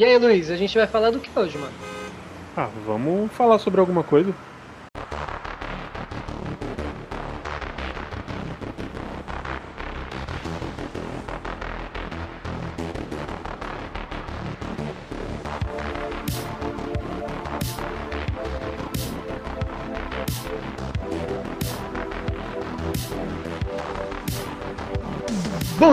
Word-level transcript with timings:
E 0.00 0.04
aí, 0.06 0.16
Luiz, 0.16 0.50
a 0.50 0.56
gente 0.56 0.78
vai 0.78 0.86
falar 0.86 1.10
do 1.10 1.20
que 1.20 1.28
hoje, 1.38 1.58
mano? 1.58 1.76
Ah, 2.56 2.68
vamos 2.86 3.30
falar 3.36 3.58
sobre 3.58 3.80
alguma 3.80 4.02
coisa. 4.02 4.34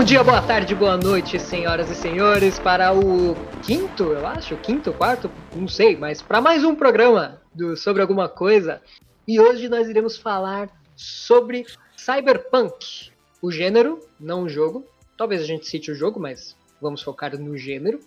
Dia, 0.08 0.24
boa 0.24 0.42
tarde, 0.42 0.74
boa 0.74 0.96
noite, 0.96 1.38
senhoras 1.38 1.90
e 1.90 1.96
senhores, 1.96 2.58
para 2.58 2.94
o 2.94 3.36
quinto, 3.62 4.04
eu 4.06 4.26
acho, 4.26 4.56
quinto, 4.56 4.94
quarto, 4.94 5.30
não 5.54 5.68
sei, 5.68 5.98
mas 5.98 6.22
para 6.22 6.40
mais 6.40 6.64
um 6.64 6.74
programa 6.74 7.42
do 7.54 7.76
sobre 7.76 8.02
alguma 8.02 8.30
coisa. 8.30 8.82
E 9.28 9.38
hoje 9.38 9.68
nós 9.68 9.90
iremos 9.90 10.18
falar 10.18 10.70
sobre 10.96 11.66
Cyberpunk, 11.98 13.12
o 13.42 13.52
gênero, 13.52 14.00
não 14.18 14.44
o 14.44 14.50
jogo. 14.50 14.86
Talvez 15.18 15.42
a 15.42 15.46
gente 15.46 15.68
cite 15.68 15.92
o 15.92 15.96
jogo, 15.96 16.22
mas 16.22 16.56
vamos 16.82 17.02
focar 17.02 17.38
no 17.38 17.58
gênero. 17.58 18.00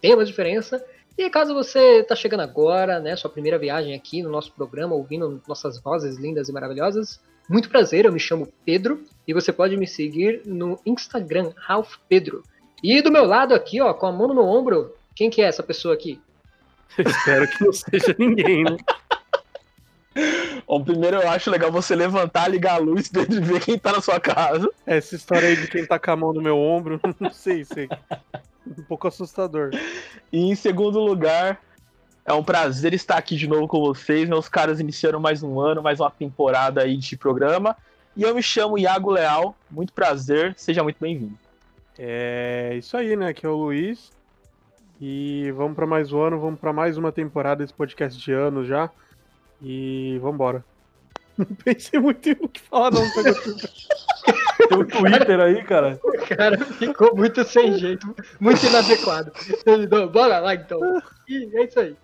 Tem 0.00 0.14
uma 0.14 0.24
diferença. 0.24 0.80
E 1.18 1.28
caso 1.28 1.52
você 1.52 1.98
está 1.98 2.14
chegando 2.14 2.44
agora, 2.44 3.00
né, 3.00 3.16
sua 3.16 3.28
primeira 3.28 3.58
viagem 3.58 3.92
aqui 3.92 4.22
no 4.22 4.30
nosso 4.30 4.52
programa, 4.52 4.94
ouvindo 4.94 5.42
nossas 5.48 5.80
vozes 5.80 6.16
lindas 6.16 6.48
e 6.48 6.52
maravilhosas, 6.52 7.20
muito 7.50 7.68
prazer, 7.68 8.04
eu 8.04 8.12
me 8.12 8.20
chamo 8.20 8.48
Pedro 8.64 9.04
e 9.26 9.34
você 9.34 9.52
pode 9.52 9.76
me 9.76 9.86
seguir 9.86 10.42
no 10.46 10.78
Instagram, 10.86 11.52
Ralph 11.56 11.96
Pedro. 12.08 12.44
E 12.80 13.02
do 13.02 13.10
meu 13.10 13.24
lado 13.24 13.52
aqui, 13.54 13.80
ó, 13.80 13.92
com 13.92 14.06
a 14.06 14.12
mão 14.12 14.28
no 14.28 14.34
meu 14.34 14.44
ombro, 14.44 14.94
quem 15.16 15.28
que 15.28 15.42
é 15.42 15.46
essa 15.46 15.62
pessoa 15.62 15.92
aqui? 15.92 16.20
Espero 16.96 17.48
que 17.50 17.64
não 17.64 17.72
seja 17.72 18.14
ninguém, 18.16 18.62
né? 18.62 18.76
Bom, 20.64 20.84
primeiro 20.84 21.16
eu 21.16 21.28
acho 21.28 21.50
legal 21.50 21.72
você 21.72 21.96
levantar, 21.96 22.48
ligar 22.48 22.74
a 22.74 22.78
luz 22.78 23.10
e 23.12 23.26
ver 23.40 23.60
quem 23.60 23.76
tá 23.76 23.92
na 23.92 24.00
sua 24.00 24.20
casa. 24.20 24.70
Essa 24.86 25.16
história 25.16 25.48
aí 25.48 25.56
de 25.56 25.66
quem 25.66 25.84
tá 25.84 25.98
com 25.98 26.10
a 26.12 26.16
mão 26.16 26.32
no 26.32 26.40
meu 26.40 26.56
ombro, 26.56 27.00
não 27.18 27.32
sei, 27.32 27.64
sei. 27.64 27.88
Um 28.64 28.82
pouco 28.84 29.08
assustador. 29.08 29.70
E 30.32 30.38
em 30.38 30.54
segundo 30.54 31.00
lugar, 31.00 31.60
é 32.30 32.32
um 32.32 32.44
prazer 32.44 32.94
estar 32.94 33.16
aqui 33.16 33.34
de 33.34 33.48
novo 33.48 33.66
com 33.66 33.80
vocês. 33.80 34.28
Meus 34.28 34.48
caras 34.48 34.78
iniciaram 34.78 35.18
mais 35.18 35.42
um 35.42 35.58
ano, 35.58 35.82
mais 35.82 35.98
uma 35.98 36.10
temporada 36.12 36.80
aí 36.80 36.96
de 36.96 37.16
programa. 37.16 37.76
E 38.16 38.22
eu 38.22 38.32
me 38.32 38.40
chamo 38.40 38.78
Iago 38.78 39.10
Leal. 39.10 39.56
Muito 39.68 39.92
prazer, 39.92 40.54
seja 40.56 40.80
muito 40.84 40.96
bem-vindo. 41.00 41.36
É 41.98 42.76
isso 42.78 42.96
aí, 42.96 43.16
né? 43.16 43.30
Aqui 43.30 43.44
é 43.44 43.48
o 43.48 43.56
Luiz. 43.56 44.12
E 45.00 45.52
vamos 45.56 45.74
para 45.74 45.86
mais 45.86 46.12
um 46.12 46.20
ano, 46.20 46.38
vamos 46.38 46.60
para 46.60 46.72
mais 46.72 46.96
uma 46.96 47.10
temporada 47.10 47.64
desse 47.64 47.74
podcast 47.74 48.16
de 48.16 48.32
anos 48.32 48.68
já. 48.68 48.88
E 49.60 50.16
vamos 50.20 50.34
embora. 50.36 50.64
Não 51.36 51.46
pensei 51.46 51.98
muito 51.98 52.28
em 52.28 52.36
o 52.40 52.48
que 52.48 52.60
falar, 52.60 52.92
não. 52.92 53.02
Tem 54.68 54.78
o 54.78 54.84
Twitter 54.84 55.40
aí, 55.40 55.64
cara. 55.64 55.98
O 56.04 56.36
cara 56.36 56.58
ficou 56.58 57.16
muito 57.16 57.42
sem 57.44 57.78
jeito, 57.78 58.14
muito 58.38 58.64
inadequado. 58.66 59.32
Bora 60.12 60.38
lá 60.38 60.54
então. 60.54 60.78
E 61.26 61.48
é 61.56 61.64
isso 61.64 61.80
aí. 61.80 61.96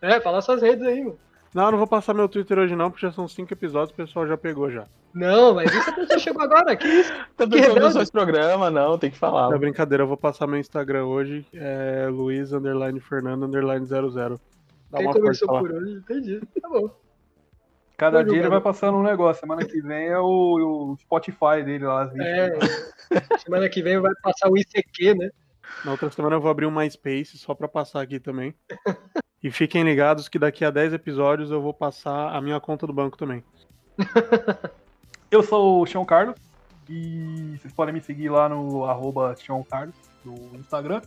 É, 0.00 0.20
fala 0.20 0.40
suas 0.40 0.62
redes 0.62 0.86
aí, 0.86 1.02
mano. 1.02 1.18
Não, 1.54 1.70
não 1.70 1.78
vou 1.78 1.86
passar 1.86 2.12
meu 2.12 2.28
Twitter 2.28 2.58
hoje 2.58 2.76
não, 2.76 2.90
porque 2.90 3.06
já 3.06 3.12
são 3.12 3.26
cinco 3.26 3.52
episódios, 3.52 3.90
o 3.90 3.94
pessoal 3.94 4.26
já 4.26 4.36
pegou 4.36 4.70
já. 4.70 4.86
Não, 5.14 5.54
mas 5.54 5.72
isso 5.72 5.88
a 5.88 5.92
pessoa 5.94 6.18
chegou 6.18 6.42
agora, 6.42 6.76
que 6.76 6.86
isso? 6.86 7.12
Tá 7.36 7.46
pensando 7.46 7.90
só 7.90 8.02
esse 8.02 8.12
programa, 8.12 8.70
não, 8.70 8.98
tem 8.98 9.10
que 9.10 9.16
falar. 9.16 9.54
É 9.54 9.58
brincadeira, 9.58 10.04
eu 10.04 10.08
vou 10.08 10.16
passar 10.16 10.46
meu 10.46 10.58
Instagram 10.58 11.06
hoje, 11.06 11.46
é 11.54 12.06
Luiz, 12.10 12.52
underline 12.52 13.00
Fernando, 13.00 13.46
underline 13.46 13.84
00. 13.86 14.38
Dá 14.90 14.98
Quem 14.98 15.10
começou 15.10 15.48
por 15.48 15.72
hoje, 15.72 15.92
entendi, 15.94 16.40
tá 16.60 16.68
bom. 16.68 16.90
Cada 17.96 18.22
dia 18.22 18.38
ele 18.38 18.48
vai 18.48 18.60
passando 18.60 18.96
um 18.96 19.02
negócio. 19.02 19.40
Semana 19.40 19.64
que 19.64 19.80
vem 19.80 20.06
é 20.06 20.18
o, 20.18 20.92
o 20.92 20.96
Spotify 21.00 21.64
dele 21.64 21.84
lá. 21.84 22.04
As 22.04 22.14
é, 22.14 22.56
semana 23.38 23.68
que 23.68 23.82
vem 23.82 23.98
vai 23.98 24.12
passar 24.22 24.48
o 24.48 24.56
ICQ, 24.56 25.14
né? 25.14 25.30
Na 25.84 25.90
outra 25.90 26.08
semana 26.08 26.36
eu 26.36 26.40
vou 26.40 26.48
abrir 26.48 26.66
um 26.66 26.70
MySpace 26.70 27.36
só 27.36 27.54
pra 27.54 27.66
passar 27.66 28.00
aqui 28.00 28.20
também. 28.20 28.54
E 29.42 29.50
fiquem 29.50 29.84
ligados 29.84 30.28
que 30.28 30.38
daqui 30.38 30.64
a 30.64 30.70
10 30.70 30.94
episódios 30.94 31.50
eu 31.50 31.62
vou 31.62 31.72
passar 31.72 32.34
a 32.34 32.40
minha 32.40 32.58
conta 32.58 32.86
do 32.86 32.92
banco 32.92 33.16
também. 33.16 33.42
eu 35.30 35.42
sou 35.42 35.82
o 35.82 35.86
Sean 35.86 36.04
Carlos 36.04 36.34
e 36.88 37.56
vocês 37.58 37.72
podem 37.72 37.94
me 37.94 38.00
seguir 38.00 38.28
lá 38.28 38.48
no 38.48 38.84
arroba 38.84 39.36
Sean 39.36 39.62
Carlos 39.62 39.94
no 40.24 40.58
Instagram. 40.58 41.02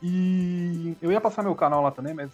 E 0.00 0.96
eu 1.02 1.10
ia 1.10 1.20
passar 1.20 1.42
meu 1.42 1.54
canal 1.54 1.82
lá 1.82 1.90
também, 1.90 2.14
mas 2.14 2.30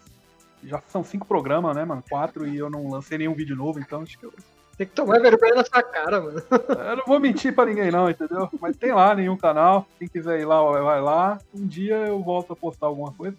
já 0.62 0.82
são 0.88 1.02
cinco 1.02 1.26
programas, 1.26 1.74
né, 1.76 1.84
mano? 1.84 2.02
Quatro 2.08 2.46
e 2.46 2.56
eu 2.56 2.68
não 2.68 2.90
lancei 2.90 3.18
nenhum 3.18 3.34
vídeo 3.34 3.56
novo, 3.56 3.78
então 3.78 4.02
acho 4.02 4.18
que 4.18 4.26
eu. 4.26 4.32
Tem 4.76 4.86
que 4.86 4.92
tomar 4.92 5.20
vergonha 5.20 5.56
na 5.56 5.64
sua 5.64 5.82
cara, 5.82 6.20
mano. 6.20 6.40
Eu 6.88 6.96
não 6.98 7.04
vou 7.04 7.18
mentir 7.18 7.52
pra 7.52 7.66
ninguém, 7.66 7.90
não, 7.90 8.08
entendeu? 8.08 8.48
Mas 8.60 8.76
tem 8.76 8.92
lá 8.92 9.12
nenhum 9.12 9.36
canal. 9.36 9.84
Quem 9.98 10.06
quiser 10.06 10.38
ir 10.38 10.44
lá, 10.44 10.62
vai 10.62 11.00
lá. 11.00 11.36
Um 11.52 11.66
dia 11.66 11.96
eu 11.96 12.22
volto 12.22 12.52
a 12.52 12.56
postar 12.56 12.86
alguma 12.86 13.10
coisa. 13.10 13.36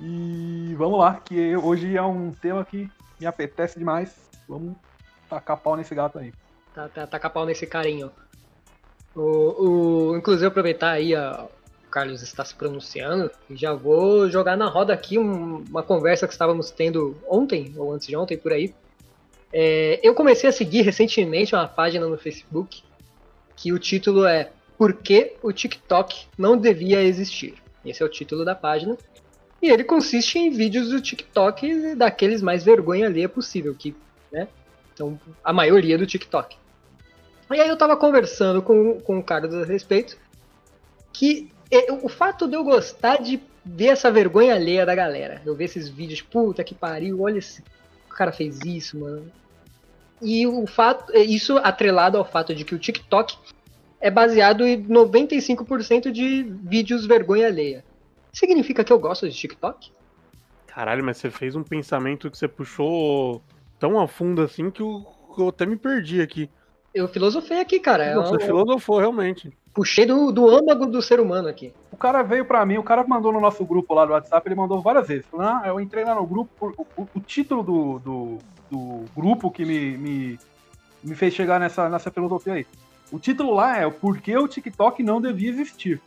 E 0.00 0.74
vamos 0.76 0.98
lá, 0.98 1.14
que 1.16 1.56
hoje 1.56 1.96
é 1.96 2.02
um 2.02 2.30
tema 2.30 2.64
que 2.64 2.88
me 3.18 3.26
apetece 3.26 3.78
demais. 3.78 4.14
Vamos 4.48 4.76
tacar 5.28 5.56
pau 5.56 5.76
nesse 5.76 5.94
gato 5.94 6.18
aí. 6.18 6.32
Tá, 6.74 6.88
tá, 6.88 7.06
tacar 7.06 7.32
pau 7.32 7.44
nesse 7.44 7.66
carinho. 7.66 8.10
O, 9.14 9.22
o, 10.12 10.16
inclusive 10.16 10.46
aproveitar 10.46 10.92
aí 10.92 11.14
a, 11.14 11.48
o 11.84 11.90
Carlos 11.90 12.22
está 12.22 12.44
se 12.44 12.54
pronunciando 12.54 13.30
e 13.50 13.56
já 13.56 13.72
vou 13.72 14.30
jogar 14.30 14.56
na 14.56 14.66
roda 14.66 14.92
aqui 14.92 15.18
um, 15.18 15.64
uma 15.68 15.82
conversa 15.82 16.26
que 16.26 16.32
estávamos 16.32 16.70
tendo 16.70 17.16
ontem 17.28 17.74
ou 17.76 17.92
antes 17.92 18.06
de 18.06 18.16
ontem 18.16 18.36
por 18.38 18.52
aí. 18.52 18.72
É, 19.52 19.98
eu 20.02 20.14
comecei 20.14 20.48
a 20.48 20.52
seguir 20.52 20.82
recentemente 20.82 21.54
uma 21.54 21.66
página 21.66 22.06
no 22.06 22.18
Facebook 22.18 22.84
que 23.56 23.72
o 23.72 23.78
título 23.78 24.24
é 24.24 24.50
Por 24.76 24.92
que 24.92 25.34
o 25.42 25.52
TikTok 25.52 26.26
não 26.38 26.56
devia 26.56 27.02
existir? 27.02 27.54
Esse 27.84 28.02
é 28.02 28.06
o 28.06 28.08
título 28.08 28.44
da 28.44 28.54
página. 28.54 28.96
E 29.60 29.70
ele 29.70 29.84
consiste 29.84 30.38
em 30.38 30.50
vídeos 30.50 30.90
do 30.90 31.00
TikTok 31.00 31.94
daqueles 31.96 32.40
mais 32.40 32.62
vergonha 32.62 33.06
alheia 33.06 33.28
possível, 33.28 33.74
que, 33.74 33.94
né? 34.30 34.48
Então, 34.94 35.18
a 35.42 35.52
maioria 35.52 35.98
do 35.98 36.06
TikTok. 36.06 36.56
E 37.50 37.60
aí 37.60 37.68
eu 37.68 37.76
tava 37.76 37.96
conversando 37.96 38.62
com, 38.62 39.00
com 39.00 39.18
o 39.18 39.22
Carlos 39.22 39.54
a 39.54 39.64
respeito, 39.64 40.16
que 41.12 41.50
o 42.02 42.08
fato 42.08 42.46
de 42.46 42.54
eu 42.54 42.62
gostar 42.62 43.20
de 43.20 43.40
ver 43.64 43.88
essa 43.88 44.10
vergonha 44.10 44.54
alheia 44.54 44.86
da 44.86 44.94
galera, 44.94 45.42
eu 45.44 45.54
ver 45.54 45.64
esses 45.64 45.88
vídeos, 45.88 46.22
puta 46.22 46.64
que 46.64 46.74
pariu, 46.74 47.22
olha 47.22 47.38
esse 47.38 47.62
cara 48.18 48.32
fez 48.32 48.58
isso, 48.64 48.98
mano. 48.98 49.30
E 50.20 50.44
o 50.44 50.66
fato, 50.66 51.16
isso 51.16 51.56
atrelado 51.58 52.18
ao 52.18 52.24
fato 52.24 52.52
de 52.52 52.64
que 52.64 52.74
o 52.74 52.78
TikTok 52.78 53.36
é 54.00 54.10
baseado 54.10 54.66
em 54.66 54.82
95% 54.84 56.10
de 56.10 56.42
vídeos 56.42 57.06
vergonha 57.06 57.46
alheia. 57.46 57.84
Significa 58.32 58.84
que 58.84 58.92
eu 58.92 58.98
gosto 58.98 59.28
de 59.28 59.34
TikTok? 59.34 59.90
Caralho, 60.66 61.04
mas 61.04 61.16
você 61.16 61.30
fez 61.30 61.56
um 61.56 61.62
pensamento 61.62 62.30
que 62.30 62.38
você 62.38 62.46
puxou 62.46 63.42
tão 63.78 63.98
a 63.98 64.06
fundo 64.06 64.42
assim 64.42 64.70
que 64.70 64.82
eu, 64.82 65.04
eu 65.36 65.48
até 65.48 65.66
me 65.66 65.76
perdi 65.76 66.20
aqui. 66.20 66.48
Eu 66.94 67.08
filosofei 67.08 67.60
aqui, 67.60 67.78
cara. 67.80 68.14
Você 68.14 68.36
é 68.36 68.46
filosofou, 68.46 68.98
realmente. 68.98 69.52
Puxei 69.74 70.06
do, 70.06 70.32
do 70.32 70.48
âmago 70.48 70.86
do 70.86 71.00
ser 71.02 71.20
humano 71.20 71.48
aqui. 71.48 71.72
O 71.92 71.96
cara 71.96 72.22
veio 72.22 72.44
para 72.44 72.64
mim, 72.64 72.78
o 72.78 72.82
cara 72.82 73.04
mandou 73.06 73.32
no 73.32 73.40
nosso 73.40 73.64
grupo 73.64 73.94
lá 73.94 74.04
do 74.04 74.12
WhatsApp, 74.12 74.48
ele 74.48 74.54
mandou 74.54 74.80
várias 74.80 75.06
vezes. 75.06 75.26
Ah, 75.38 75.62
eu 75.66 75.80
entrei 75.80 76.04
lá 76.04 76.14
no 76.14 76.26
grupo, 76.26 76.74
o, 76.76 77.02
o, 77.02 77.08
o 77.14 77.20
título 77.20 77.62
do, 77.62 77.98
do, 77.98 78.38
do, 78.70 79.04
grupo 79.16 79.50
que 79.50 79.64
me, 79.64 79.96
me, 79.96 80.38
me 81.02 81.14
fez 81.14 81.34
chegar 81.34 81.60
nessa, 81.60 81.88
nessa 81.88 82.10
filosofia 82.10 82.54
aí. 82.54 82.66
O 83.12 83.18
título 83.18 83.54
lá 83.54 83.78
é 83.78 83.86
o 83.86 83.92
Porquê 83.92 84.36
o 84.36 84.48
TikTok 84.48 85.02
não 85.02 85.20
devia 85.20 85.50
existir 85.50 86.00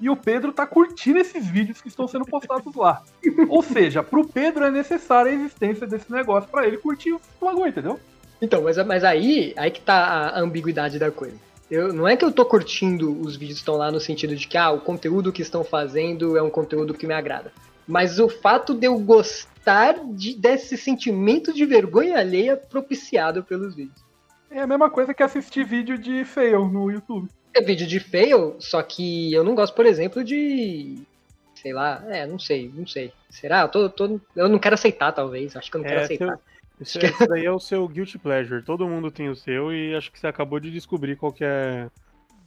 e 0.00 0.08
o 0.08 0.16
Pedro 0.16 0.52
tá 0.52 0.66
curtindo 0.66 1.18
esses 1.18 1.46
vídeos 1.46 1.80
que 1.80 1.88
estão 1.88 2.06
sendo 2.06 2.24
postados 2.24 2.74
lá. 2.74 3.02
Ou 3.48 3.62
seja, 3.62 4.02
pro 4.02 4.26
Pedro 4.26 4.64
é 4.64 4.70
necessária 4.70 5.32
a 5.32 5.34
existência 5.34 5.86
desse 5.86 6.10
negócio 6.10 6.48
para 6.48 6.66
ele 6.66 6.78
curtir 6.78 7.12
o 7.12 7.20
bagulho, 7.40 7.68
entendeu? 7.68 8.00
Então, 8.40 8.62
mas, 8.62 8.76
mas 8.86 9.02
aí, 9.02 9.52
aí 9.56 9.70
que 9.70 9.80
tá 9.80 10.30
a 10.34 10.40
ambiguidade 10.40 10.98
da 10.98 11.10
coisa. 11.10 11.36
Eu, 11.70 11.92
não 11.92 12.08
é 12.08 12.16
que 12.16 12.24
eu 12.24 12.32
tô 12.32 12.46
curtindo 12.46 13.20
os 13.20 13.36
vídeos 13.36 13.58
que 13.58 13.62
estão 13.62 13.76
lá 13.76 13.90
no 13.90 14.00
sentido 14.00 14.34
de 14.34 14.46
que 14.46 14.56
ah, 14.56 14.70
o 14.70 14.80
conteúdo 14.80 15.32
que 15.32 15.42
estão 15.42 15.64
fazendo 15.64 16.36
é 16.36 16.42
um 16.42 16.48
conteúdo 16.48 16.94
que 16.94 17.06
me 17.06 17.12
agrada. 17.12 17.52
Mas 17.86 18.18
o 18.18 18.28
fato 18.28 18.74
de 18.74 18.86
eu 18.86 18.98
gostar 18.98 19.98
de, 20.12 20.34
desse 20.34 20.76
sentimento 20.76 21.52
de 21.52 21.64
vergonha 21.66 22.18
alheia 22.18 22.56
propiciado 22.56 23.42
pelos 23.42 23.74
vídeos. 23.74 23.98
É 24.50 24.60
a 24.60 24.66
mesma 24.66 24.88
coisa 24.88 25.12
que 25.12 25.22
assistir 25.22 25.64
vídeo 25.64 25.98
de 25.98 26.24
fail 26.24 26.66
no 26.66 26.90
YouTube 26.90 27.28
é 27.54 27.60
vídeo 27.60 27.86
de 27.86 28.00
fail, 28.00 28.56
só 28.58 28.82
que 28.82 29.32
eu 29.32 29.44
não 29.44 29.54
gosto, 29.54 29.74
por 29.74 29.86
exemplo, 29.86 30.22
de. 30.24 30.98
Sei 31.54 31.72
lá, 31.72 32.02
é, 32.08 32.26
não 32.26 32.38
sei, 32.38 32.70
não 32.74 32.86
sei. 32.86 33.12
Será? 33.28 33.62
Eu, 33.62 33.68
tô, 33.68 33.90
tô, 33.90 34.20
eu 34.36 34.48
não 34.48 34.58
quero 34.58 34.74
aceitar, 34.74 35.12
talvez. 35.12 35.56
Acho 35.56 35.70
que 35.70 35.76
eu 35.76 35.80
não 35.80 35.88
quero 35.88 36.00
é, 36.00 36.04
aceitar. 36.04 36.38
Seu, 36.82 37.02
esse, 37.02 37.26
daí 37.26 37.44
é 37.44 37.50
o 37.50 37.58
seu 37.58 37.86
guilty 37.88 38.18
pleasure. 38.18 38.62
Todo 38.62 38.88
mundo 38.88 39.10
tem 39.10 39.28
o 39.28 39.34
seu 39.34 39.72
e 39.72 39.96
acho 39.96 40.12
que 40.12 40.18
você 40.18 40.28
acabou 40.28 40.60
de 40.60 40.70
descobrir 40.70 41.16
qual 41.16 41.32
que 41.32 41.44
é 41.44 41.88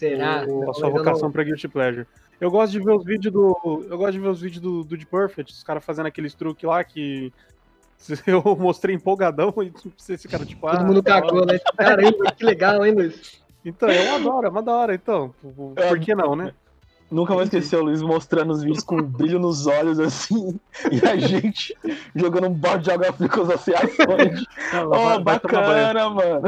Será? 0.02 0.44
a 0.70 0.74
sua 0.74 0.90
vocação 0.90 1.28
não... 1.28 1.32
pra 1.32 1.44
Guilty 1.44 1.68
Pleasure. 1.68 2.08
Eu 2.40 2.50
gosto 2.50 2.72
de 2.72 2.80
ver 2.80 2.92
os 2.92 3.06
vídeos 3.06 3.32
do. 3.32 3.86
Eu 3.88 4.00
gosto 4.00 4.14
de 4.14 4.20
ver 4.20 4.30
os 4.30 4.42
vídeos 4.42 4.60
do, 4.60 4.84
do 4.84 4.98
The 4.98 5.06
Perfect, 5.06 5.54
os 5.54 5.64
caras 5.64 5.86
fazendo 5.86 6.08
aqueles 6.08 6.34
truques 6.34 6.64
lá 6.64 6.84
que. 6.84 7.32
Eu 8.26 8.42
mostrei 8.56 8.96
empolgadão 8.96 9.54
e 9.62 9.72
esse 10.12 10.28
cara, 10.28 10.44
tipo. 10.44 10.68
Todo 10.68 10.80
ah, 10.80 10.84
mundo 10.84 11.04
cagou, 11.04 11.46
né? 11.46 11.60
Caramba, 11.78 12.32
que 12.32 12.44
legal, 12.44 12.84
hein, 12.84 12.96
Luiz? 12.96 13.40
Então, 13.64 13.90
eu 13.90 14.16
adoro, 14.16 14.48
é 14.48 14.50
uma 14.50 14.62
da 14.62 14.74
hora, 14.74 14.96
então. 14.96 15.34
Por, 15.42 15.74
por 15.76 16.00
que 16.00 16.16
não, 16.16 16.36
né? 16.36 16.54
Nunca 17.12 17.34
vou 17.34 17.44
esquecer 17.44 17.76
o 17.76 17.84
Luiz 17.84 18.02
mostrando 18.02 18.54
os 18.54 18.64
vídeos 18.64 18.86
com 18.86 18.96
um 18.96 19.04
brilho 19.04 19.38
nos 19.38 19.68
olhos, 19.68 20.00
assim, 20.00 20.58
e 20.90 21.06
a 21.06 21.18
gente 21.18 21.76
jogando 22.16 22.48
um 22.48 22.54
balde 22.54 22.86
de 22.86 22.92
água 22.92 23.12
fria 23.12 23.28
com 23.28 23.42
as 23.42 23.50
associações. 23.50 24.46
Oh, 24.90 25.20
bacana, 25.20 26.10
mano. 26.10 26.42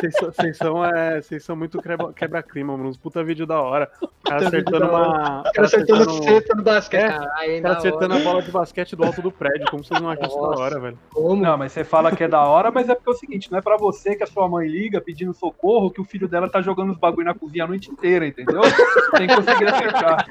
Vocês 0.00 0.56
são, 0.56 0.84
é, 0.84 1.20
são 1.40 1.54
muito 1.54 1.80
quebra-clima, 2.14 2.76
mano. 2.76 2.88
Uns 2.88 2.96
puta 2.96 3.22
vídeo 3.22 3.46
da 3.46 3.60
hora. 3.60 3.90
O 4.00 4.08
cara 4.24 4.46
acertando 4.46 4.86
uma. 4.86 5.40
O 5.40 5.52
cara 5.52 5.66
acertando 5.66 6.24
cesta 6.24 6.54
no 6.54 6.62
basquete. 6.62 7.12
É, 7.12 7.58
o 7.58 7.62
cara 7.62 7.76
acertando 7.76 8.14
a 8.14 8.18
bola 8.20 8.42
de 8.42 8.50
basquete 8.50 8.96
do 8.96 9.04
alto 9.04 9.20
do 9.20 9.30
prédio. 9.30 9.66
Como 9.70 9.84
vocês 9.84 10.00
não 10.00 10.08
acham 10.08 10.26
isso 10.26 10.40
da 10.40 10.48
hora, 10.58 10.80
velho? 10.80 10.98
Como? 11.12 11.42
Não, 11.42 11.58
mas 11.58 11.72
você 11.72 11.84
fala 11.84 12.14
que 12.14 12.24
é 12.24 12.28
da 12.28 12.42
hora, 12.42 12.70
mas 12.70 12.88
é 12.88 12.94
porque 12.94 13.10
é 13.10 13.12
o 13.12 13.16
seguinte: 13.16 13.50
não 13.50 13.58
é 13.58 13.62
pra 13.62 13.76
você 13.76 14.16
que 14.16 14.22
a 14.22 14.26
sua 14.26 14.48
mãe 14.48 14.66
liga 14.66 15.00
pedindo 15.00 15.34
socorro 15.34 15.90
que 15.90 16.00
o 16.00 16.04
filho 16.04 16.28
dela 16.28 16.48
tá 16.48 16.62
jogando 16.62 16.92
os 16.92 16.98
bagulho 16.98 17.26
na 17.26 17.34
cozinha 17.34 17.64
a 17.64 17.68
noite 17.68 17.90
inteira, 17.90 18.26
entendeu? 18.26 18.62
Tem 19.16 19.26
que 19.26 19.34
conseguir 19.34 19.68
acertar. 19.68 20.26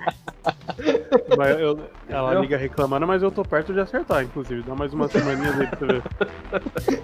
Mas 1.38 1.60
eu, 1.60 1.80
ela 2.08 2.34
liga 2.36 2.58
reclamando, 2.58 3.06
mas 3.06 3.22
eu 3.22 3.32
tô 3.32 3.44
perto 3.44 3.74
de 3.74 3.80
acertar, 3.80 4.24
inclusive. 4.24 4.64
Dá 4.64 4.76
mais 4.76 4.94
uma 4.94 5.08
semaninha 5.08 5.52
aí 5.52 5.68
pra 5.68 5.80
você 5.80 5.86
ver. 5.86 7.04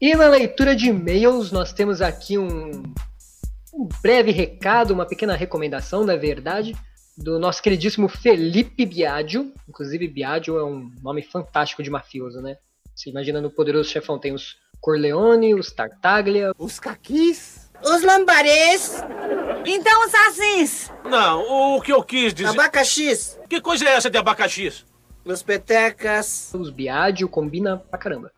E 0.00 0.14
na 0.14 0.28
leitura 0.28 0.76
de 0.76 0.88
e-mails, 0.90 1.50
nós 1.50 1.72
temos 1.72 2.00
aqui 2.00 2.38
um, 2.38 2.84
um 3.74 3.88
breve 4.00 4.30
recado, 4.30 4.92
uma 4.92 5.04
pequena 5.04 5.34
recomendação, 5.34 6.04
na 6.04 6.14
verdade, 6.14 6.76
do 7.16 7.36
nosso 7.36 7.60
queridíssimo 7.60 8.08
Felipe 8.08 8.86
Biagio. 8.86 9.52
Inclusive, 9.68 10.06
Biagio 10.06 10.56
é 10.56 10.64
um 10.64 10.88
nome 11.02 11.22
fantástico 11.22 11.82
de 11.82 11.90
mafioso, 11.90 12.40
né? 12.40 12.58
Você 12.94 13.10
imagina 13.10 13.40
no 13.40 13.50
Poderoso 13.50 13.90
Chefão 13.90 14.20
tem 14.20 14.32
os 14.32 14.56
Corleone, 14.80 15.52
os 15.54 15.72
Tartaglia, 15.72 16.52
os 16.56 16.78
Caquis, 16.78 17.68
os 17.84 18.02
Lambarés, 18.02 19.02
então 19.66 20.06
os 20.06 20.14
Assis. 20.14 20.92
Não, 21.04 21.76
o 21.76 21.80
que 21.80 21.92
eu 21.92 22.04
quis 22.04 22.32
dizer... 22.32 22.50
Abacaxis. 22.50 23.36
Que 23.48 23.60
coisa 23.60 23.84
é 23.84 23.94
essa 23.94 24.08
de 24.08 24.16
abacaxis? 24.16 24.84
Os 25.24 25.42
petecas. 25.42 26.52
Os 26.54 26.70
Biagio 26.70 27.28
combina 27.28 27.78
pra 27.78 27.98
caramba. 27.98 28.32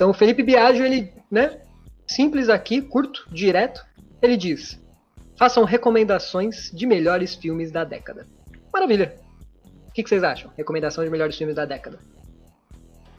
Então, 0.00 0.08
o 0.08 0.14
Felipe 0.14 0.42
Biagio, 0.42 0.86
ele, 0.86 1.12
né, 1.30 1.60
simples 2.06 2.48
aqui, 2.48 2.80
curto, 2.80 3.28
direto, 3.30 3.84
ele 4.22 4.34
diz: 4.34 4.80
façam 5.36 5.62
recomendações 5.62 6.70
de 6.72 6.86
melhores 6.86 7.34
filmes 7.34 7.70
da 7.70 7.84
década. 7.84 8.26
Maravilha. 8.72 9.14
O 9.88 9.92
que, 9.92 10.02
que 10.02 10.08
vocês 10.08 10.22
acham? 10.22 10.50
Recomendação 10.56 11.04
de 11.04 11.10
melhores 11.10 11.36
filmes 11.36 11.54
da 11.54 11.66
década. 11.66 11.98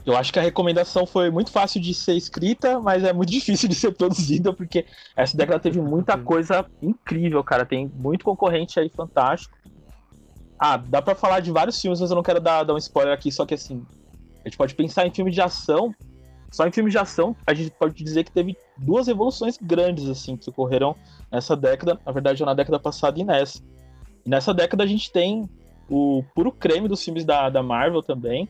Eu 0.04 0.16
acho 0.16 0.32
que 0.32 0.40
a 0.40 0.42
recomendação 0.42 1.06
foi 1.06 1.30
muito 1.30 1.52
fácil 1.52 1.80
de 1.80 1.94
ser 1.94 2.14
escrita, 2.14 2.80
mas 2.80 3.04
é 3.04 3.12
muito 3.12 3.30
difícil 3.30 3.68
de 3.68 3.76
ser 3.76 3.92
produzida, 3.92 4.52
porque 4.52 4.84
essa 5.14 5.36
década 5.36 5.60
teve 5.60 5.80
muita 5.80 6.18
coisa 6.18 6.66
incrível, 6.82 7.44
cara. 7.44 7.64
Tem 7.64 7.86
muito 7.94 8.24
concorrente 8.24 8.80
aí 8.80 8.88
fantástico. 8.88 9.56
Ah, 10.58 10.78
dá 10.78 11.00
pra 11.00 11.14
falar 11.14 11.38
de 11.38 11.52
vários 11.52 11.80
filmes, 11.80 12.00
mas 12.00 12.10
eu 12.10 12.16
não 12.16 12.24
quero 12.24 12.40
dar, 12.40 12.64
dar 12.64 12.74
um 12.74 12.78
spoiler 12.78 13.14
aqui, 13.14 13.30
só 13.30 13.46
que 13.46 13.54
assim, 13.54 13.86
a 14.44 14.48
gente 14.48 14.56
pode 14.56 14.74
pensar 14.74 15.06
em 15.06 15.14
filme 15.14 15.30
de 15.30 15.40
ação 15.40 15.94
só 16.52 16.66
em 16.66 16.70
filmes 16.70 16.92
de 16.92 16.98
ação, 16.98 17.34
a 17.46 17.54
gente 17.54 17.70
pode 17.70 18.04
dizer 18.04 18.24
que 18.24 18.30
teve 18.30 18.54
duas 18.76 19.08
evoluções 19.08 19.58
grandes, 19.60 20.06
assim, 20.08 20.36
que 20.36 20.50
ocorreram 20.50 20.94
nessa 21.30 21.56
década, 21.56 21.98
na 22.04 22.12
verdade, 22.12 22.44
na 22.44 22.52
década 22.52 22.78
passada 22.78 23.18
e 23.18 23.24
nessa. 23.24 23.62
E 24.24 24.28
nessa 24.28 24.52
década 24.52 24.84
a 24.84 24.86
gente 24.86 25.10
tem 25.10 25.48
o 25.88 26.22
puro 26.34 26.52
creme 26.52 26.88
dos 26.88 27.02
filmes 27.02 27.24
da, 27.24 27.48
da 27.48 27.62
Marvel 27.62 28.02
também. 28.02 28.46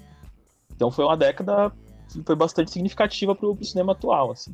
Então 0.75 0.91
foi 0.91 1.05
uma 1.05 1.17
década 1.17 1.71
que 2.13 2.23
foi 2.25 2.35
bastante 2.35 2.73
significativa 2.73 3.37
pro, 3.37 3.55
pro 3.55 3.65
cinema 3.65 3.93
atual, 3.93 4.33
assim. 4.33 4.53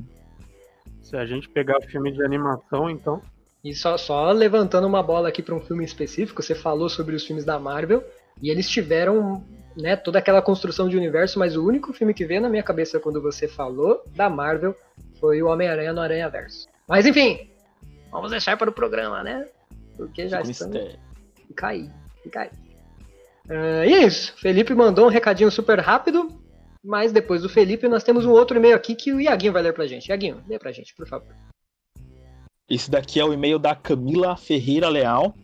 Se 1.01 1.17
a 1.17 1.25
gente 1.25 1.49
pegar 1.49 1.81
filme 1.81 2.13
de 2.13 2.23
animação, 2.23 2.91
então. 2.91 3.23
E 3.65 3.75
só, 3.75 3.97
só 3.97 4.31
levantando 4.31 4.87
uma 4.87 5.03
bola 5.03 5.31
aqui 5.31 5.43
para 5.43 5.55
um 5.55 5.61
filme 5.61 5.85
específico, 5.85 6.43
você 6.43 6.55
falou 6.55 6.89
sobre 6.91 7.17
os 7.17 7.25
filmes 7.25 7.47
da 7.47 7.59
Marvel, 7.59 8.05
e 8.43 8.51
eles 8.51 8.69
tiveram 8.69 9.43
né, 9.79 9.95
toda 9.95 10.19
aquela 10.19 10.43
construção 10.43 10.89
de 10.89 10.97
universo, 10.97 11.39
mas 11.39 11.57
o 11.57 11.65
único 11.65 11.93
filme 11.93 12.13
que 12.13 12.27
veio 12.27 12.41
na 12.41 12.49
minha 12.49 12.63
cabeça 12.63 12.99
quando 12.99 13.23
você 13.23 13.47
falou 13.47 14.03
da 14.15 14.29
Marvel 14.29 14.75
foi 15.21 15.41
o 15.41 15.47
Homem-Aranha 15.47 15.93
no 15.93 16.01
Aranha 16.01 16.29
Verso. 16.29 16.67
Mas 16.89 17.07
enfim, 17.07 17.49
vamos 18.11 18.33
deixar 18.33 18.57
para 18.57 18.69
o 18.69 18.73
programa, 18.73 19.23
né? 19.23 19.47
Porque 19.97 20.29
já 20.29 20.41
estamos. 20.41 20.99
Fica 21.47 21.69
aí, 21.69 21.89
fica 22.23 22.41
aí. 22.41 22.51
Uh, 23.49 23.85
e 23.87 23.95
é 23.95 24.05
isso. 24.05 24.35
Felipe 24.37 24.75
mandou 24.75 25.07
um 25.07 25.11
recadinho 25.11 25.51
super 25.51 25.79
rápido, 25.79 26.29
mas 26.85 27.13
depois 27.13 27.43
do 27.43 27.49
Felipe 27.49 27.89
nós 27.89 28.03
temos 28.03 28.27
um 28.27 28.31
outro 28.31 28.57
e-mail 28.57 28.75
aqui 28.75 28.95
que 28.95 29.13
o 29.13 29.21
Iaguinho 29.21 29.53
vai 29.53 29.63
ler 29.63 29.73
pra 29.73 29.87
gente. 29.87 30.09
Iaguinho, 30.09 30.43
lê 30.49 30.59
pra 30.59 30.73
gente, 30.73 30.95
por 30.95 31.07
favor. 31.07 31.35
Esse 32.69 32.91
daqui 32.91 33.19
é 33.19 33.25
o 33.25 33.33
e-mail 33.33 33.59
da 33.59 33.75
Camila 33.75 34.37
Ferreira 34.37 34.89
Leal. 34.89 35.35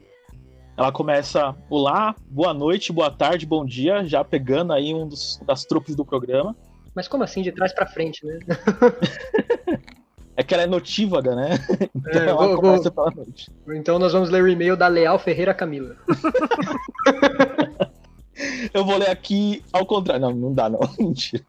Ela 0.76 0.90
começa, 0.90 1.54
olá, 1.70 2.16
boa 2.28 2.52
noite, 2.52 2.92
boa 2.92 3.08
tarde, 3.08 3.46
bom 3.46 3.64
dia, 3.64 4.04
já 4.04 4.24
pegando 4.24 4.72
aí 4.72 4.92
um 4.92 5.06
dos, 5.06 5.40
das 5.46 5.64
trupes 5.64 5.94
do 5.94 6.04
programa. 6.04 6.56
Mas 6.92 7.06
como 7.06 7.22
assim, 7.22 7.42
de 7.42 7.52
trás 7.52 7.72
para 7.72 7.86
frente, 7.86 8.26
né? 8.26 8.40
é 10.36 10.42
que 10.42 10.52
ela 10.52 10.64
é 10.64 10.66
notívaga, 10.66 11.36
né? 11.36 11.50
Então 11.94 12.22
é, 12.22 12.28
ela 12.28 12.48
vou, 12.48 12.56
começa 12.56 12.90
vou... 12.90 12.92
pela 12.92 13.12
noite. 13.14 13.52
Então 13.68 14.00
nós 14.00 14.12
vamos 14.12 14.30
ler 14.30 14.42
o 14.42 14.48
e-mail 14.48 14.76
da 14.76 14.88
Leal 14.88 15.18
Ferreira 15.18 15.54
Camila. 15.54 15.96
Eu 18.74 18.84
vou 18.84 18.96
ler 18.96 19.10
aqui 19.10 19.62
ao 19.72 19.86
contrário. 19.86 20.22
Não, 20.22 20.34
não 20.34 20.52
dá, 20.52 20.68
não. 20.68 20.80
Mentira. 20.98 21.44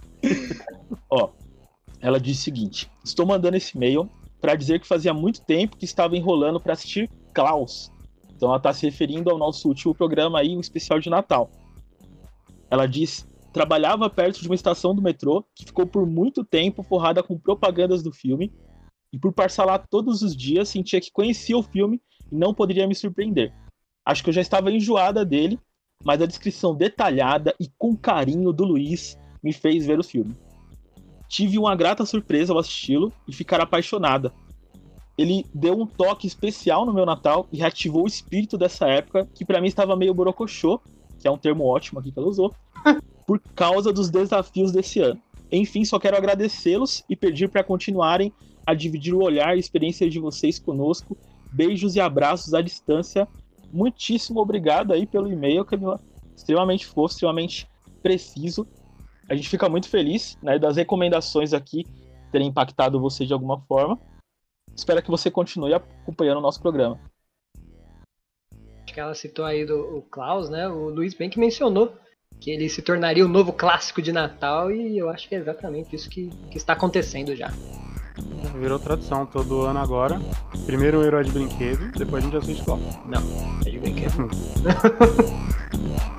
Ó, 1.10 1.29
ela 2.00 2.20
diz 2.20 2.39
o 2.39 2.44
seguinte: 2.44 2.89
Estou 3.03 3.25
mandando 3.25 3.58
esse 3.58 3.75
e-mail 3.75 4.08
para 4.39 4.55
dizer 4.55 4.79
que 4.79 4.88
fazia 4.88 5.13
muito 5.13 5.41
tempo 5.41 5.77
que 5.77 5.86
estava 5.86 6.15
enrolando 6.15 6.60
para 6.60 6.74
assistir 6.74 7.10
Klaus, 7.34 7.91
então 8.36 8.50
ela 8.50 8.58
está 8.58 8.74
se 8.74 8.86
referindo 8.86 9.30
ao 9.30 9.38
nosso 9.38 9.68
último 9.68 9.96
programa 9.96 10.39
aí, 10.39 10.56
um 10.56 10.60
especial 10.60 11.00
de 11.00 11.10
Natal. 11.10 11.50
Ela 12.70 12.86
diz: 12.86 13.27
trabalhava 13.54 14.10
perto 14.10 14.42
de 14.42 14.48
uma 14.48 14.56
estação 14.56 14.94
do 14.94 15.01
metrô 15.01 15.46
que 15.56 15.65
ficou 15.65 15.86
por 15.86 16.06
muito 16.06 16.44
tempo 16.44 16.84
forrada 16.84 17.24
com 17.24 17.38
propagandas 17.38 18.04
do 18.04 18.12
filme, 18.12 18.51
e 19.13 19.18
por 19.18 19.34
lá 19.65 19.80
todos 19.80 20.22
os 20.22 20.36
dias 20.36 20.68
sentia 20.68 21.00
que 21.00 21.12
conhecia 21.12 21.58
o 21.58 21.63
filme 21.63 22.01
e 22.30 22.36
não 22.36 22.54
poderia 22.54 22.88
me 22.88 22.94
surpreender. 22.94 23.54
Acho 24.06 24.24
que 24.24 24.30
eu 24.30 24.34
já 24.34 24.42
estava 24.42 24.72
enjoada 24.72 25.24
dele, 25.24 25.58
mas 26.04 26.22
a 26.22 26.25
descrição 26.25 26.75
detalhada 26.75 27.56
e 27.60 27.70
com 27.77 27.96
carinho 27.96 28.51
do 28.51 28.65
Luiz 28.65 29.18
me 29.42 29.54
fez 29.54 29.86
ver 29.86 30.00
o 30.00 30.04
filme. 30.04 30.36
Tive 31.30 31.58
uma 31.58 31.75
grata 31.75 32.06
surpresa 32.06 32.51
ao 32.51 32.60
assisti-lo 32.60 33.12
e 33.27 33.34
ficar 33.34 33.62
apaixonada, 33.62 34.34
ele 35.17 35.45
deu 35.53 35.79
um 35.79 35.86
toque 35.86 36.27
especial 36.27 36.86
no 36.86 36.93
meu 36.93 37.05
Natal 37.05 37.48
e 37.51 37.57
reativou 37.57 38.03
o 38.03 38.07
espírito 38.07 38.57
dessa 38.57 38.88
época, 38.88 39.27
que 39.34 39.45
para 39.45 39.62
mim 39.62 39.67
estava 39.67 39.95
meio 39.95 40.13
borocochô, 40.13 40.79
que 41.19 41.27
é 41.27 41.31
um 41.31 41.38
termo 41.38 41.65
ótimo 41.65 42.00
aqui 42.00 42.12
que 42.12 42.19
ela 42.19 42.27
usou, 42.27 42.53
por 43.25 43.39
causa 43.55 43.93
dos 43.93 44.10
desafios 44.10 44.72
desse 44.72 45.00
ano. 45.00 45.19
Enfim, 45.51 45.86
só 45.86 45.98
quero 46.00 46.17
agradecê-los 46.17 47.03
e 47.10 47.15
pedir 47.15 47.50
para 47.50 47.63
continuarem 47.63 48.34
a 48.65 48.74
dividir 48.74 49.13
o 49.13 49.24
olhar 49.24 49.55
e 49.55 49.60
experiência 49.60 50.10
de 50.10 50.19
vocês 50.19 50.60
conosco. 50.60 51.17
Beijos 51.51 51.95
e 51.95 52.01
abraços 52.01 52.53
à 52.53 52.62
distância. 52.62 53.27
Muitíssimo 53.72 54.39
obrigado 54.39 54.91
aí 54.91 55.05
pelo 55.05 55.31
e-mail, 55.31 55.63
Camila. 55.63 56.00
Extremamente 56.36 56.86
fofo, 56.86 57.13
extremamente 57.13 57.67
preciso. 58.01 58.67
A 59.29 59.36
gente 59.36 59.50
fica 59.50 59.69
muito 59.69 59.88
feliz 59.88 60.38
né, 60.41 60.60
das 60.60 60.75
recomendações 60.75 61.53
aqui 61.53 61.86
terem 62.31 62.48
impactado 62.48 63.00
você 63.00 63.25
de 63.25 63.34
alguma 63.34 63.60
forma. 63.62 63.98
Espero 64.75 65.01
que 65.01 65.10
você 65.10 65.32
continue 65.32 65.74
acompanhando 65.74 66.38
o 66.38 66.41
nosso 66.41 66.62
programa. 66.62 67.00
Acho 68.84 68.94
que 68.94 69.00
ela 69.00 69.15
citou 69.15 69.46
aí 69.46 69.65
do, 69.65 69.98
o 69.98 70.01
Klaus, 70.01 70.50
né? 70.50 70.67
O 70.67 70.89
Luiz 70.89 71.13
bem 71.13 71.29
que 71.29 71.39
mencionou 71.39 71.96
que 72.39 72.51
ele 72.51 72.70
se 72.70 72.82
tornaria 72.82 73.25
o 73.25 73.29
novo 73.29 73.53
clássico 73.53 74.01
de 74.01 74.12
Natal 74.12 74.72
e 74.72 74.98
eu 74.98 75.10
acho 75.10 75.29
que 75.29 75.36
é 75.36 75.38
exatamente 75.38 75.96
isso 75.96 76.10
que, 76.10 76.29
que 76.51 76.58
está 76.58 76.74
acontecendo 76.74 77.36
já. 77.36 77.51
Virou 78.60 78.79
tradição 78.79 79.25
todo 79.25 79.62
ano 79.62 79.79
agora. 79.79 80.20
Primeiro 80.65 81.00
o 81.00 81.03
herói 81.03 81.24
de 81.24 81.32
brinquedo, 81.32 81.91
depois 81.91 82.24
a 82.24 82.27
gente 82.27 82.38
assiste 82.38 82.63
qual. 82.63 82.79
Não, 83.05 83.22
é 83.65 83.70
de 83.70 83.79
brinquedo. 83.79 84.29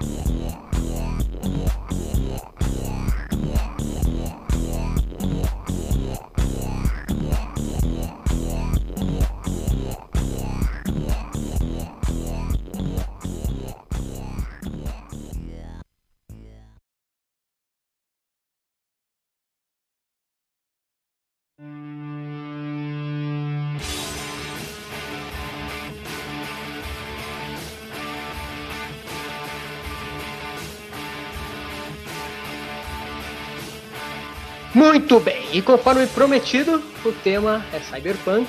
Muito 34.77 35.19
bem, 35.19 35.57
e 35.57 35.63
conforme 35.63 36.07
prometido, 36.07 36.83
o 37.03 37.11
tema 37.11 37.65
é 37.73 37.81
Cyberpunk, 37.81 38.47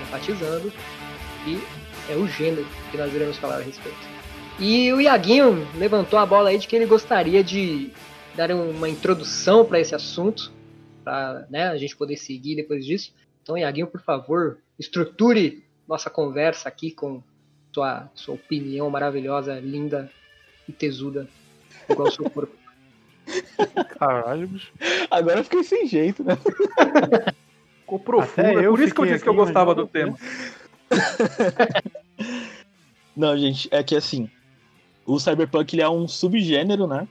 enfatizando, 0.00 0.72
e 1.46 1.60
é 2.10 2.16
o 2.16 2.26
gênero 2.26 2.66
que 2.90 2.96
nós 2.96 3.14
iremos 3.14 3.36
falar 3.36 3.56
a 3.56 3.60
respeito. 3.60 3.98
E 4.58 4.90
o 4.90 5.02
Iaguinho 5.02 5.68
levantou 5.76 6.18
a 6.18 6.24
bola 6.24 6.48
aí 6.48 6.56
de 6.56 6.66
que 6.66 6.74
ele 6.74 6.86
gostaria 6.86 7.44
de 7.44 7.90
dar 8.34 8.50
uma 8.52 8.88
introdução 8.88 9.62
para 9.62 9.78
esse 9.78 9.94
assunto, 9.94 10.50
para 11.04 11.46
né, 11.50 11.68
a 11.68 11.76
gente 11.76 11.94
poder 11.94 12.16
seguir 12.16 12.56
depois 12.56 12.82
disso. 12.82 13.12
Então, 13.42 13.58
Iaguinho, 13.58 13.86
por 13.86 14.00
favor, 14.00 14.60
estruture 14.78 15.62
nossa 15.86 16.08
conversa 16.08 16.70
aqui 16.70 16.90
com 16.90 17.22
sua, 17.70 18.10
sua 18.14 18.34
opinião 18.34 18.88
maravilhosa, 18.88 19.60
linda 19.60 20.10
e 20.66 20.72
tesuda, 20.72 21.28
igual 21.86 22.08
o 22.08 22.10
seu 22.10 22.30
corpo. 22.30 22.59
Caralho, 23.98 24.48
bicho. 24.48 24.72
Agora 25.10 25.40
eu 25.40 25.44
fiquei 25.44 25.64
sem 25.64 25.86
jeito, 25.86 26.24
né? 26.24 26.36
Ficou 27.80 27.98
profundo. 27.98 28.46
Até 28.46 28.60
É 28.60 28.66
eu 28.66 28.70
por 28.72 28.80
isso 28.80 28.94
que 28.94 29.00
eu 29.00 29.06
disse 29.06 29.22
que 29.22 29.28
eu 29.28 29.32
aqui, 29.32 29.42
gostava 29.42 29.74
do 29.74 29.86
tema. 29.86 30.16
Não, 33.16 33.36
gente, 33.36 33.68
é 33.70 33.82
que 33.82 33.96
assim, 33.96 34.30
o 35.04 35.18
cyberpunk 35.18 35.74
ele 35.74 35.82
é 35.82 35.88
um 35.88 36.06
subgênero, 36.06 36.86
né, 36.86 37.08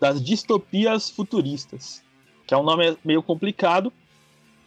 das 0.00 0.22
distopias 0.22 1.08
futuristas, 1.08 2.02
que 2.46 2.52
é 2.52 2.56
um 2.56 2.62
nome 2.62 2.96
meio 3.04 3.22
complicado, 3.22 3.92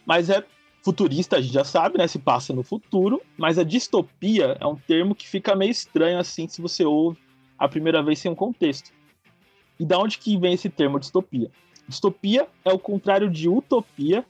mas 0.04 0.30
é 0.30 0.44
futurista, 0.82 1.36
a 1.36 1.40
gente 1.40 1.52
já 1.52 1.64
sabe, 1.64 1.98
né, 1.98 2.08
se 2.08 2.18
passa 2.18 2.52
no 2.52 2.62
futuro, 2.62 3.20
mas 3.36 3.58
a 3.58 3.62
distopia 3.62 4.56
é 4.58 4.66
um 4.66 4.76
termo 4.76 5.14
que 5.14 5.28
fica 5.28 5.54
meio 5.54 5.70
estranho 5.70 6.18
assim 6.18 6.48
se 6.48 6.62
você 6.62 6.84
ouve 6.84 7.18
a 7.58 7.68
primeira 7.68 8.02
vez 8.02 8.18
sem 8.18 8.30
um 8.30 8.34
contexto. 8.34 8.90
E 9.80 9.86
da 9.86 9.98
onde 9.98 10.18
que 10.18 10.36
vem 10.36 10.52
esse 10.52 10.68
termo 10.68 11.00
distopia? 11.00 11.50
Distopia 11.88 12.46
é 12.66 12.70
o 12.70 12.78
contrário 12.78 13.30
de 13.30 13.48
utopia, 13.48 14.26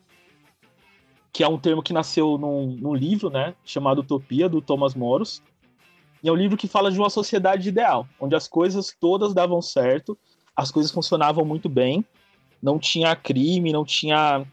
que 1.33 1.43
é 1.43 1.49
um 1.49 1.59
termo 1.59 1.83
que 1.83 1.93
nasceu 1.93 2.39
num, 2.39 2.77
num 2.77 2.95
livro, 2.95 3.29
né, 3.31 3.57
chamado 3.65 3.99
Utopia, 3.99 4.49
do 4.49 4.63
Thomas 4.63 4.95
Moros. 4.95 5.43
E 6.23 6.29
é 6.29 6.33
um 6.33 6.37
livro 6.37 6.57
que 6.57 6.69
fala 6.69 6.89
de 6.93 7.01
uma 7.01 7.11
sociedade 7.11 7.69
ideal, 7.69 8.07
onde 8.21 8.37
as 8.37 8.47
coisas 8.47 8.97
todas 9.01 9.35
davam 9.35 9.61
certo, 9.61 10.17
as 10.55 10.71
coisas 10.71 10.93
funcionavam 10.93 11.45
muito 11.45 11.69
bem, 11.69 12.05
não 12.63 12.79
tinha 12.79 13.17
crime, 13.17 13.73
não 13.73 13.85
tinha 13.85 14.47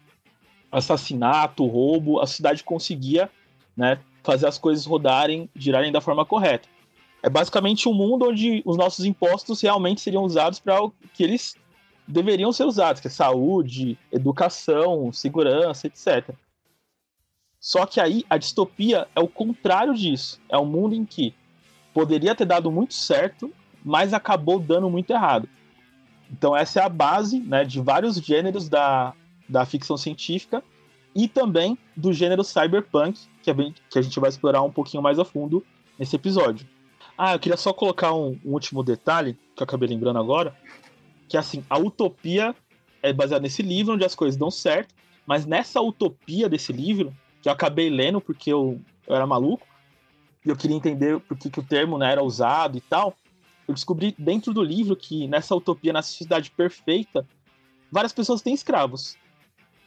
assassinato, 0.71 1.67
roubo, 1.67 2.19
a 2.19 2.25
cidade 2.25 2.63
conseguia 2.63 3.29
né, 3.75 3.99
fazer 4.23 4.47
as 4.47 4.57
coisas 4.57 4.83
rodarem, 4.87 5.47
girarem 5.55 5.91
da 5.91 6.01
forma 6.01 6.25
correta. 6.25 6.67
É 7.27 7.29
basicamente 7.29 7.89
um 7.89 7.93
mundo 7.93 8.29
onde 8.29 8.61
os 8.65 8.77
nossos 8.77 9.03
impostos 9.03 9.59
realmente 9.59 9.99
seriam 9.99 10.23
usados 10.23 10.61
para 10.61 10.81
o 10.81 10.93
que 11.13 11.21
eles 11.21 11.57
deveriam 12.07 12.53
ser 12.53 12.63
usados, 12.63 13.01
que 13.01 13.09
é 13.09 13.11
saúde, 13.11 13.99
educação, 14.09 15.11
segurança, 15.11 15.87
etc. 15.87 16.33
Só 17.59 17.85
que 17.85 17.99
aí 17.99 18.23
a 18.29 18.37
distopia 18.37 19.09
é 19.13 19.19
o 19.19 19.27
contrário 19.27 19.93
disso. 19.93 20.39
É 20.47 20.57
um 20.57 20.65
mundo 20.65 20.95
em 20.95 21.03
que 21.03 21.33
poderia 21.93 22.33
ter 22.33 22.45
dado 22.45 22.71
muito 22.71 22.93
certo, 22.93 23.53
mas 23.83 24.13
acabou 24.13 24.57
dando 24.57 24.89
muito 24.89 25.11
errado. 25.11 25.49
Então 26.31 26.55
essa 26.55 26.79
é 26.79 26.83
a 26.83 26.87
base 26.87 27.41
né, 27.41 27.65
de 27.65 27.81
vários 27.81 28.15
gêneros 28.15 28.69
da, 28.69 29.13
da 29.49 29.65
ficção 29.65 29.97
científica 29.97 30.63
e 31.13 31.27
também 31.27 31.77
do 31.93 32.13
gênero 32.13 32.41
cyberpunk, 32.41 33.19
que, 33.43 33.49
é 33.49 33.53
bem, 33.53 33.75
que 33.89 33.99
a 33.99 34.01
gente 34.01 34.17
vai 34.17 34.29
explorar 34.29 34.61
um 34.61 34.71
pouquinho 34.71 35.03
mais 35.03 35.19
a 35.19 35.25
fundo 35.25 35.61
nesse 35.99 36.15
episódio. 36.15 36.65
Ah, 37.17 37.33
eu 37.33 37.39
queria 37.39 37.57
só 37.57 37.73
colocar 37.73 38.13
um, 38.13 38.39
um 38.45 38.51
último 38.53 38.83
detalhe, 38.83 39.33
que 39.55 39.63
eu 39.63 39.65
acabei 39.65 39.89
lembrando 39.89 40.19
agora, 40.19 40.55
que 41.27 41.35
assim, 41.35 41.65
a 41.69 41.77
utopia 41.77 42.55
é 43.01 43.11
baseada 43.11 43.41
nesse 43.41 43.63
livro, 43.63 43.95
onde 43.95 44.05
as 44.05 44.13
coisas 44.13 44.37
dão 44.37 44.51
certo, 44.51 44.93
mas 45.25 45.45
nessa 45.45 45.81
utopia 45.81 46.47
desse 46.47 46.71
livro, 46.71 47.13
que 47.41 47.49
eu 47.49 47.53
acabei 47.53 47.89
lendo 47.89 48.21
porque 48.21 48.53
eu, 48.53 48.79
eu 49.07 49.15
era 49.15 49.25
maluco, 49.25 49.65
e 50.45 50.49
eu 50.49 50.55
queria 50.55 50.77
entender 50.77 51.19
por 51.21 51.37
que, 51.37 51.49
que 51.49 51.59
o 51.59 51.63
termo 51.63 51.97
né, 51.97 52.11
era 52.11 52.23
usado 52.23 52.77
e 52.77 52.81
tal, 52.81 53.15
eu 53.67 53.73
descobri 53.73 54.15
dentro 54.17 54.53
do 54.53 54.61
livro 54.61 54.95
que 54.95 55.27
nessa 55.27 55.55
utopia, 55.55 55.91
nessa 55.91 56.09
sociedade 56.09 56.51
perfeita, 56.51 57.27
várias 57.91 58.13
pessoas 58.13 58.41
têm 58.41 58.53
escravos. 58.53 59.17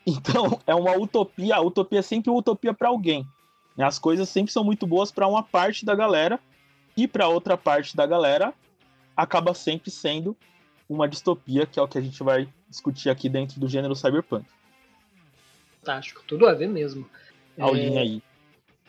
Então, 0.07 0.59
é 0.67 0.75
uma 0.75 0.97
utopia, 0.97 1.57
a 1.57 1.61
utopia 1.61 1.99
é 1.99 2.03
sempre 2.03 2.31
uma 2.31 2.39
utopia 2.39 2.73
para 2.73 2.89
alguém. 2.89 3.25
né? 3.77 3.85
As 3.85 3.99
coisas 3.99 4.31
sempre 4.31 4.51
são 4.51 4.65
muito 4.65 4.87
boas 4.87 5.13
para 5.13 5.29
uma 5.29 5.43
parte 5.43 5.85
da 5.85 5.95
galera, 5.95 6.41
e 6.97 7.07
para 7.07 7.29
outra 7.29 7.57
parte 7.57 7.97
da 7.97 8.07
galera, 8.07 8.53
acaba 9.17 9.55
sempre 9.55 9.91
sendo 9.91 10.37
uma 10.89 11.09
distopia, 11.09 11.67
que 11.67 11.79
é 11.79 11.83
o 11.83 11.89
que 11.89 11.99
a 11.99 12.01
gente 12.01 12.23
vai 12.23 12.49
discutir 12.69 13.11
aqui 13.11 13.29
dentro 13.29 13.61
do 13.61 13.69
gênero 13.69 13.95
cyberpunk. 13.95 14.45
Fantástico, 15.81 16.23
tudo 16.27 16.47
a 16.47 16.53
ver 16.53 16.69
mesmo. 16.69 17.09
Aulinha 17.59 18.01
aí. 18.01 18.23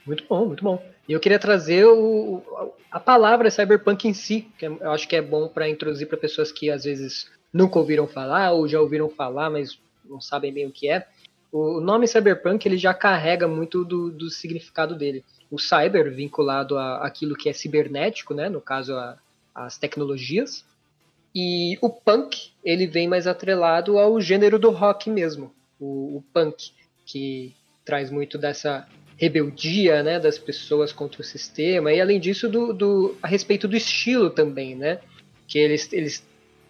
Muito 0.05 0.25
bom, 0.27 0.45
muito 0.47 0.63
bom. 0.63 0.83
E 1.07 1.13
eu 1.13 1.19
queria 1.19 1.39
trazer 1.39 1.85
o, 1.85 2.43
a 2.89 2.99
palavra 2.99 3.51
cyberpunk 3.51 4.07
em 4.07 4.13
si, 4.13 4.47
que 4.57 4.65
eu 4.65 4.91
acho 4.91 5.07
que 5.07 5.15
é 5.15 5.21
bom 5.21 5.47
para 5.47 5.69
introduzir 5.69 6.07
para 6.07 6.17
pessoas 6.17 6.51
que 6.51 6.69
às 6.69 6.83
vezes 6.83 7.29
nunca 7.53 7.77
ouviram 7.77 8.07
falar 8.07 8.51
ou 8.51 8.67
já 8.67 8.79
ouviram 8.79 9.09
falar, 9.09 9.49
mas 9.49 9.79
não 10.05 10.19
sabem 10.19 10.53
bem 10.53 10.65
o 10.65 10.71
que 10.71 10.89
é. 10.89 11.07
O 11.51 11.79
nome 11.81 12.07
cyberpunk 12.07 12.65
ele 12.65 12.77
já 12.77 12.93
carrega 12.93 13.47
muito 13.47 13.83
do, 13.83 14.09
do 14.09 14.29
significado 14.29 14.95
dele. 14.95 15.23
O 15.51 15.59
cyber 15.59 16.09
vinculado 16.11 16.77
a 16.77 17.05
aquilo 17.05 17.35
que 17.35 17.49
é 17.49 17.53
cibernético, 17.53 18.33
né, 18.33 18.49
no 18.49 18.61
caso 18.61 18.93
as 19.53 19.77
tecnologias, 19.77 20.65
e 21.35 21.77
o 21.81 21.89
punk 21.89 22.51
ele 22.63 22.87
vem 22.87 23.07
mais 23.07 23.27
atrelado 23.27 23.99
ao 23.99 24.19
gênero 24.19 24.57
do 24.57 24.71
rock 24.71 25.09
mesmo, 25.09 25.53
o, 25.79 26.17
o 26.17 26.23
punk 26.33 26.71
que 27.05 27.53
traz 27.85 28.09
muito 28.09 28.37
dessa 28.37 28.87
rebeldia 29.17 30.01
né, 30.01 30.19
das 30.19 30.39
pessoas 30.39 30.91
contra 30.91 31.21
o 31.21 31.23
sistema, 31.23 31.93
e 31.93 32.01
além 32.01 32.19
disso, 32.19 32.49
do, 32.49 32.73
do, 32.73 33.15
a 33.21 33.27
respeito 33.27 33.67
do 33.67 33.75
estilo 33.75 34.31
também, 34.31 34.75
né? 34.75 34.99
Que 35.47 35.59
eles, 35.59 35.91
eles 35.93 36.25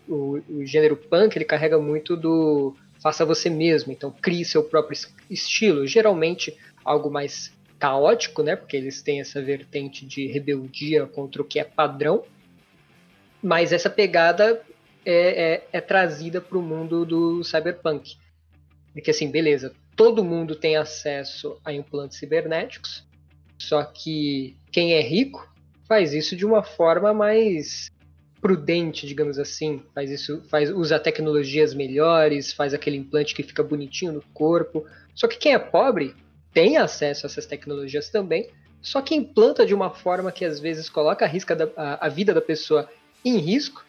o, 0.08 0.42
o 0.50 0.66
gênero 0.66 0.98
punk 0.98 1.38
ele 1.38 1.46
carrega 1.46 1.80
muito 1.80 2.18
do 2.18 2.76
faça 3.02 3.26
você 3.26 3.50
mesmo, 3.50 3.92
então 3.92 4.12
crie 4.22 4.46
seu 4.46 4.64
próprio 4.64 4.98
estilo, 5.30 5.88
geralmente 5.88 6.56
algo 6.84 7.10
mais 7.10 7.52
caótico, 7.82 8.44
né? 8.44 8.56
Porque 8.56 8.78
eles 8.78 9.02
têm 9.02 9.20
essa 9.20 9.42
vertente 9.42 10.06
de 10.06 10.28
rebeldia 10.28 11.08
contra 11.08 11.42
o 11.42 11.46
que 11.46 11.60
é 11.60 11.64
padrão, 11.64 12.24
mas 13.42 13.74
essa 13.74 13.90
pegada 13.90 14.62
é, 15.04 15.54
é, 15.54 15.68
é 15.74 15.82
trazida 15.82 16.40
para 16.40 16.60
o 16.60 16.62
mundo 16.62 17.04
do 17.04 17.44
cyberpunk. 17.44 18.18
Porque 18.94 19.10
assim, 19.10 19.32
beleza, 19.32 19.74
todo 19.96 20.24
mundo 20.24 20.56
tem 20.56 20.78
acesso 20.78 21.60
a 21.66 21.74
implantes 21.74 22.20
cibernéticos, 22.20 23.04
só 23.58 23.84
que 23.84 24.56
quem 24.72 24.94
é 24.94 25.02
rico 25.02 25.52
faz 25.88 26.14
isso 26.14 26.36
de 26.36 26.46
uma 26.46 26.62
forma 26.62 27.12
mais 27.16 27.92
prudente, 28.40 29.08
digamos 29.08 29.40
assim, 29.40 29.82
faz 29.94 30.12
isso, 30.12 30.44
faz 30.50 30.70
usa 30.70 31.00
tecnologias 31.00 31.74
melhores, 31.74 32.54
faz 32.54 32.76
aquele 32.76 32.98
implante 32.98 33.34
que 33.34 33.44
fica 33.44 33.64
bonitinho 33.64 34.14
no 34.14 34.22
corpo. 34.34 34.86
Só 35.16 35.28
que 35.28 35.38
quem 35.38 35.54
é 35.54 35.60
pobre 35.60 36.16
tem 36.53 36.77
acesso 36.77 37.25
a 37.25 37.27
essas 37.27 37.46
tecnologias 37.46 38.10
também, 38.10 38.50
só 38.81 39.01
que 39.01 39.15
implanta 39.15 39.65
de 39.65 39.74
uma 39.74 39.91
forma 39.91 40.31
que 40.31 40.43
às 40.43 40.60
vezes 40.60 40.89
coloca 40.89 41.25
a, 41.25 41.27
risca 41.27 41.55
da, 41.55 41.70
a, 41.77 42.08
a 42.08 42.10
vida 42.10 42.34
da 42.34 42.41
pessoa 42.41 42.89
em 43.24 43.38
risco 43.38 43.86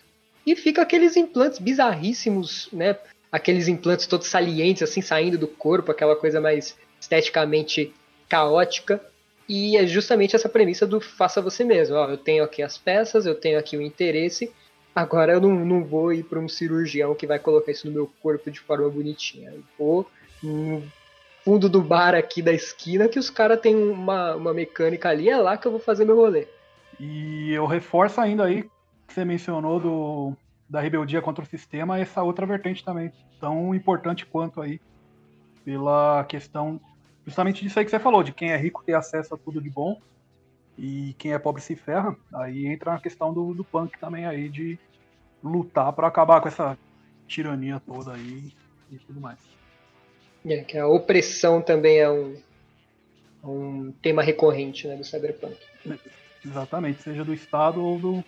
e 0.46 0.54
fica 0.54 0.82
aqueles 0.82 1.16
implantes 1.16 1.58
bizarríssimos, 1.58 2.68
né? 2.72 2.96
aqueles 3.32 3.66
implantes 3.66 4.06
todos 4.06 4.26
salientes, 4.26 4.82
assim, 4.82 5.00
saindo 5.00 5.38
do 5.38 5.48
corpo, 5.48 5.90
aquela 5.90 6.14
coisa 6.14 6.38
mais 6.38 6.76
esteticamente 7.00 7.94
caótica. 8.28 9.00
E 9.48 9.76
é 9.76 9.86
justamente 9.86 10.36
essa 10.36 10.48
premissa 10.48 10.86
do 10.86 11.00
faça 11.00 11.40
você 11.40 11.64
mesmo. 11.64 11.96
Ó, 11.96 12.10
eu 12.10 12.18
tenho 12.18 12.44
aqui 12.44 12.62
as 12.62 12.76
peças, 12.76 13.24
eu 13.24 13.34
tenho 13.34 13.58
aqui 13.58 13.76
o 13.76 13.82
interesse, 13.82 14.52
agora 14.94 15.32
eu 15.32 15.40
não, 15.40 15.64
não 15.64 15.82
vou 15.82 16.12
ir 16.12 16.24
para 16.24 16.38
um 16.38 16.48
cirurgião 16.48 17.14
que 17.14 17.26
vai 17.26 17.38
colocar 17.38 17.72
isso 17.72 17.86
no 17.86 17.92
meu 17.92 18.12
corpo 18.22 18.50
de 18.50 18.60
forma 18.60 18.88
bonitinha. 18.88 19.50
Eu 19.50 19.62
vou 19.78 20.10
hum, 20.44 20.82
fundo 21.44 21.68
do 21.68 21.82
bar 21.82 22.14
aqui 22.14 22.40
da 22.40 22.52
esquina 22.52 23.08
que 23.08 23.18
os 23.18 23.30
caras 23.30 23.60
têm 23.60 23.74
uma, 23.74 24.34
uma 24.36 24.54
mecânica 24.54 25.08
ali, 25.08 25.28
é 25.28 25.36
lá 25.36 25.56
que 25.56 25.66
eu 25.66 25.72
vou 25.72 25.80
fazer 25.80 26.04
meu 26.04 26.16
rolê. 26.16 26.46
E 26.98 27.52
eu 27.52 27.66
reforço 27.66 28.20
ainda 28.20 28.44
aí 28.44 28.62
que 29.06 29.14
você 29.14 29.24
mencionou 29.24 29.80
do, 29.80 30.36
da 30.68 30.80
rebeldia 30.80 31.20
contra 31.20 31.44
o 31.44 31.46
sistema, 31.46 31.98
essa 31.98 32.22
outra 32.22 32.46
vertente 32.46 32.84
também, 32.84 33.12
tão 33.40 33.74
importante 33.74 34.24
quanto 34.24 34.60
aí, 34.60 34.80
pela 35.64 36.24
questão 36.24 36.80
justamente 37.24 37.62
disso 37.62 37.78
aí 37.78 37.84
que 37.84 37.90
você 37.90 37.98
falou, 37.98 38.22
de 38.22 38.32
quem 38.32 38.50
é 38.50 38.56
rico 38.56 38.82
ter 38.84 38.94
acesso 38.94 39.34
a 39.34 39.38
tudo 39.38 39.60
de 39.60 39.70
bom 39.70 40.00
e 40.78 41.14
quem 41.18 41.32
é 41.32 41.38
pobre 41.38 41.62
se 41.62 41.76
ferra. 41.76 42.16
Aí 42.34 42.66
entra 42.66 42.94
a 42.94 43.00
questão 43.00 43.32
do, 43.32 43.54
do 43.54 43.64
punk 43.64 43.98
também 43.98 44.26
aí, 44.26 44.48
de 44.48 44.78
lutar 45.42 45.92
para 45.92 46.06
acabar 46.06 46.40
com 46.40 46.48
essa 46.48 46.78
tirania 47.26 47.80
toda 47.80 48.12
aí 48.12 48.52
e 48.90 48.96
tudo 48.98 49.20
mais. 49.20 49.38
É, 50.44 50.58
que 50.62 50.76
a 50.76 50.86
opressão 50.86 51.62
também 51.62 51.98
é 51.98 52.10
um, 52.10 52.36
um 53.44 53.92
tema 54.02 54.22
recorrente 54.22 54.88
né, 54.88 54.96
do 54.96 55.04
cyberpunk. 55.04 55.56
Exatamente, 56.44 57.02
seja 57.02 57.24
do 57.24 57.32
Estado 57.32 57.82
ou 57.82 57.98
do, 57.98 58.24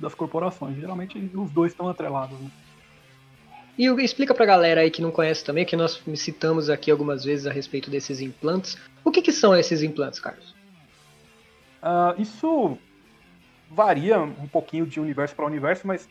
das 0.00 0.14
corporações. 0.14 0.76
Geralmente 0.76 1.18
os 1.34 1.50
dois 1.50 1.72
estão 1.72 1.88
atrelados. 1.88 2.38
Né? 2.38 2.50
E 3.78 3.86
explica 4.02 4.34
pra 4.34 4.46
galera 4.46 4.80
aí 4.80 4.90
que 4.90 5.02
não 5.02 5.10
conhece 5.10 5.44
também, 5.44 5.64
que 5.64 5.76
nós 5.76 6.02
citamos 6.16 6.70
aqui 6.70 6.90
algumas 6.90 7.24
vezes 7.24 7.46
a 7.46 7.52
respeito 7.52 7.90
desses 7.90 8.20
implantes. 8.20 8.76
O 9.04 9.10
que, 9.10 9.22
que 9.22 9.32
são 9.32 9.54
esses 9.54 9.82
implantes, 9.82 10.18
Carlos? 10.18 10.54
Uh, 11.82 12.20
isso 12.20 12.78
varia 13.70 14.18
um 14.18 14.48
pouquinho 14.48 14.86
de 14.86 14.98
universo 14.98 15.34
para 15.34 15.44
universo, 15.44 15.86
mas 15.86 16.08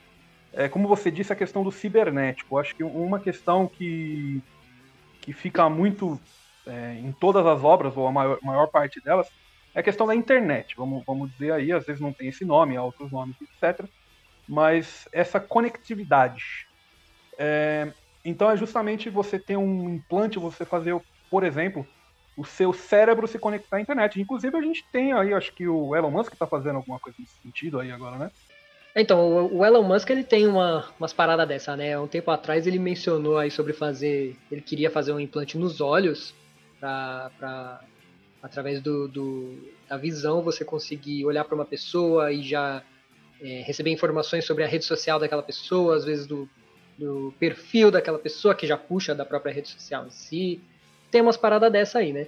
é, 0.54 0.70
como 0.70 0.88
você 0.88 1.12
disse, 1.12 1.34
a 1.34 1.36
questão 1.36 1.64
do 1.64 1.72
cibernético. 1.72 2.58
Acho 2.58 2.76
que 2.76 2.84
uma 2.84 3.20
questão 3.20 3.68
que, 3.68 4.42
que 5.26 5.34
fica 5.34 5.68
muito 5.68 6.20
é, 6.68 6.94
em 6.94 7.12
todas 7.12 7.46
as 7.48 7.64
obras, 7.64 7.98
ou 7.98 8.08
a 8.08 8.12
maior, 8.12 8.38
maior 8.44 8.68
parte 8.68 9.02
delas, 9.02 9.28
é 9.74 9.80
a 9.80 9.84
questão 9.84 10.06
da 10.06 10.16
internet. 10.16 10.76
Vamos, 10.78 11.04
vamos 11.04 11.32
dizer 11.32 11.52
aí, 11.52 11.72
às 11.72 11.84
vezes 11.84 12.00
não 12.00 12.14
tem 12.14 12.30
esse 12.30 12.46
nome, 12.46 12.78
há 12.78 12.84
outros 12.84 13.12
nomes, 13.12 13.36
etc. 13.42 13.88
Mas 14.48 15.10
essa 15.12 15.40
conectividade. 15.40 16.68
É, 17.40 17.92
então 18.24 18.52
é 18.52 18.56
justamente 18.56 19.10
você 19.10 19.40
ter 19.40 19.58
um 19.58 19.90
implante, 19.90 20.38
você 20.38 20.64
fazer, 20.64 20.96
por 21.30 21.44
exemplo, 21.44 21.86
o 22.38 22.46
seu 22.46 22.72
cérebro 22.72 23.28
se 23.28 23.40
conectar 23.40 23.78
à 23.78 23.82
internet. 23.82 24.22
Inclusive 24.22 24.56
a 24.56 24.62
gente 24.62 24.86
tem 24.92 25.12
aí, 25.12 25.34
acho 25.34 25.54
que 25.54 25.68
o 25.68 25.96
Elon 25.96 26.12
Musk 26.12 26.34
está 26.34 26.46
fazendo 26.46 26.76
alguma 26.76 27.00
coisa 27.00 27.18
nesse 27.20 27.36
sentido 27.42 27.80
aí 27.80 27.92
agora, 27.92 28.18
né? 28.18 28.32
Então, 28.96 29.54
o 29.54 29.66
Elon 29.66 29.84
Musk 29.84 30.10
ele 30.10 30.24
tem 30.24 30.48
uma, 30.48 30.90
umas 30.98 31.12
paradas 31.12 31.46
dessa, 31.46 31.76
né? 31.76 32.00
Um 32.00 32.08
tempo 32.08 32.32
atrás 32.32 32.66
ele 32.66 32.80
mencionou 32.80 33.38
aí 33.38 33.52
sobre 33.52 33.74
fazer. 33.74 34.38
Ele 34.50 34.62
queria 34.62 34.90
fazer 34.90 35.12
um 35.12 35.20
implante 35.20 35.58
nos 35.58 35.82
olhos 35.82 36.34
para 36.80 37.82
através 38.42 38.80
do, 38.80 39.08
do, 39.08 39.58
da 39.90 39.98
visão 39.98 40.42
você 40.42 40.64
conseguir 40.64 41.26
olhar 41.26 41.44
para 41.44 41.56
uma 41.56 41.66
pessoa 41.66 42.32
e 42.32 42.44
já 42.44 42.84
é, 43.42 43.64
receber 43.66 43.90
informações 43.90 44.46
sobre 44.46 44.64
a 44.64 44.68
rede 44.68 44.86
social 44.86 45.20
daquela 45.20 45.42
pessoa, 45.42 45.96
às 45.96 46.06
vezes 46.06 46.28
do, 46.28 46.48
do 46.96 47.34
perfil 47.40 47.90
daquela 47.90 48.20
pessoa, 48.20 48.54
que 48.54 48.68
já 48.68 48.78
puxa 48.78 49.16
da 49.16 49.26
própria 49.26 49.52
rede 49.52 49.68
social 49.70 50.06
em 50.06 50.12
si. 50.12 50.62
Tem 51.10 51.22
umas 51.22 51.36
paradas 51.36 51.72
dessa 51.72 52.00
aí, 52.00 52.14
né? 52.14 52.28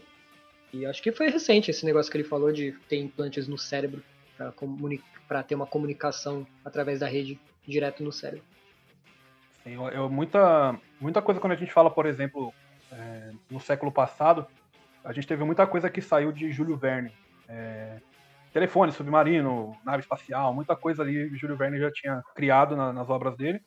E 0.74 0.86
acho 0.86 1.02
que 1.02 1.12
foi 1.12 1.30
recente 1.30 1.72
esse 1.72 1.86
negócio 1.86 2.12
que 2.12 2.18
ele 2.18 2.28
falou 2.28 2.52
de 2.52 2.74
ter 2.90 2.98
implantes 2.98 3.48
no 3.48 3.58
cérebro 3.58 4.04
para 5.28 5.44
ter 5.44 5.56
uma 5.56 5.66
comunicação 5.66 6.46
através 6.64 7.00
da 7.00 7.08
rede 7.08 7.40
direto 7.68 8.04
no 8.04 8.12
cérebro. 8.12 8.46
Sim, 9.64 9.74
eu, 9.74 9.88
eu, 9.90 10.10
muita, 10.10 10.80
muita 11.00 11.22
coisa 11.22 11.40
quando 11.40 11.54
a 11.54 11.58
gente 11.58 11.72
fala, 11.72 11.90
por 11.90 12.06
exemplo, 12.06 12.54
é, 12.92 13.32
no 13.50 13.60
século 13.60 13.92
passado, 13.92 14.48
a 15.04 15.12
gente 15.12 15.28
teve 15.28 15.44
muita 15.44 15.66
coisa 15.68 15.90
que 15.90 16.02
saiu 16.02 16.32
de 16.32 16.52
Júlio 16.52 16.78
Verne. 16.78 17.12
É, 17.48 18.00
telefone, 18.54 18.92
submarino, 18.92 19.78
nave 19.86 20.02
espacial, 20.02 20.54
muita 20.54 20.76
coisa 20.76 21.04
ali 21.04 21.36
Júlio 21.36 21.56
Verne 21.56 21.80
já 21.80 21.92
tinha 21.92 22.24
criado 22.34 22.76
na, 22.76 22.92
nas 22.92 23.10
obras 23.10 23.36
dele 23.38 23.62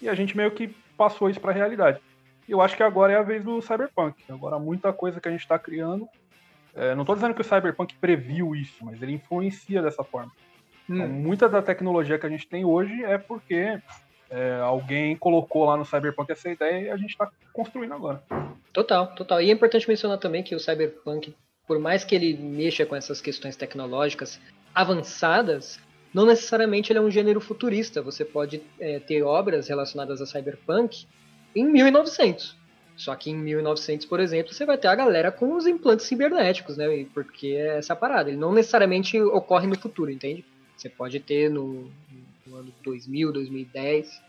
e 0.00 0.08
a 0.08 0.14
gente 0.14 0.36
meio 0.36 0.50
que 0.50 0.68
passou 0.96 1.28
isso 1.28 1.40
para 1.40 1.50
a 1.50 1.54
realidade. 1.54 2.00
E 2.48 2.52
eu 2.52 2.60
acho 2.60 2.76
que 2.76 2.82
agora 2.82 3.12
é 3.12 3.16
a 3.16 3.22
vez 3.22 3.44
do 3.44 3.60
Cyberpunk. 3.60 4.24
Agora 4.28 4.58
muita 4.58 4.92
coisa 4.92 5.20
que 5.20 5.28
a 5.28 5.30
gente 5.30 5.42
está 5.42 5.58
criando. 5.58 6.08
É, 6.74 6.94
não 6.94 7.02
estou 7.02 7.14
dizendo 7.14 7.34
que 7.34 7.40
o 7.40 7.44
Cyberpunk 7.44 7.94
previu 7.96 8.54
isso, 8.54 8.84
mas 8.84 9.02
ele 9.02 9.12
influencia 9.12 9.82
dessa 9.82 10.04
forma. 10.04 10.32
Hum. 10.88 10.96
Então, 10.96 11.08
muita 11.08 11.48
da 11.48 11.62
tecnologia 11.62 12.18
que 12.18 12.26
a 12.26 12.30
gente 12.30 12.46
tem 12.46 12.64
hoje 12.64 13.04
é 13.04 13.18
porque 13.18 13.80
é, 14.30 14.60
alguém 14.62 15.16
colocou 15.16 15.64
lá 15.64 15.76
no 15.76 15.84
Cyberpunk 15.84 16.30
essa 16.30 16.50
ideia 16.50 16.86
e 16.86 16.90
a 16.90 16.96
gente 16.96 17.10
está 17.10 17.28
construindo 17.52 17.94
agora. 17.94 18.22
Total, 18.72 19.08
total. 19.14 19.42
E 19.42 19.50
é 19.50 19.52
importante 19.52 19.88
mencionar 19.88 20.18
também 20.18 20.42
que 20.42 20.54
o 20.54 20.60
Cyberpunk, 20.60 21.34
por 21.66 21.78
mais 21.78 22.04
que 22.04 22.14
ele 22.14 22.36
mexa 22.36 22.86
com 22.86 22.94
essas 22.94 23.20
questões 23.20 23.56
tecnológicas 23.56 24.40
avançadas, 24.74 25.80
não 26.12 26.26
necessariamente 26.26 26.92
ele 26.92 26.98
é 26.98 27.02
um 27.02 27.10
gênero 27.10 27.40
futurista. 27.40 28.02
Você 28.02 28.24
pode 28.24 28.62
é, 28.78 28.98
ter 29.00 29.22
obras 29.22 29.68
relacionadas 29.68 30.20
a 30.20 30.26
cyberpunk 30.26 31.06
em 31.54 31.64
1900. 31.64 32.56
Só 33.00 33.14
que 33.14 33.30
em 33.30 33.36
1900, 33.36 34.06
por 34.06 34.20
exemplo, 34.20 34.52
você 34.52 34.66
vai 34.66 34.76
ter 34.76 34.88
a 34.88 34.94
galera 34.94 35.32
com 35.32 35.54
os 35.54 35.66
implantes 35.66 36.06
cibernéticos, 36.06 36.76
né? 36.76 37.06
Porque 37.14 37.48
é 37.48 37.78
essa 37.78 37.96
parada. 37.96 38.28
Ele 38.28 38.38
não 38.38 38.52
necessariamente 38.52 39.20
ocorre 39.20 39.66
no 39.66 39.78
futuro, 39.78 40.10
entende? 40.10 40.44
Você 40.76 40.88
pode 40.88 41.18
ter 41.20 41.50
no, 41.50 41.90
no 42.46 42.56
ano 42.56 42.72
2000, 42.82 43.32
2010. 43.32 44.22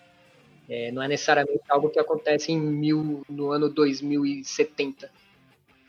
É, 0.70 0.92
não 0.92 1.02
é 1.02 1.08
necessariamente 1.08 1.64
algo 1.70 1.90
que 1.90 2.00
acontece 2.00 2.52
em 2.52 2.60
mil, 2.60 3.24
no 3.30 3.52
ano 3.52 3.70
2070. 3.70 5.10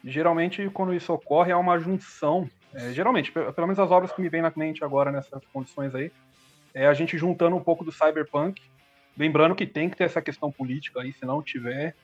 Geralmente, 0.04 0.68
quando 0.70 0.92
isso 0.92 1.12
ocorre, 1.12 1.52
é 1.52 1.56
uma 1.56 1.78
junção 1.78 2.50
é, 2.74 2.92
geralmente, 2.92 3.30
pelo 3.30 3.66
menos 3.66 3.78
as 3.78 3.90
obras 3.90 4.12
que 4.12 4.20
me 4.22 4.28
vêm 4.28 4.40
na 4.40 4.52
mente 4.56 4.82
agora 4.82 5.12
nessas 5.12 5.44
condições 5.52 5.94
aí, 5.94 6.10
é 6.72 6.86
a 6.86 6.94
gente 6.94 7.18
juntando 7.18 7.54
um 7.54 7.62
pouco 7.62 7.84
do 7.84 7.92
cyberpunk, 7.92 8.62
lembrando 9.16 9.54
que 9.54 9.66
tem 9.66 9.90
que 9.90 9.96
ter 9.96 10.04
essa 10.04 10.22
questão 10.22 10.50
política 10.50 11.02
aí, 11.02 11.12
se 11.12 11.24
não 11.26 11.42
tiver, 11.42 11.94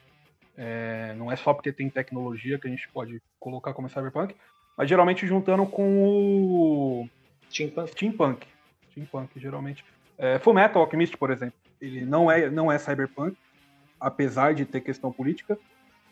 é, 0.61 1.13
não 1.15 1.31
é 1.31 1.37
só 1.37 1.53
porque 1.53 1.71
tem 1.71 1.89
tecnologia 1.89 2.59
que 2.59 2.67
a 2.67 2.69
gente 2.69 2.89
pode 2.89 3.21
colocar 3.39 3.73
como 3.73 3.87
cyberpunk, 3.87 4.35
mas 4.77 4.89
geralmente 4.89 5.25
juntando 5.25 5.65
com 5.65 6.03
o 6.03 7.09
steampunk. 7.49 7.91
Steampunk, 7.91 8.47
steampunk 8.91 9.39
geralmente. 9.39 9.85
É, 10.17 10.37
Full 10.37 10.53
Metal 10.53 10.81
Alchemist, 10.81 11.15
por 11.15 11.31
exemplo, 11.31 11.57
ele 11.79 12.03
não 12.03 12.29
é, 12.29 12.49
não 12.49 12.69
é 12.69 12.77
cyberpunk, 12.77 13.37
apesar 13.97 14.53
de 14.53 14.65
ter 14.65 14.81
questão 14.81 15.13
política, 15.13 15.57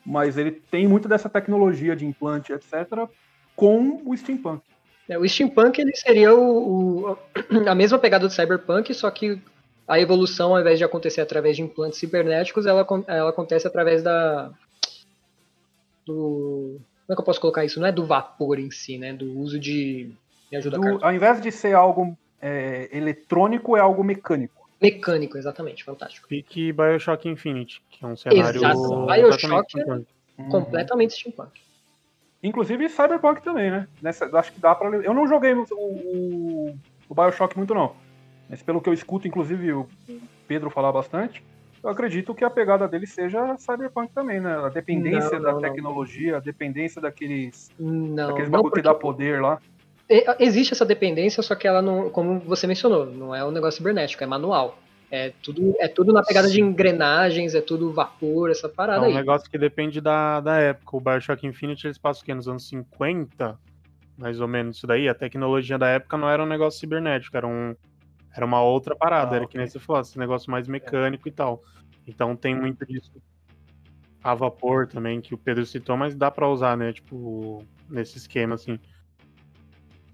mas 0.06 0.38
ele 0.38 0.52
tem 0.52 0.88
muito 0.88 1.10
dessa 1.10 1.28
tecnologia 1.28 1.94
de 1.94 2.06
implante, 2.06 2.54
etc., 2.54 3.06
com 3.54 4.02
o 4.06 4.16
steampunk. 4.16 4.64
É, 5.10 5.20
o 5.20 5.28
steampunk 5.28 5.78
ele 5.78 5.94
seria 5.94 6.34
o, 6.34 7.12
o, 7.12 7.18
a 7.68 7.76
mesma 7.76 8.00
pegada 8.00 8.26
do 8.26 8.34
cyberpunk, 8.34 8.94
só 8.94 9.12
que 9.12 9.42
a 9.88 10.00
evolução, 10.00 10.54
ao 10.54 10.60
invés 10.60 10.78
de 10.78 10.84
acontecer 10.84 11.22
através 11.22 11.56
de 11.56 11.62
implantes 11.62 12.00
cibernéticos, 12.00 12.66
ela, 12.66 12.86
ela 13.08 13.30
acontece 13.30 13.66
através 13.66 14.04
da 14.04 14.52
do 16.06 16.80
como 17.06 17.14
é 17.14 17.16
que 17.16 17.22
eu 17.22 17.26
posso 17.26 17.40
colocar 17.40 17.64
isso? 17.64 17.80
Não 17.80 17.88
é 17.88 17.92
do 17.92 18.06
vapor 18.06 18.60
em 18.60 18.70
si, 18.70 18.98
né? 18.98 19.14
Do 19.14 19.40
uso 19.40 19.58
de 19.58 20.12
me 20.52 20.58
ajuda, 20.58 20.78
do, 20.78 21.04
Ao 21.04 21.14
invés 21.14 21.42
de 21.42 21.52
ser 21.54 21.74
algo 21.74 22.18
é, 22.42 22.90
eletrônico, 22.92 23.78
é 23.78 23.80
algo 23.80 24.04
mecânico. 24.04 24.70
Mecânico, 24.82 25.38
exatamente, 25.38 25.86
fantástico. 25.86 26.28
Pique 26.28 26.74
Bioshock 26.74 27.28
Infinite, 27.30 27.82
que 27.90 28.04
é 28.04 28.08
um 28.08 28.16
cenário. 28.16 28.60
Exato. 28.60 29.06
Bioshock 29.06 29.80
é 29.80 30.44
completamente 30.50 31.14
steampunk. 31.14 31.62
Inclusive 32.44 32.90
Cyberpunk 32.90 33.42
também, 33.42 33.72
né? 33.72 33.88
Nessa, 34.02 34.26
acho 34.38 34.52
que 34.52 34.60
dá 34.60 34.76
pra. 34.76 34.90
Eu 34.90 35.14
não 35.14 35.28
joguei 35.28 35.54
o, 35.54 35.66
o, 35.72 36.78
o 37.10 37.16
Bioshock 37.16 37.58
muito, 37.58 37.74
não. 37.74 37.96
Mas 38.50 38.62
pelo 38.62 38.82
que 38.82 38.90
eu 38.90 38.94
escuto, 38.94 39.28
inclusive, 39.28 39.74
o 39.74 39.88
Pedro 40.48 40.70
falar 40.70 40.92
bastante, 40.92 41.44
eu 41.84 41.90
acredito 41.90 42.34
que 42.34 42.44
a 42.44 42.50
pegada 42.50 42.88
dele 42.88 43.06
seja 43.06 43.56
Cyberpunk 43.58 44.12
também, 44.14 44.40
né? 44.40 44.56
A 44.58 44.70
dependência 44.70 45.40
não, 45.40 45.54
não, 45.54 45.62
da 45.62 45.70
tecnologia, 45.70 46.32
não. 46.32 46.38
a 46.38 46.42
dependência 46.42 47.02
daqueles. 47.02 47.70
Não, 47.80 48.28
daqueles 48.28 48.50
bagulho 48.50 48.74
que 48.74 48.82
dá 48.82 48.94
poder 48.94 49.42
lá. 49.42 49.60
Existe 50.40 50.74
essa 50.74 50.86
dependência, 50.86 51.44
só 51.44 51.54
que 51.54 51.68
ela 51.68 51.82
não, 51.82 52.10
como 52.10 52.40
você 52.40 52.66
mencionou, 52.66 53.06
não 53.06 53.36
é 53.36 53.44
um 53.44 53.52
negócio 53.52 53.78
cibernético, 53.78 54.24
é 54.24 54.28
manual. 54.28 54.78
É 55.10 55.32
tudo, 55.42 55.74
é 55.80 55.88
tudo 55.88 56.12
na 56.12 56.22
pegada 56.22 56.48
Sim. 56.48 56.56
de 56.56 56.62
engrenagens, 56.62 57.56
é 57.56 57.62
tudo 57.62 57.94
vapor, 57.94 58.50
essa 58.50 58.68
parada 58.68 59.06
é 59.06 59.08
um 59.08 59.12
aí. 59.12 59.14
negócio 59.14 59.50
que 59.50 59.58
depende 59.58 60.02
da, 60.02 60.42
da 60.42 60.58
época. 60.58 60.98
O 60.98 61.00
Bioshock 61.00 61.46
Infinite 61.48 61.88
eles 61.88 61.98
passam 61.98 62.24
o 62.24 62.26
quê? 62.26 62.34
Nos 62.34 62.48
anos 62.48 62.68
50, 62.68 63.58
mais 64.18 64.42
ou 64.42 64.48
menos 64.48 64.78
isso 64.78 64.88
daí. 64.88 65.08
A 65.08 65.14
tecnologia 65.14 65.78
da 65.78 65.88
época 65.88 66.18
não 66.18 66.30
era 66.30 66.44
um 66.44 66.46
negócio 66.46 66.80
cibernético, 66.80 67.38
era, 67.38 67.48
um, 67.48 67.74
era 68.38 68.46
uma 68.46 68.62
outra 68.62 68.96
parada. 68.96 69.34
Ah, 69.34 69.36
era 69.38 69.46
okay. 69.46 69.54
que 69.54 69.58
nem 69.58 69.68
você 69.68 69.80
falou, 69.80 70.02
esse 70.02 70.18
negócio 70.18 70.50
mais 70.52 70.68
mecânico 70.68 71.28
é. 71.28 71.32
e 71.32 71.34
tal. 71.34 71.64
Então 72.08 72.36
tem 72.36 72.56
muito 72.56 72.86
disso. 72.86 73.12
A 74.24 74.34
vapor 74.34 74.88
também, 74.88 75.20
que 75.20 75.34
o 75.34 75.38
Pedro 75.38 75.66
citou, 75.66 75.98
mas 75.98 76.16
dá 76.16 76.30
para 76.30 76.48
usar, 76.48 76.78
né? 76.78 76.94
Tipo, 76.94 77.64
nesse 77.90 78.18
esquema, 78.18 78.56
assim. 78.56 78.80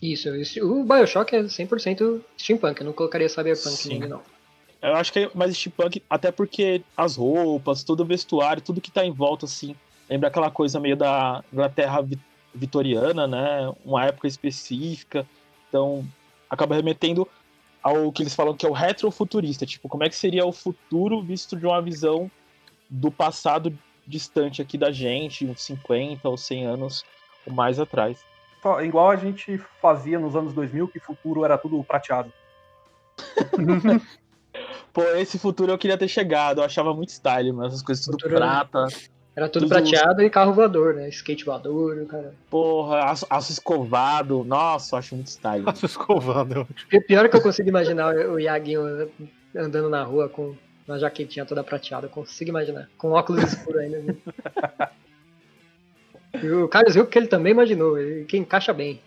Isso, 0.02 0.30
o 0.62 0.84
Bioshock 0.84 1.36
é 1.36 1.44
100% 1.44 2.22
steampunk, 2.38 2.82
eu 2.82 2.86
não 2.86 2.94
colocaria 2.94 3.30
cyberpunk 3.30 3.76
Sim. 3.78 4.00
nele, 4.00 4.08
não. 4.08 4.22
Eu 4.82 4.96
acho 4.96 5.14
que 5.14 5.20
é 5.20 5.32
mais 5.34 5.56
steampunk, 5.56 6.04
até 6.10 6.32
porque 6.32 6.82
as 6.96 7.16
roupas, 7.16 7.84
todo 7.84 8.02
o 8.02 8.06
vestuário, 8.06 8.62
tudo 8.62 8.82
que 8.82 8.92
tá 8.92 9.06
em 9.06 9.12
volta, 9.12 9.46
assim, 9.46 9.76
lembra 10.10 10.28
aquela 10.28 10.52
coisa 10.52 10.80
meio 10.80 10.98
da 10.98 11.44
Inglaterra 11.52 12.02
vi- 12.02 12.20
vitoriana, 12.54 13.26
né? 13.26 13.74
Uma 13.86 14.06
época 14.06 14.28
específica. 14.28 15.26
Então, 15.70 16.06
acaba 16.50 16.76
remetendo 16.76 17.28
ao 17.84 18.12
que 18.12 18.24
eles 18.24 18.34
falam 18.34 18.56
que 18.56 18.65
é 18.65 18.69
o 18.69 18.74
retrofuturista, 18.74 19.65
tipo, 19.65 19.89
como 19.89 20.06
é 20.06 20.10
que 20.10 20.15
seria 20.15 20.46
o 20.46 20.54
futuro 20.54 21.22
visto 21.22 21.58
de 21.58 21.65
uma 21.65 21.82
visão 21.82 22.32
do 22.89 23.12
passado 23.12 23.78
distante 24.08 24.62
aqui 24.62 24.78
da 24.78 24.91
gente, 24.91 25.46
uns 25.46 25.62
50 25.63 26.28
ou 26.30 26.38
100 26.38 26.65
anos 26.65 27.04
ou 27.46 27.54
mais 27.54 27.80
atrás. 27.80 28.24
Igual 28.82 29.10
a 29.10 29.17
gente 29.17 29.58
fazia 29.82 30.17
nos 30.17 30.36
anos 30.36 30.54
2000, 30.54 30.88
que 30.88 31.00
futuro 31.00 31.43
era 31.43 31.58
tudo 31.58 31.84
prateado. 31.84 32.32
Pô, 34.93 35.02
esse 35.15 35.38
futuro 35.39 35.72
eu 35.72 35.78
queria 35.78 35.98
ter 35.98 36.08
chegado, 36.08 36.60
eu 36.62 36.63
achava 36.63 36.93
muito 36.93 37.10
style, 37.10 37.52
mas 37.52 37.74
as 37.74 37.82
coisas 37.82 38.06
tudo 38.06 38.13
Futuro- 38.13 38.36
prata. 38.36 38.88
Era 39.36 39.50
tudo 39.50 39.63
Tudo- 39.63 39.69
prateado 39.74 40.22
e 40.22 40.30
carro 40.30 40.54
voador, 40.54 40.93
né? 40.93 41.10
Skate 41.10 41.43
voador, 41.43 42.06
cara. 42.06 42.34
Porra, 42.52 43.06
aço, 43.06 43.26
aço 43.30 43.52
escovado. 43.52 44.43
Nossa, 44.43 44.98
acho 44.98 45.15
muito 45.15 45.28
style. 45.28 45.63
Nossa, 45.63 45.86
escovando. 45.88 46.54
eu 46.56 46.62
acho. 46.62 46.86
E 46.91 47.02
pior 47.02 47.28
que 47.28 47.36
eu 47.38 47.41
consigo 47.41 47.67
imaginar 47.67 48.13
o 48.15 48.39
Iaguinho 48.39 49.10
andando 49.56 49.89
na 49.89 50.04
rua 50.04 50.30
com 50.30 50.56
uma 50.88 51.00
jaquetinha 51.00 51.46
toda 51.46 51.63
prateada. 51.63 52.06
Eu 52.06 52.12
consigo 52.12 52.52
imaginar. 52.52 52.88
Com 52.98 53.12
óculos 53.13 53.43
escuros 53.43 53.82
ainda. 53.82 54.00
viu? 54.02 54.17
E 56.41 56.52
o 56.63 56.67
Carlos 56.67 56.96
Rio 56.96 57.08
que 57.08 57.17
ele 57.17 57.28
também 57.28 57.52
imaginou, 57.54 57.98
ele- 57.98 58.26
que 58.26 58.38
encaixa 58.38 58.72
bem. 58.74 59.02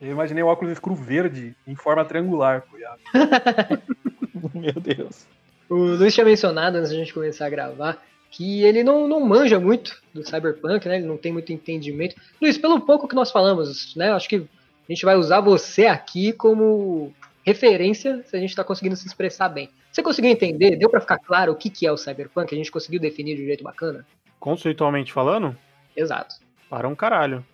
Eu 0.00 0.10
imaginei 0.12 0.42
o 0.42 0.46
óculos 0.46 0.72
escuro 0.72 0.94
verde 0.94 1.54
em 1.66 1.74
forma 1.74 2.04
triangular, 2.04 2.62
pô, 2.70 2.78
Iago. 2.78 3.00
Meu 4.54 4.74
Deus. 4.74 5.26
O 5.68 5.74
Luiz 5.74 6.14
tinha 6.14 6.24
mencionado 6.24 6.76
antes 6.76 6.90
da 6.90 6.96
gente 6.96 7.12
começar 7.14 7.46
a 7.46 7.50
gravar 7.50 8.02
que 8.30 8.62
ele 8.64 8.82
não, 8.82 9.08
não 9.08 9.20
manja 9.20 9.58
muito 9.58 10.00
do 10.12 10.24
Cyberpunk, 10.24 10.86
né? 10.88 10.96
Ele 10.96 11.06
não 11.06 11.16
tem 11.16 11.32
muito 11.32 11.52
entendimento. 11.52 12.16
Luiz, 12.40 12.58
pelo 12.58 12.80
pouco 12.80 13.08
que 13.08 13.14
nós 13.14 13.30
falamos, 13.30 13.94
né? 13.96 14.12
Acho 14.12 14.28
que 14.28 14.36
a 14.36 14.92
gente 14.92 15.04
vai 15.04 15.16
usar 15.16 15.40
você 15.40 15.86
aqui 15.86 16.32
como 16.32 17.12
referência 17.44 18.22
se 18.26 18.36
a 18.36 18.40
gente 18.40 18.50
está 18.50 18.64
conseguindo 18.64 18.96
se 18.96 19.06
expressar 19.06 19.48
bem. 19.48 19.70
Você 19.90 20.02
conseguiu 20.02 20.30
entender? 20.30 20.76
Deu 20.76 20.90
para 20.90 21.00
ficar 21.00 21.18
claro 21.18 21.52
o 21.52 21.56
que, 21.56 21.70
que 21.70 21.86
é 21.86 21.92
o 21.92 21.96
Cyberpunk? 21.96 22.52
A 22.52 22.58
gente 22.58 22.70
conseguiu 22.70 23.00
definir 23.00 23.36
de 23.36 23.42
um 23.42 23.46
jeito 23.46 23.64
bacana? 23.64 24.06
Conceitualmente 24.38 25.12
falando, 25.12 25.56
Exato. 25.96 26.36
para 26.68 26.86
um 26.86 26.94
caralho. 26.94 27.44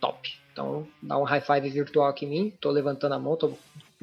Top. 0.00 0.32
Então, 0.52 0.86
dá 1.02 1.18
um 1.18 1.22
high 1.22 1.40
five 1.40 1.68
virtual 1.68 2.08
aqui 2.08 2.24
em 2.24 2.28
mim. 2.28 2.52
Tô 2.60 2.70
levantando 2.70 3.14
a 3.14 3.18
mão, 3.18 3.36
tô 3.36 3.52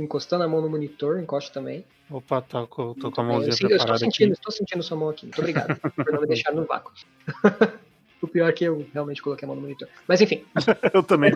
encostando 0.02 0.44
a 0.44 0.48
mão 0.48 0.62
no 0.62 0.70
monitor, 0.70 1.20
encoste 1.20 1.52
também. 1.52 1.84
Opa, 2.10 2.42
tô, 2.42 2.66
com- 2.68 2.94
tô 2.96 3.12
com 3.12 3.22
a 3.22 3.24
É, 3.24 3.28
mãozinha 3.28 3.52
eu, 3.52 3.58
sim- 3.58 3.64
eu 3.66 3.68
estou 3.68 3.78
preparada 3.78 4.00
sentindo, 4.00 4.26
aqui. 4.32 4.34
estou 4.40 4.52
sentindo 4.52 4.84
sua 4.84 4.98
mão 4.98 5.10
aqui. 5.10 5.26
Muito 5.26 5.40
obrigado 5.40 5.80
por 5.96 6.12
não 6.14 6.22
me 6.22 6.28
deixar 6.28 6.52
no 6.54 6.66
vácuo. 6.66 6.92
o 8.22 8.28
pior 8.28 8.50
é 8.50 8.52
que 8.54 8.64
eu 8.66 8.88
realmente 8.94 9.22
coloquei 9.22 9.46
a 9.46 9.48
mão 9.48 9.56
no 9.56 9.62
monitor. 9.62 9.88
Mas 10.08 10.20
enfim, 10.22 10.44
Eu 10.94 11.04
também 11.04 11.32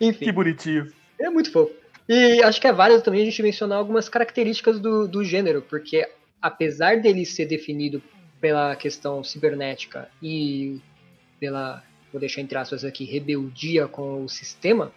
enfim, 0.00 0.24
Que 0.26 0.32
bonitinho. 0.32 0.92
é 1.20 1.30
muito 1.30 1.50
fofo. 1.52 1.72
E 2.08 2.42
acho 2.42 2.60
que 2.60 2.66
é 2.66 2.72
válido 2.72 3.02
também 3.02 3.22
a 3.22 3.24
gente 3.24 3.42
mencionar 3.42 3.78
algumas 3.78 4.08
características 4.08 4.78
do, 4.80 5.08
do 5.08 5.24
gênero, 5.24 5.62
porque 5.62 6.06
apesar 6.42 7.00
dele 7.00 7.24
ser 7.24 7.46
definido 7.46 8.02
pela 8.40 8.76
questão 8.76 9.24
cibernética 9.24 10.10
e 10.22 10.78
pela, 11.40 11.82
vou 12.12 12.20
deixar 12.20 12.42
entre 12.42 12.58
aspas 12.58 12.84
aqui, 12.84 13.04
rebeldia 13.04 13.88
com 13.88 14.24
o 14.24 14.28
sistema, 14.28 14.92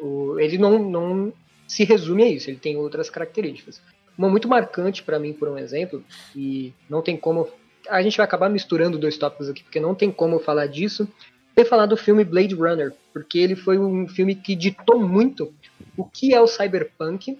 o- 0.00 0.38
ele 0.40 0.58
não, 0.58 0.78
não 0.78 1.32
se 1.66 1.84
resume 1.84 2.22
a 2.24 2.28
isso, 2.28 2.48
ele 2.50 2.58
tem 2.58 2.76
outras 2.76 3.10
características. 3.10 3.80
Uma 4.16 4.28
muito 4.28 4.48
marcante 4.48 5.02
para 5.02 5.18
mim, 5.18 5.32
por 5.32 5.48
um 5.48 5.58
exemplo, 5.58 6.02
e 6.34 6.72
não 6.88 7.00
tem 7.02 7.16
como. 7.16 7.48
A 7.88 8.02
gente 8.02 8.16
vai 8.16 8.24
acabar 8.24 8.48
misturando 8.48 8.98
dois 8.98 9.16
tópicos 9.16 9.48
aqui, 9.48 9.62
porque 9.62 9.78
não 9.80 9.94
tem 9.94 10.10
como 10.10 10.38
falar 10.40 10.66
disso, 10.66 11.06
ter 11.54 11.64
falar 11.64 11.86
do 11.86 11.96
filme 11.96 12.24
Blade 12.24 12.54
Runner, 12.54 12.92
porque 13.12 13.38
ele 13.38 13.54
foi 13.56 13.78
um 13.78 14.08
filme 14.08 14.34
que 14.34 14.54
ditou 14.56 14.98
muito 15.00 15.52
o 15.96 16.04
que 16.04 16.34
é 16.34 16.40
o 16.40 16.46
cyberpunk 16.46 17.38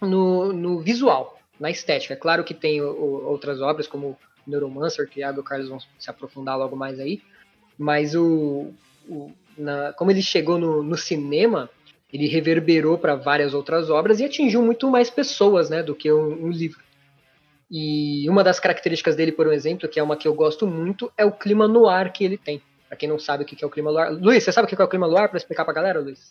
no, 0.00 0.52
no 0.52 0.80
visual, 0.80 1.38
na 1.58 1.70
estética. 1.70 2.14
É 2.14 2.16
claro 2.16 2.44
que 2.44 2.54
tem 2.54 2.80
o- 2.80 3.24
outras 3.26 3.60
obras, 3.60 3.86
como 3.86 4.16
Neuromancer, 4.46 5.08
que 5.08 5.20
Iago 5.20 5.38
e 5.38 5.42
o 5.42 5.44
Carlos 5.44 5.68
vão 5.68 5.78
se 5.98 6.08
aprofundar 6.10 6.56
logo 6.58 6.74
mais 6.76 6.98
aí, 6.98 7.20
mas 7.78 8.14
o, 8.14 8.70
o- 9.08 9.30
na- 9.56 9.92
como 9.92 10.10
ele 10.10 10.22
chegou 10.22 10.58
no, 10.58 10.82
no 10.82 10.96
cinema, 10.96 11.68
ele 12.12 12.26
reverberou 12.26 12.96
para 12.98 13.14
várias 13.14 13.54
outras 13.54 13.90
obras 13.90 14.20
e 14.20 14.24
atingiu 14.24 14.62
muito 14.62 14.90
mais 14.90 15.10
pessoas 15.10 15.68
né, 15.68 15.82
do 15.82 15.94
que 15.94 16.10
um, 16.10 16.46
um 16.46 16.50
livro. 16.50 16.80
E 17.70 18.28
uma 18.30 18.42
das 18.42 18.58
características 18.58 19.14
dele, 19.14 19.30
por 19.30 19.46
um 19.46 19.52
exemplo, 19.52 19.88
que 19.88 20.00
é 20.00 20.02
uma 20.02 20.16
que 20.16 20.26
eu 20.26 20.32
gosto 20.32 20.66
muito, 20.66 21.12
é 21.16 21.24
o 21.24 21.32
clima 21.32 21.68
no 21.68 21.86
ar 21.86 22.10
que 22.12 22.24
ele 22.24 22.38
tem. 22.38 22.62
Pra 22.88 22.96
quem 22.96 23.08
não 23.08 23.18
sabe 23.18 23.44
o 23.44 23.46
que 23.46 23.62
é 23.62 23.66
o 23.66 23.70
clima 23.70 23.92
no 23.92 23.98
ar. 23.98 24.10
Luiz, 24.10 24.42
você 24.42 24.50
sabe 24.50 24.64
o 24.64 24.68
que 24.68 24.80
é 24.80 24.84
o 24.84 24.88
clima 24.88 25.06
no 25.06 25.18
ar? 25.18 25.28
Pra 25.28 25.36
explicar 25.36 25.66
pra 25.66 25.74
galera, 25.74 26.00
Luiz? 26.00 26.30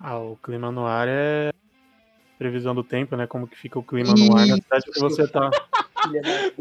Ah, 0.00 0.18
o 0.18 0.36
clima 0.36 0.72
no 0.72 0.84
ar 0.84 1.06
é 1.08 1.50
previsão 2.36 2.74
do 2.74 2.82
tempo, 2.82 3.14
né? 3.14 3.28
Como 3.28 3.46
que 3.46 3.56
fica 3.56 3.78
o 3.78 3.82
clima 3.84 4.12
no 4.12 4.36
ar 4.36 4.46
na 4.48 4.56
cidade 4.56 4.84
que 4.92 5.00
você 5.00 5.28
tá. 5.28 5.50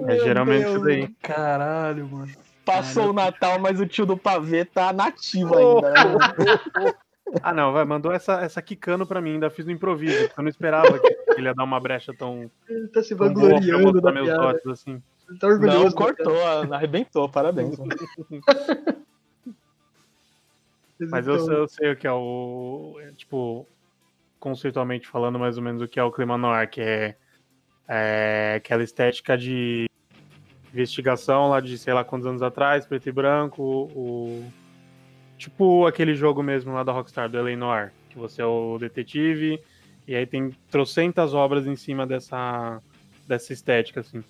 É 0.07 0.19
geralmente 0.19 0.69
isso 0.69 0.79
daí. 0.79 1.09
Caralho, 1.21 2.07
mano. 2.07 2.31
Passou 2.63 3.09
o 3.09 3.13
Natal, 3.13 3.59
mas 3.59 3.77
o 3.77 3.85
tio 3.85 4.05
do 4.05 4.15
pavê 4.15 4.63
tá 4.63 4.93
nativo 4.93 5.57
ainda. 5.57 5.91
Né? 5.91 6.93
Ah, 7.41 7.53
não, 7.53 7.71
vai, 7.73 7.83
mandou 7.85 8.11
essa, 8.11 8.41
essa 8.41 8.61
quicando 8.61 9.07
pra 9.07 9.21
mim, 9.21 9.33
ainda 9.33 9.49
fiz 9.49 9.65
no 9.65 9.71
improviso, 9.71 10.25
porque 10.27 10.39
eu 10.39 10.43
não 10.43 10.49
esperava 10.49 10.99
que 10.99 11.15
ele 11.37 11.47
ia 11.47 11.53
dar 11.53 11.63
uma 11.63 11.79
brecha 11.79 12.13
tão, 12.13 12.49
Ele 12.67 12.87
tá 12.89 13.01
se 13.01 13.15
vangloriando 13.15 13.99
da 14.01 14.11
meus 14.11 14.27
piada. 14.27 14.41
dotes, 14.53 14.67
assim. 14.67 15.01
Ele 15.29 15.39
tá 15.39 15.47
orgulhoso. 15.47 15.85
Não, 15.85 15.91
cortou, 15.91 16.43
arrebentou, 16.71 17.29
parabéns. 17.29 17.75
Mas 20.99 21.27
eu, 21.27 21.35
Então, 21.35 21.45
sei- 21.47 21.55
eu 21.57 21.67
sei 21.67 21.91
o 21.91 21.95
que 21.95 22.07
é 22.07 22.11
o. 22.11 22.97
é, 23.01 23.11
Tipo, 23.13 23.67
conceitualmente 24.39 25.07
falando, 25.07 25.39
mais 25.39 25.57
ou 25.57 25.63
menos 25.63 25.81
o 25.81 25.87
que 25.87 25.99
é 25.99 26.03
o 26.03 26.11
clima 26.11 26.37
no 26.37 26.47
ar, 26.47 26.67
que 26.67 26.81
é, 26.81 27.15
é 27.87 28.55
aquela 28.57 28.83
estética 28.83 29.37
de 29.37 29.85
investigação 30.73 31.49
lá 31.49 31.59
de 31.59 31.77
sei 31.77 31.93
lá 31.93 32.03
quantos 32.03 32.27
anos 32.27 32.41
atrás, 32.41 32.85
preto 32.85 33.07
e 33.07 33.11
branco, 33.11 33.61
o. 33.95 34.43
Tipo 35.37 35.85
aquele 35.85 36.15
jogo 36.15 36.41
mesmo 36.41 36.73
lá 36.73 36.83
da 36.83 36.91
Rockstar, 36.91 37.29
do 37.29 37.37
L.A. 37.37 37.55
Noir, 37.57 37.91
que 38.09 38.17
você 38.17 38.41
é 38.41 38.45
o 38.45 38.77
detetive, 38.77 39.59
e 40.07 40.15
aí 40.15 40.25
tem 40.25 40.55
trocentas 40.69 41.33
obras 41.33 41.65
em 41.65 41.75
cima 41.75 42.05
dessa, 42.05 42.81
dessa 43.27 43.53
estética, 43.53 44.01
assim. 44.01 44.23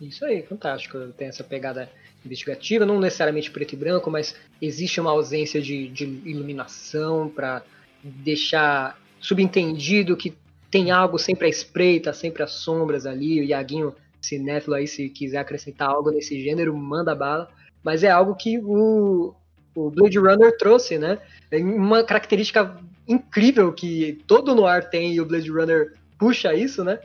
Isso 0.00 0.24
aí, 0.24 0.42
fantástico. 0.42 0.98
Tem 1.16 1.28
essa 1.28 1.44
pegada 1.44 1.88
investigativa, 2.24 2.86
não 2.86 2.98
necessariamente 2.98 3.50
preto 3.50 3.74
e 3.74 3.76
branco, 3.76 4.10
mas 4.10 4.36
existe 4.60 5.00
uma 5.00 5.10
ausência 5.10 5.60
de, 5.60 5.88
de 5.88 6.04
iluminação 6.24 7.28
para 7.28 7.62
deixar 8.02 8.98
subentendido 9.20 10.16
que 10.16 10.36
tem 10.70 10.90
algo 10.90 11.18
sempre 11.18 11.46
à 11.46 11.50
espreita, 11.50 12.12
sempre 12.12 12.42
às 12.42 12.52
sombras 12.52 13.06
ali. 13.06 13.40
O 13.40 13.44
Iaguinho 13.44 13.94
cinéfilo 14.20 14.74
aí, 14.74 14.86
se 14.86 15.08
quiser 15.08 15.38
acrescentar 15.38 15.88
algo 15.88 16.10
nesse 16.10 16.42
gênero, 16.42 16.76
manda 16.76 17.14
bala. 17.14 17.48
Mas 17.82 18.02
é 18.02 18.10
algo 18.10 18.34
que 18.34 18.58
o, 18.58 19.34
o 19.74 19.90
Blade 19.90 20.18
Runner 20.18 20.56
trouxe, 20.56 20.98
né? 20.98 21.18
É 21.50 21.58
Uma 21.58 22.04
característica 22.04 22.76
incrível 23.06 23.72
que 23.72 24.22
todo 24.26 24.54
noir 24.54 24.88
tem 24.88 25.14
e 25.14 25.20
o 25.20 25.26
Blade 25.26 25.50
Runner 25.50 25.92
puxa 26.18 26.54
isso, 26.54 26.84
né? 26.84 26.98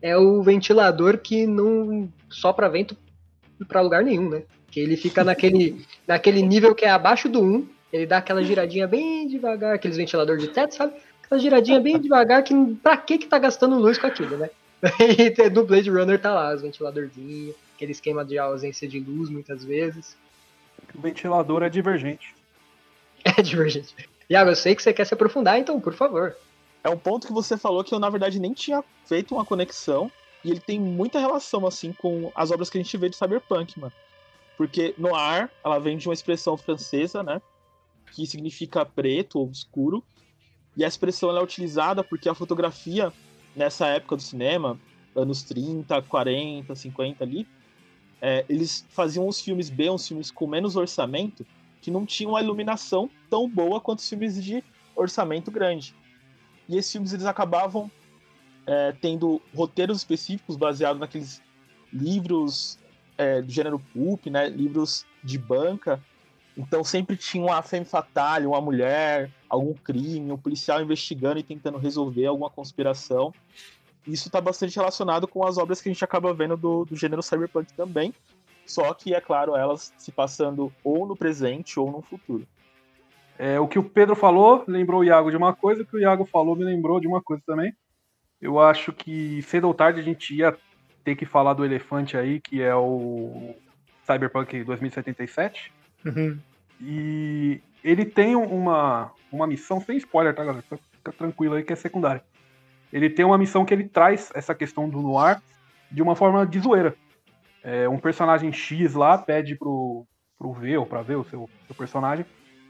É 0.00 0.16
o 0.16 0.42
ventilador 0.42 1.18
que 1.18 1.46
não 1.46 2.08
sopra 2.28 2.68
vento 2.68 2.96
para 3.68 3.80
lugar 3.80 4.02
nenhum, 4.02 4.28
né? 4.28 4.42
Que 4.70 4.80
ele 4.80 4.96
fica 4.96 5.22
naquele, 5.24 5.84
naquele 6.06 6.42
nível 6.42 6.74
que 6.74 6.84
é 6.84 6.90
abaixo 6.90 7.28
do 7.28 7.42
1, 7.42 7.68
ele 7.92 8.06
dá 8.06 8.18
aquela 8.18 8.42
giradinha 8.42 8.86
bem 8.86 9.28
devagar, 9.28 9.74
aqueles 9.74 9.96
ventiladores 9.96 10.42
de 10.42 10.48
teto, 10.48 10.74
sabe? 10.74 10.94
Aquela 11.22 11.40
giradinha 11.40 11.80
bem 11.80 12.00
devagar, 12.00 12.42
que 12.42 12.54
pra 12.82 12.96
que 12.96 13.18
que 13.18 13.26
tá 13.26 13.38
gastando 13.38 13.78
luz 13.78 13.98
com 13.98 14.06
aquilo, 14.06 14.36
né? 14.36 14.50
E 14.98 15.50
do 15.50 15.64
Blade 15.64 15.90
Runner 15.90 16.20
tá 16.20 16.34
lá, 16.34 16.54
os 16.54 16.62
ventiladorzinhos, 16.62 17.54
aquele 17.76 17.92
esquema 17.92 18.24
de 18.24 18.38
ausência 18.38 18.88
de 18.88 18.98
luz 18.98 19.30
muitas 19.30 19.64
vezes. 19.64 20.16
O 20.94 21.00
ventilador 21.00 21.62
é 21.62 21.68
divergente. 21.68 22.34
É 23.24 23.40
divergente. 23.40 23.94
Iago, 24.28 24.50
eu 24.50 24.56
sei 24.56 24.74
que 24.74 24.82
você 24.82 24.92
quer 24.92 25.06
se 25.06 25.14
aprofundar, 25.14 25.56
então, 25.56 25.80
por 25.80 25.94
favor. 25.94 26.36
É 26.82 26.90
um 26.90 26.98
ponto 26.98 27.28
que 27.28 27.32
você 27.32 27.56
falou 27.56 27.84
que 27.84 27.94
eu, 27.94 28.00
na 28.00 28.10
verdade, 28.10 28.40
nem 28.40 28.52
tinha 28.52 28.82
feito 29.06 29.32
uma 29.34 29.44
conexão. 29.44 30.10
E 30.44 30.50
ele 30.50 30.58
tem 30.58 30.80
muita 30.80 31.20
relação, 31.20 31.64
assim, 31.64 31.92
com 31.92 32.32
as 32.34 32.50
obras 32.50 32.68
que 32.68 32.78
a 32.78 32.82
gente 32.82 32.96
vê 32.96 33.08
de 33.08 33.16
Cyberpunk, 33.16 33.78
mano. 33.78 33.92
Porque 34.56 34.92
noir, 34.98 35.48
ela 35.64 35.78
vem 35.78 35.96
de 35.96 36.08
uma 36.08 36.14
expressão 36.14 36.56
francesa, 36.56 37.22
né? 37.22 37.40
Que 38.10 38.26
significa 38.26 38.84
preto 38.84 39.38
ou 39.38 39.50
escuro. 39.50 40.02
E 40.76 40.84
a 40.84 40.88
expressão 40.88 41.28
ela 41.28 41.40
é 41.40 41.42
utilizada 41.42 42.02
porque 42.02 42.28
a 42.28 42.34
fotografia, 42.34 43.12
nessa 43.54 43.86
época 43.86 44.16
do 44.16 44.22
cinema, 44.22 44.78
anos 45.14 45.42
30, 45.44 46.02
40, 46.02 46.74
50 46.74 47.22
ali, 47.22 47.46
é, 48.22 48.44
eles 48.48 48.86
faziam 48.88 49.26
uns 49.26 49.40
filmes 49.40 49.68
B, 49.68 49.90
uns 49.90 50.06
filmes 50.06 50.30
com 50.30 50.46
menos 50.46 50.76
orçamento, 50.76 51.44
que 51.80 51.90
não 51.90 52.06
tinham 52.06 52.36
a 52.36 52.42
iluminação 52.42 53.10
tão 53.28 53.48
boa 53.48 53.80
quanto 53.80 53.98
os 53.98 54.08
filmes 54.08 54.42
de 54.42 54.62
orçamento 54.94 55.50
grande. 55.50 55.92
E 56.68 56.76
esses 56.76 56.92
filmes 56.92 57.12
eles 57.12 57.26
acabavam 57.26 57.90
é, 58.64 58.92
tendo 59.00 59.42
roteiros 59.52 59.98
específicos 59.98 60.56
baseados 60.56 61.00
naqueles 61.00 61.42
livros 61.92 62.78
é, 63.18 63.42
do 63.42 63.50
gênero 63.50 63.80
pulp, 63.92 64.26
né? 64.26 64.48
Livros 64.48 65.04
de 65.22 65.36
banca. 65.36 66.00
Então 66.56 66.84
sempre 66.84 67.16
tinha 67.16 67.44
uma 67.44 67.60
femme 67.60 67.84
fatale, 67.84 68.46
uma 68.46 68.60
mulher, 68.60 69.30
algum 69.48 69.74
crime, 69.74 70.30
um 70.30 70.38
policial 70.38 70.80
investigando 70.80 71.40
e 71.40 71.42
tentando 71.42 71.76
resolver 71.76 72.26
alguma 72.26 72.50
conspiração. 72.50 73.34
Isso 74.06 74.28
está 74.28 74.40
bastante 74.40 74.76
relacionado 74.76 75.28
com 75.28 75.46
as 75.46 75.58
obras 75.58 75.80
que 75.80 75.88
a 75.88 75.92
gente 75.92 76.04
acaba 76.04 76.34
vendo 76.34 76.56
do, 76.56 76.84
do 76.84 76.96
gênero 76.96 77.22
cyberpunk 77.22 77.72
também. 77.74 78.12
Só 78.66 78.92
que, 78.94 79.14
é 79.14 79.20
claro, 79.20 79.56
elas 79.56 79.92
se 79.96 80.10
passando 80.10 80.72
ou 80.82 81.06
no 81.06 81.16
presente 81.16 81.78
ou 81.78 81.90
no 81.90 82.02
futuro. 82.02 82.46
É, 83.38 83.58
o 83.58 83.66
que 83.66 83.78
o 83.78 83.84
Pedro 83.84 84.14
falou 84.14 84.64
lembrou 84.68 85.00
o 85.00 85.04
Iago 85.04 85.30
de 85.30 85.36
uma 85.36 85.54
coisa, 85.54 85.82
o 85.82 85.86
que 85.86 85.96
o 85.96 86.00
Iago 86.00 86.24
falou 86.24 86.54
me 86.54 86.64
lembrou 86.64 87.00
de 87.00 87.08
uma 87.08 87.20
coisa 87.20 87.42
também. 87.46 87.74
Eu 88.40 88.58
acho 88.58 88.92
que 88.92 89.42
cedo 89.42 89.68
ou 89.68 89.74
tarde 89.74 90.00
a 90.00 90.02
gente 90.02 90.34
ia 90.34 90.56
ter 91.04 91.16
que 91.16 91.26
falar 91.26 91.54
do 91.54 91.64
elefante 91.64 92.16
aí, 92.16 92.40
que 92.40 92.60
é 92.62 92.74
o 92.74 93.54
Cyberpunk 94.04 94.64
2077. 94.64 95.72
Uhum. 96.04 96.38
E 96.80 97.60
ele 97.82 98.04
tem 98.04 98.34
uma, 98.34 99.12
uma 99.30 99.46
missão, 99.46 99.80
sem 99.80 99.96
spoiler, 99.96 100.34
tá, 100.34 100.44
galera? 100.44 100.64
Fica 100.92 101.12
tranquilo 101.12 101.54
aí 101.54 101.62
que 101.62 101.72
é 101.72 101.76
secundária. 101.76 102.22
Ele 102.92 103.08
tem 103.08 103.24
uma 103.24 103.38
missão 103.38 103.64
que 103.64 103.72
ele 103.72 103.88
traz 103.88 104.30
essa 104.34 104.54
questão 104.54 104.88
do 104.88 105.00
noir 105.00 105.40
de 105.90 106.02
uma 106.02 106.14
forma 106.14 106.46
de 106.46 106.60
zoeira. 106.60 106.94
É, 107.62 107.88
um 107.88 107.98
personagem 107.98 108.52
X 108.52 108.94
lá 108.94 109.16
pede 109.16 109.56
pro, 109.56 110.04
pro 110.38 110.52
V, 110.52 110.78
ou 110.78 110.86
pra 110.86 111.02
ver 111.02 111.16
o 111.16 111.24
seu, 111.24 111.48
seu 111.66 111.74
personagem, 111.74 112.26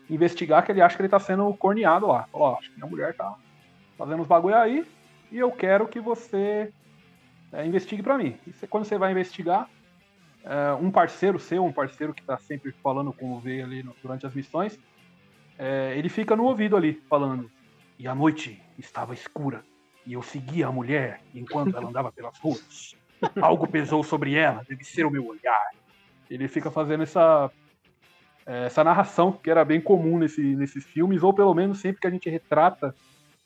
investigar 0.09 0.65
que 0.65 0.71
ele 0.71 0.83
acha 0.83 0.97
que 0.97 1.03
ele 1.03 1.09
tá 1.09 1.19
sendo 1.19 1.53
corneado 1.55 2.07
lá. 2.07 2.27
Ó, 2.33 2.57
acho 2.59 2.71
que 2.71 2.77
minha 2.77 2.91
mulher 2.91 3.15
tá 3.15 3.35
fazendo 3.97 4.21
uns 4.21 4.29
bagulho 4.29 4.57
aí 4.57 4.87
e 5.31 5.39
eu 5.39 5.51
quero 5.51 5.89
que 5.89 5.99
você 5.99 6.73
é, 7.53 7.67
investigue 7.67 8.03
para 8.03 8.19
mim. 8.19 8.37
E 8.47 8.67
quando 8.67 8.85
você 8.85 8.99
vai 8.99 9.11
investigar, 9.11 9.69
é, 10.45 10.73
um 10.75 10.91
parceiro 10.91 11.39
seu, 11.39 11.65
um 11.65 11.73
parceiro 11.73 12.13
que 12.13 12.23
tá 12.23 12.37
sempre 12.37 12.73
falando 12.83 13.13
com 13.13 13.33
o 13.33 13.41
V 13.41 13.63
ali 13.63 13.83
no, 13.83 13.95
durante 14.03 14.27
as 14.27 14.35
missões, 14.35 14.79
é, 15.59 15.97
ele 15.97 16.09
fica 16.09 16.37
no 16.37 16.45
ouvido 16.45 16.77
ali, 16.77 17.01
falando. 17.09 17.51
E 17.99 18.09
a 18.09 18.15
noite 18.15 18.61
estava 18.79 19.15
escura, 19.15 19.65
e 20.07 20.15
eu 20.15 20.23
seguia 20.23 20.67
a 20.67 20.73
mulher 20.73 21.21
enquanto 21.35 21.77
ela 21.77 21.89
andava 21.89 22.11
pelas 22.11 22.39
ruas. 22.39 22.95
Algo 23.41 23.67
pesou 23.67 24.03
sobre 24.03 24.35
ela, 24.35 24.65
deve 24.69 24.85
ser 24.85 25.07
o 25.07 25.11
meu 25.11 25.27
olhar. 25.27 25.71
Ele 26.31 26.49
fica 26.49 26.71
fazendo 26.71 27.03
essa 27.03 27.51
é, 28.47 28.67
essa 28.67 28.83
narração 28.83 29.33
que 29.33 29.51
era 29.51 29.65
bem 29.65 29.81
comum 29.81 30.19
nesse, 30.19 30.43
nesses 30.57 30.85
filmes, 30.85 31.23
ou 31.23 31.33
pelo 31.33 31.55
menos 31.55 31.79
sempre 31.79 32.01
que 32.01 32.07
a 32.07 32.11
gente 32.11 32.29
retrata 32.29 32.95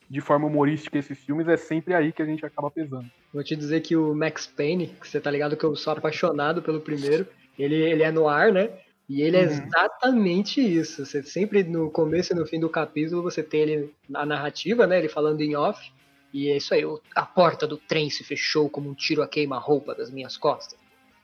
de 0.09 0.21
forma 0.21 0.47
humorística 0.47 0.97
esses 0.97 1.17
filmes, 1.19 1.47
é 1.47 1.57
sempre 1.57 1.93
aí 1.93 2.11
que 2.11 2.21
a 2.21 2.25
gente 2.25 2.45
acaba 2.45 2.71
pesando. 2.71 3.05
Vou 3.33 3.43
te 3.43 3.55
dizer 3.55 3.81
que 3.81 3.95
o 3.95 4.15
Max 4.15 4.47
Payne, 4.47 4.87
que 4.87 5.07
você 5.07 5.19
tá 5.19 5.29
ligado 5.29 5.57
que 5.57 5.65
eu 5.65 5.75
sou 5.75 5.93
apaixonado 5.93 6.61
pelo 6.61 6.79
primeiro, 6.79 7.27
ele, 7.59 7.75
ele 7.75 8.03
é 8.03 8.11
no 8.11 8.27
ar, 8.27 8.51
né? 8.51 8.69
E 9.09 9.21
ele 9.21 9.37
é 9.37 9.41
uhum. 9.41 9.47
é 9.47 9.51
exatamente 9.51 10.61
isso. 10.61 11.05
Você 11.05 11.23
sempre 11.23 11.63
no 11.63 11.89
começo 11.91 12.33
e 12.33 12.35
no 12.35 12.45
fim 12.45 12.59
do 12.59 12.69
capítulo 12.69 13.21
você 13.21 13.43
tem 13.43 13.61
ele 13.61 13.93
na 14.07 14.25
narrativa, 14.25 14.87
né? 14.87 14.97
Ele 14.97 15.09
falando 15.09 15.41
em 15.41 15.55
off. 15.55 15.91
E 16.33 16.49
é 16.49 16.57
isso 16.57 16.73
aí. 16.73 16.83
A 17.15 17.25
porta 17.25 17.65
do 17.65 17.77
trem 17.77 18.09
se 18.09 18.23
fechou 18.23 18.69
como 18.69 18.89
um 18.89 18.93
tiro 18.93 19.21
a 19.21 19.27
queima-roupa 19.27 19.95
das 19.95 20.11
minhas 20.11 20.37
costas 20.37 20.77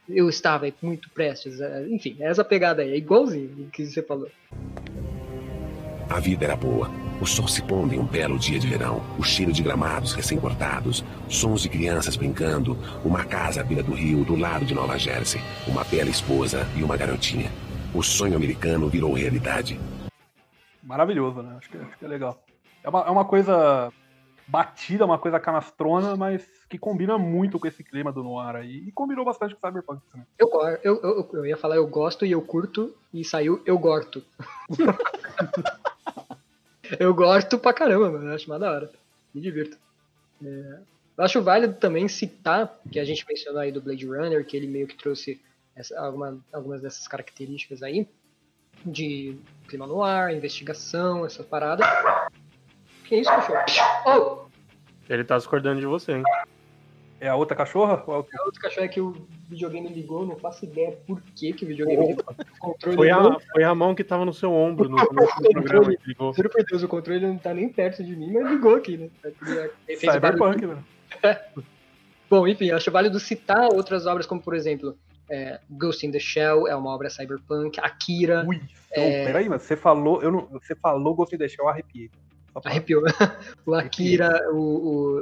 eu 0.08 0.30
estava 0.30 0.72
muito 0.82 1.10
prestes. 1.10 1.62
A... 1.62 1.82
Enfim, 1.88 2.18
é 2.20 2.30
essa 2.30 2.44
pegada 2.44 2.82
aí, 2.82 2.92
é 2.92 2.98
igualzinho 2.98 3.68
o 3.68 3.70
que 3.70 3.86
você 3.86 4.02
falou. 4.02 4.30
A 6.10 6.20
vida 6.20 6.46
era 6.46 6.56
boa. 6.56 6.90
O 7.22 7.26
sol 7.26 7.48
se 7.48 7.62
pondo 7.64 7.94
em 7.94 8.00
um 8.00 8.06
belo 8.06 8.38
dia 8.38 8.60
de 8.60 8.68
verão, 8.68 9.02
o 9.18 9.24
cheiro 9.24 9.54
de 9.54 9.64
gramados 9.64 10.14
recém-cortados, 10.14 11.04
sons 11.30 11.62
de 11.62 11.70
crianças 11.70 12.16
brincando, 12.18 12.78
uma 13.06 13.24
casa 13.24 13.62
à 13.62 13.64
beira 13.64 13.82
do 13.82 13.94
rio 13.94 14.26
do 14.26 14.36
lado 14.36 14.66
de 14.66 14.74
Nova 14.74 14.98
Jersey, 14.98 15.42
uma 15.68 15.84
bela 15.86 16.10
esposa 16.10 16.68
e 16.76 16.84
uma 16.84 16.98
garotinha. 16.98 17.50
O 17.94 18.04
sonho 18.04 18.36
americano 18.36 18.90
virou 18.90 19.14
realidade. 19.14 19.80
Maravilhoso, 20.82 21.42
né? 21.42 21.56
Acho 21.58 21.70
que, 21.70 21.78
acho 21.78 21.98
que 21.98 22.06
é 22.06 22.08
legal. 22.08 22.44
É 22.84 22.90
uma, 22.90 23.02
é 23.02 23.10
uma 23.10 23.24
coisa 23.24 23.94
batida, 24.48 25.06
uma 25.06 25.18
coisa 25.18 25.40
canastrona, 25.40 26.16
mas 26.16 26.48
que 26.70 26.78
combina 26.78 27.18
muito 27.18 27.60
com 27.60 27.68
esse 27.68 27.84
clima 27.84 28.12
do 28.12 28.24
noir 28.24 28.56
aí. 28.56 28.84
E 28.88 28.92
combinou 28.92 29.26
bastante 29.26 29.56
com 29.56 29.66
o 29.66 29.70
Cyberpunk 29.70 30.02
também. 30.12 30.28
Eu, 30.38 30.50
eu, 30.84 31.02
eu, 31.02 31.30
eu 31.34 31.46
ia 31.46 31.58
falar 31.58 31.76
eu 31.76 31.88
gosto 31.88 32.26
e 32.26 32.32
eu 32.32 32.42
curto, 32.42 32.94
e 33.14 33.24
saiu 33.24 33.62
eu 33.66 33.78
gosto. 33.78 34.24
eu 37.00 37.14
gosto 37.14 37.58
pra 37.58 37.74
caramba, 37.74 38.12
mano. 38.12 38.30
Eu 38.30 38.36
acho 38.36 38.48
uma 38.48 38.60
da 38.60 38.72
hora. 38.72 38.92
Me 39.34 39.42
divirto. 39.42 39.78
É, 40.44 40.80
eu 41.18 41.24
acho 41.24 41.42
válido 41.42 41.76
também 41.76 42.08
citar, 42.08 42.80
que 42.92 43.00
a 43.00 43.06
gente 43.06 43.26
mencionou 43.28 43.62
aí 43.62 43.72
do 43.72 43.82
Blade 43.82 44.06
Runner, 44.06 44.46
que 44.46 44.58
ele 44.58 44.68
meio 44.68 44.88
que 44.88 44.98
trouxe 44.98 45.40
essa, 45.76 46.00
alguma, 46.00 46.38
algumas 46.52 46.82
dessas 46.82 47.08
características 47.08 47.82
aí, 47.82 48.08
de 48.86 49.38
clima 49.68 49.88
no 49.88 50.04
ar, 50.04 50.36
investigação, 50.36 51.26
essa 51.26 51.44
parada. 51.44 51.86
Que 53.14 53.20
isso, 53.20 53.30
cachorro? 53.30 53.62
Oh! 54.08 54.48
Ele 55.08 55.24
tá 55.24 55.38
discordando 55.38 55.80
de 55.80 55.86
você, 55.86 56.14
hein? 56.14 56.24
É 57.22 57.28
a 57.30 57.36
outra 57.36 57.56
cachorra? 57.56 58.04
Ou 58.08 58.16
é, 58.22 58.36
é 58.36 58.42
a 58.42 58.44
outra 58.44 58.62
cachorra 58.62 58.88
que 58.88 59.00
o 59.00 59.28
videogame 59.48 59.88
ligou, 59.88 60.26
não 60.26 60.36
faço 60.36 60.66
ideia 60.66 60.98
por 61.06 61.22
que, 61.36 61.54
que 61.54 61.64
o 61.64 61.68
videogame 61.68 62.08
ligou. 62.08 62.26
O 62.64 62.76
foi, 62.96 63.12
a, 63.12 63.40
foi 63.52 63.64
a 63.64 63.76
mão 63.76 63.94
que 63.94 64.04
tava 64.04 64.26
no 64.26 64.34
seu 64.34 64.52
ombro 64.52 64.90
no, 64.90 64.98
no 64.98 65.06
programa 65.54 65.96
que 65.96 66.08
ligou. 66.08 66.34
Juro 66.34 66.50
por 66.50 66.64
Deus, 66.64 66.82
o 66.82 66.88
controle 66.88 67.20
não 67.20 67.38
tá 67.38 67.54
nem 67.54 67.70
perto 67.70 68.04
de 68.04 68.16
mim, 68.16 68.34
mas 68.34 68.50
ligou 68.50 68.74
aqui, 68.74 68.98
né? 68.98 69.10
Cyberpunk, 69.96 70.66
né? 70.66 70.84
Bom, 72.28 72.48
enfim, 72.48 72.72
acho 72.72 72.90
válido 72.90 73.20
citar 73.20 73.72
outras 73.72 74.08
obras, 74.08 74.26
como 74.26 74.42
por 74.42 74.56
exemplo, 74.56 74.98
é, 75.30 75.60
Ghost 75.70 76.04
in 76.04 76.10
the 76.10 76.18
Shell 76.18 76.68
é 76.68 76.76
uma 76.76 76.90
obra 76.90 77.12
cyberpunk, 77.12 77.80
Akira. 77.80 78.44
Ui, 78.48 78.60
então, 78.92 79.04
é... 79.04 79.26
peraí, 79.26 79.48
mas 79.48 79.62
você 79.62 79.78
falou, 79.78 80.20
eu 80.24 80.32
não, 80.32 80.48
você 80.48 80.74
falou 80.74 81.14
Ghost 81.14 81.36
in 81.36 81.38
the 81.38 81.48
Shell, 81.48 81.66
eu 81.66 81.70
arrepiei. 81.70 82.10
Arrepiou. 82.64 83.04
o 83.66 83.74
Akira, 83.74 84.50
o, 84.52 84.58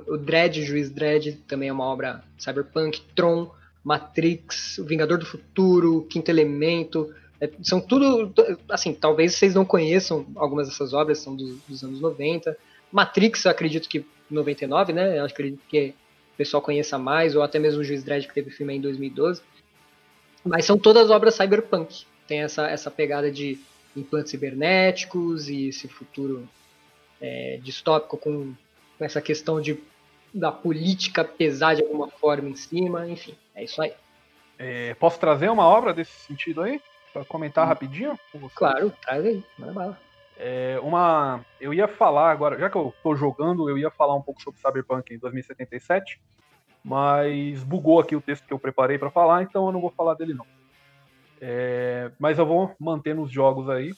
o, 0.08 0.14
o 0.14 0.18
Dredd, 0.18 0.64
Juiz 0.64 0.90
Dredd, 0.90 1.38
também 1.48 1.70
é 1.70 1.74
uma 1.74 1.86
obra 1.86 2.24
cyberpunk, 2.38 3.02
Tron, 3.16 3.52
Matrix, 3.84 4.78
O 4.78 4.86
Vingador 4.86 5.18
do 5.18 5.26
Futuro, 5.26 6.06
Quinto 6.10 6.30
Elemento, 6.30 7.14
é, 7.42 7.50
são 7.64 7.82
tudo, 7.82 8.32
assim, 8.70 8.94
talvez 8.94 9.34
vocês 9.34 9.56
não 9.56 9.66
conheçam 9.66 10.28
algumas 10.36 10.68
dessas 10.68 10.94
obras, 10.94 11.18
são 11.18 11.36
dos, 11.36 11.58
dos 11.68 11.84
anos 11.84 12.00
90. 12.00 12.56
Matrix, 12.92 13.46
eu 13.46 13.52
acredito 13.52 13.90
que 13.90 14.06
99, 14.30 14.94
né? 14.94 15.18
Eu 15.18 15.26
acredito 15.26 15.62
que 15.68 15.96
o 16.34 16.38
pessoal 16.38 16.62
conheça 16.62 17.00
mais, 17.00 17.36
ou 17.36 17.42
até 17.42 17.58
mesmo 17.58 17.82
o 17.82 17.84
Juiz 17.84 18.04
Dredd, 18.04 18.28
que 18.28 18.34
teve 18.34 18.52
filme 18.52 18.76
em 18.76 18.80
2012. 18.82 19.42
Mas 20.46 20.66
são 20.66 20.78
todas 20.78 21.10
obras 21.10 21.34
cyberpunk. 21.34 22.06
Tem 22.28 22.42
essa, 22.42 22.68
essa 22.70 22.92
pegada 22.92 23.32
de 23.32 23.60
implantes 23.98 24.30
cibernéticos 24.30 25.50
e 25.50 25.70
esse 25.70 25.88
futuro 25.88 26.48
é, 27.22 27.60
distópico 27.62 28.18
com, 28.18 28.54
com 28.98 29.06
essa 29.06 29.22
questão 29.22 29.62
de 29.62 29.80
da 30.34 30.52
política 30.52 31.26
pesar 31.26 31.76
de 31.76 31.82
alguma 31.82 32.08
forma 32.08 32.50
em 32.50 32.56
cima, 32.56 33.08
enfim, 33.08 33.36
é 33.54 33.64
isso 33.64 33.82
aí. 33.82 33.94
É, 34.58 34.94
posso 34.94 35.20
trazer 35.20 35.50
uma 35.50 35.66
obra 35.66 35.94
desse 35.94 36.12
sentido 36.12 36.62
aí? 36.62 36.82
Pra 37.12 37.26
comentar 37.26 37.66
hum. 37.66 37.68
rapidinho? 37.68 38.20
Claro, 38.56 38.94
traz 39.02 39.26
aí, 39.26 39.44
manda 39.58 39.74
bala. 39.74 40.00
É, 40.38 40.80
uma. 40.82 41.46
Eu 41.60 41.74
ia 41.74 41.88
falar 41.88 42.32
agora, 42.32 42.58
já 42.58 42.70
que 42.70 42.78
eu 42.78 42.94
tô 43.04 43.16
jogando, 43.16 43.70
eu 43.70 43.78
ia 43.78 43.92
falar 43.92 44.16
um 44.16 44.22
pouco 44.22 44.42
sobre 44.42 44.60
Cyberpunk 44.60 45.14
em 45.14 45.20
2077, 45.20 46.20
mas 46.84 47.64
bugou 47.64 48.00
aqui 48.00 48.16
o 48.16 48.22
texto 48.22 48.48
que 48.48 48.54
eu 48.54 48.60
preparei 48.60 48.98
para 48.98 49.12
falar, 49.12 49.44
então 49.44 49.66
eu 49.68 49.72
não 49.72 49.82
vou 49.82 49.92
falar 49.92 50.16
dele 50.16 50.34
não. 50.34 50.46
É, 51.40 52.12
mas 52.18 52.40
eu 52.40 52.46
vou 52.46 52.74
manter 52.80 53.14
nos 53.14 53.32
jogos 53.32 53.70
aí. 53.70 53.94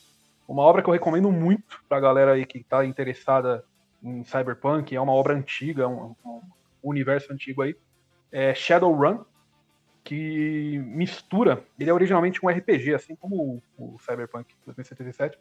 Uma 0.48 0.64
obra 0.64 0.82
que 0.82 0.90
eu 0.90 0.94
recomendo 0.94 1.32
muito 1.32 1.82
pra 1.88 2.00
galera 2.00 2.34
aí 2.34 2.46
que 2.46 2.64
tá 2.64 2.86
interessada 2.86 3.64
em 4.04 4.24
Cyberpunk, 4.24 4.94
é 4.96 5.00
uma 5.00 5.14
obra 5.14 5.34
antiga, 5.34 5.88
um, 5.88 6.14
um 6.26 6.42
universo 6.84 7.32
antigo 7.32 7.62
aí, 7.62 7.76
é 8.32 8.54
Shadowrun, 8.54 9.24
que 10.04 10.80
mistura, 10.86 11.64
ele 11.80 11.90
é 11.90 11.94
originalmente 11.94 12.46
um 12.46 12.50
RPG, 12.50 12.94
assim 12.94 13.16
como 13.16 13.62
o, 13.78 13.96
o 13.96 14.00
Cyberpunk 14.00 14.54
2077, 14.66 15.38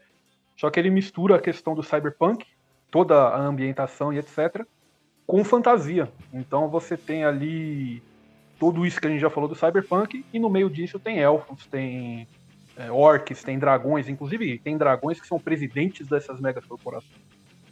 só 0.56 0.70
que 0.70 0.78
ele 0.78 0.90
mistura 0.90 1.36
a 1.36 1.40
questão 1.40 1.74
do 1.74 1.82
Cyberpunk, 1.82 2.46
toda 2.90 3.16
a 3.16 3.40
ambientação 3.40 4.12
e 4.12 4.18
etc., 4.18 4.64
com 5.26 5.42
fantasia. 5.42 6.12
Então 6.32 6.68
você 6.68 6.96
tem 6.96 7.24
ali 7.24 8.02
tudo 8.60 8.86
isso 8.86 9.00
que 9.00 9.06
a 9.06 9.10
gente 9.10 9.20
já 9.20 9.30
falou 9.30 9.48
do 9.48 9.56
Cyberpunk, 9.56 10.24
e 10.32 10.38
no 10.38 10.48
meio 10.48 10.70
disso 10.70 11.00
tem 11.00 11.18
elfos, 11.18 11.66
tem 11.66 12.28
é, 12.76 12.90
orcs, 12.90 13.42
tem 13.42 13.58
dragões, 13.58 14.08
inclusive 14.08 14.58
tem 14.58 14.76
dragões 14.78 15.20
que 15.20 15.26
são 15.26 15.38
presidentes 15.38 16.06
dessas 16.06 16.40
megas 16.40 16.64
corporações. 16.64 17.20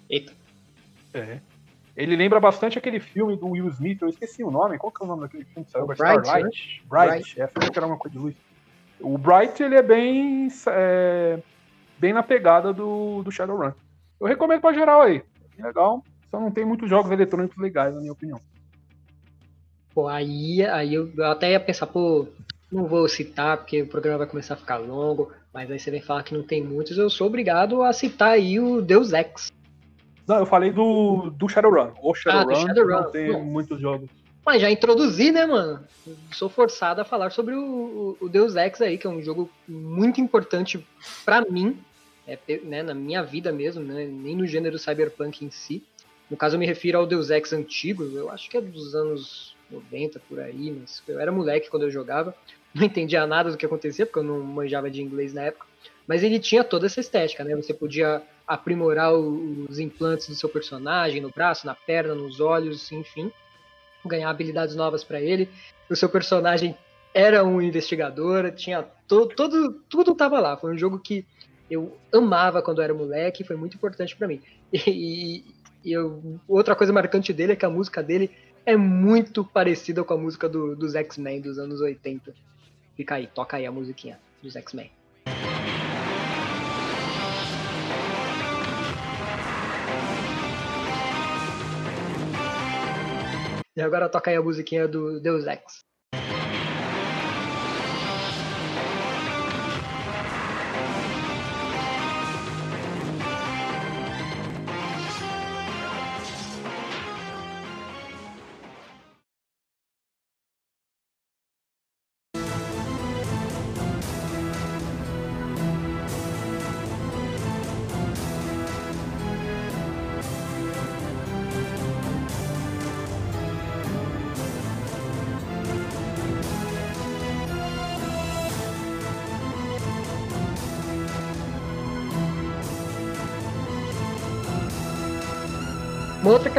Eita. 0.08 0.32
É. 1.14 1.40
Ele 1.96 2.16
lembra 2.16 2.38
bastante 2.38 2.78
aquele 2.78 3.00
filme 3.00 3.36
do 3.36 3.48
Will 3.48 3.68
Smith, 3.68 4.00
eu 4.00 4.08
esqueci 4.08 4.44
o 4.44 4.50
nome, 4.50 4.78
qual 4.78 4.92
que 4.92 5.02
é 5.02 5.04
o 5.04 5.08
nome 5.08 5.22
daquele 5.22 5.44
filme 5.44 5.64
que 5.64 5.70
saiu? 5.70 5.86
Bright, 5.86 6.02
Starlight? 6.02 6.44
Né? 6.44 6.88
Bright, 6.88 7.10
Bright. 7.10 7.40
é, 7.40 7.46
foi 7.46 7.70
que 7.70 7.78
era 7.78 7.86
uma 7.86 7.96
coisa 7.96 8.16
de 8.16 8.22
luz. 8.22 8.36
O 9.00 9.18
Bright, 9.18 9.62
ele 9.62 9.74
é 9.74 9.82
bem 9.82 10.48
é, 10.68 11.40
bem 11.98 12.12
na 12.12 12.22
pegada 12.22 12.72
do, 12.72 13.22
do 13.22 13.30
Shadowrun. 13.30 13.72
Eu 14.20 14.26
recomendo 14.26 14.60
pra 14.60 14.72
geral 14.72 15.02
aí. 15.02 15.22
Legal, 15.58 16.02
só 16.30 16.38
não 16.40 16.50
tem 16.50 16.64
muitos 16.64 16.88
jogos 16.88 17.10
eletrônicos 17.10 17.56
legais, 17.58 17.94
na 17.94 18.00
minha 18.00 18.12
opinião. 18.12 18.40
Pô, 19.92 20.06
aí, 20.08 20.64
aí 20.64 20.94
eu 20.94 21.12
até 21.24 21.50
ia 21.50 21.60
pensar, 21.60 21.86
pô, 21.86 22.28
não 22.70 22.86
vou 22.86 23.08
citar 23.08 23.56
porque 23.58 23.82
o 23.82 23.86
programa 23.86 24.18
vai 24.18 24.26
começar 24.26 24.54
a 24.54 24.56
ficar 24.56 24.76
longo, 24.78 25.32
mas 25.52 25.70
aí 25.70 25.78
você 25.78 25.90
vem 25.90 26.00
falar 26.00 26.22
que 26.22 26.34
não 26.34 26.42
tem 26.42 26.62
muitos, 26.62 26.96
eu 26.96 27.10
sou 27.10 27.26
obrigado 27.26 27.82
a 27.82 27.92
citar 27.92 28.30
aí 28.32 28.60
o 28.60 28.80
Deus 28.80 29.12
Ex. 29.12 29.52
Não, 30.26 30.38
eu 30.38 30.46
falei 30.46 30.70
do, 30.70 31.30
do 31.30 31.48
Shadowrun. 31.48 31.92
Ou 32.00 32.14
Shadowrun, 32.14 32.50
Ah, 32.52 32.54
do 32.54 32.66
Shadowrun. 32.68 33.00
não 33.02 33.10
tem 33.10 33.32
Bom. 33.32 33.42
muitos 33.44 33.80
jogos. 33.80 34.08
Mas 34.46 34.62
já 34.62 34.70
introduzi, 34.70 35.32
né, 35.32 35.44
mano? 35.44 35.84
Sou 36.32 36.48
forçado 36.48 37.00
a 37.00 37.04
falar 37.04 37.30
sobre 37.30 37.54
o, 37.54 38.16
o, 38.20 38.24
o 38.24 38.28
Deus 38.28 38.54
Ex 38.56 38.80
aí, 38.80 38.96
que 38.96 39.06
é 39.06 39.10
um 39.10 39.20
jogo 39.20 39.50
muito 39.68 40.20
importante 40.20 40.84
pra 41.24 41.42
mim, 41.42 41.78
é, 42.26 42.38
né, 42.64 42.82
na 42.82 42.94
minha 42.94 43.22
vida 43.22 43.50
mesmo, 43.52 43.82
né, 43.82 44.06
nem 44.06 44.36
no 44.36 44.46
gênero 44.46 44.78
cyberpunk 44.78 45.44
em 45.44 45.50
si. 45.50 45.82
No 46.30 46.36
caso, 46.36 46.54
eu 46.54 46.60
me 46.60 46.66
refiro 46.66 46.98
ao 46.98 47.06
Deus 47.06 47.28
Ex 47.30 47.52
antigo, 47.52 48.04
eu 48.04 48.30
acho 48.30 48.48
que 48.48 48.56
é 48.56 48.60
dos 48.60 48.94
anos 48.94 49.56
90 49.70 50.20
por 50.28 50.38
aí, 50.38 50.70
mas 50.78 51.02
eu 51.08 51.18
era 51.18 51.32
moleque 51.32 51.68
quando 51.68 51.82
eu 51.82 51.90
jogava, 51.90 52.34
não 52.74 52.84
entendia 52.84 53.26
nada 53.26 53.50
do 53.50 53.56
que 53.56 53.66
acontecia, 53.66 54.06
porque 54.06 54.18
eu 54.18 54.24
não 54.24 54.40
manjava 54.40 54.90
de 54.90 55.02
inglês 55.02 55.32
na 55.34 55.42
época. 55.42 55.66
Mas 56.06 56.22
ele 56.22 56.38
tinha 56.38 56.64
toda 56.64 56.86
essa 56.86 57.00
estética, 57.00 57.44
né? 57.44 57.54
Você 57.54 57.72
podia 57.72 58.22
aprimorar 58.46 59.12
os 59.14 59.78
implantes 59.78 60.28
do 60.28 60.34
seu 60.34 60.48
personagem, 60.48 61.20
no 61.20 61.30
braço, 61.30 61.66
na 61.66 61.74
perna, 61.74 62.14
nos 62.14 62.40
olhos, 62.40 62.90
enfim 62.90 63.30
ganhar 64.04 64.30
habilidades 64.30 64.74
novas 64.74 65.04
pra 65.04 65.20
ele. 65.20 65.48
O 65.88 65.96
seu 65.96 66.08
personagem 66.08 66.76
era 67.12 67.44
um 67.44 67.60
investigador, 67.60 68.50
tinha 68.52 68.82
to, 69.06 69.26
todo 69.26 69.72
tudo 69.88 70.14
tava 70.14 70.40
lá. 70.40 70.56
Foi 70.56 70.72
um 70.74 70.78
jogo 70.78 70.98
que 70.98 71.24
eu 71.70 71.96
amava 72.12 72.62
quando 72.62 72.78
eu 72.78 72.84
era 72.84 72.94
moleque, 72.94 73.44
foi 73.44 73.56
muito 73.56 73.76
importante 73.76 74.16
pra 74.16 74.28
mim. 74.28 74.40
E, 74.86 75.44
e 75.84 75.92
eu, 75.92 76.38
outra 76.46 76.76
coisa 76.76 76.92
marcante 76.92 77.32
dele 77.32 77.52
é 77.52 77.56
que 77.56 77.64
a 77.64 77.70
música 77.70 78.02
dele 78.02 78.30
é 78.66 78.76
muito 78.76 79.42
parecida 79.42 80.04
com 80.04 80.14
a 80.14 80.16
música 80.16 80.48
do- 80.48 80.76
dos 80.76 80.94
X-Men 80.94 81.40
dos 81.40 81.58
anos 81.58 81.80
80. 81.80 82.34
Fica 83.00 83.14
aí, 83.14 83.26
toca 83.28 83.56
aí 83.56 83.64
a 83.64 83.72
musiquinha 83.72 84.20
dos 84.42 84.54
X-Men. 84.56 84.90
E 93.74 93.80
agora 93.80 94.06
toca 94.10 94.30
aí 94.30 94.36
a 94.36 94.42
musiquinha 94.42 94.86
do 94.86 95.18
Deus 95.18 95.46
Ex. 95.46 95.89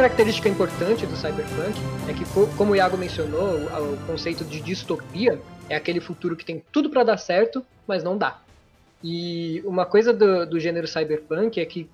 Característica 0.02 0.48
importante 0.48 1.06
do 1.06 1.14
cyberpunk 1.14 1.78
é 2.08 2.12
que, 2.12 2.24
co- 2.34 2.48
como 2.58 2.72
o 2.72 2.76
Iago 2.76 2.96
mencionou, 2.98 3.54
o 3.54 3.96
conceito 4.04 4.44
de 4.44 4.60
distopia 4.60 5.40
é 5.68 5.76
aquele 5.76 6.00
futuro 6.00 6.34
que 6.34 6.44
tem 6.44 6.60
tudo 6.72 6.90
para 6.90 7.04
dar 7.04 7.16
certo, 7.16 7.64
mas 7.86 8.02
não 8.02 8.18
dá. 8.18 8.40
E 9.00 9.62
uma 9.64 9.86
coisa 9.86 10.12
do, 10.12 10.44
do 10.44 10.58
gênero 10.58 10.88
cyberpunk 10.88 11.60
é 11.60 11.64
que 11.64 11.88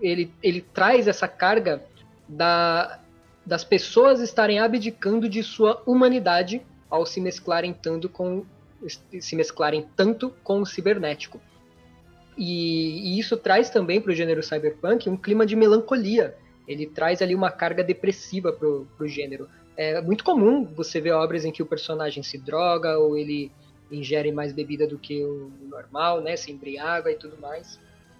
ele, 0.00 0.32
ele 0.42 0.62
traz 0.62 1.06
essa 1.06 1.28
carga 1.28 1.84
da, 2.26 2.98
das 3.44 3.62
pessoas 3.64 4.20
estarem 4.20 4.58
abdicando 4.58 5.28
de 5.28 5.42
sua 5.42 5.82
humanidade 5.84 6.62
ao 6.88 7.04
se 7.04 7.20
mesclarem 7.20 7.74
tanto 7.74 8.08
com 8.08 8.46
se 9.20 9.36
mesclarem 9.36 9.86
tanto 9.94 10.32
com 10.42 10.62
o 10.62 10.66
cibernético. 10.66 11.38
E, 12.34 13.12
e 13.14 13.18
isso 13.18 13.36
traz 13.36 13.68
também 13.68 14.00
para 14.00 14.10
o 14.10 14.14
gênero 14.14 14.42
cyberpunk 14.42 15.06
um 15.10 15.18
clima 15.18 15.44
de 15.44 15.54
melancolia. 15.54 16.34
Ele 16.72 16.86
traz 16.86 17.22
ali 17.22 17.34
uma 17.34 17.50
carga 17.50 17.84
depressiva 17.84 18.52
pro, 18.52 18.86
pro 18.96 19.06
gênero. 19.06 19.48
É 19.76 20.00
muito 20.02 20.24
comum 20.24 20.64
você 20.64 21.00
ver 21.00 21.12
obras 21.12 21.44
em 21.44 21.52
que 21.52 21.62
o 21.62 21.66
personagem 21.66 22.22
se 22.22 22.38
droga 22.38 22.98
ou 22.98 23.16
ele 23.16 23.50
ingere 23.90 24.32
mais 24.32 24.52
bebida 24.52 24.86
do 24.86 24.98
que 24.98 25.22
o 25.22 25.50
normal, 25.68 26.20
né? 26.20 26.36
Se 26.36 26.50
embriaga 26.50 27.10
e 27.10 27.16
tudo 27.16 27.38
mais. 27.40 27.78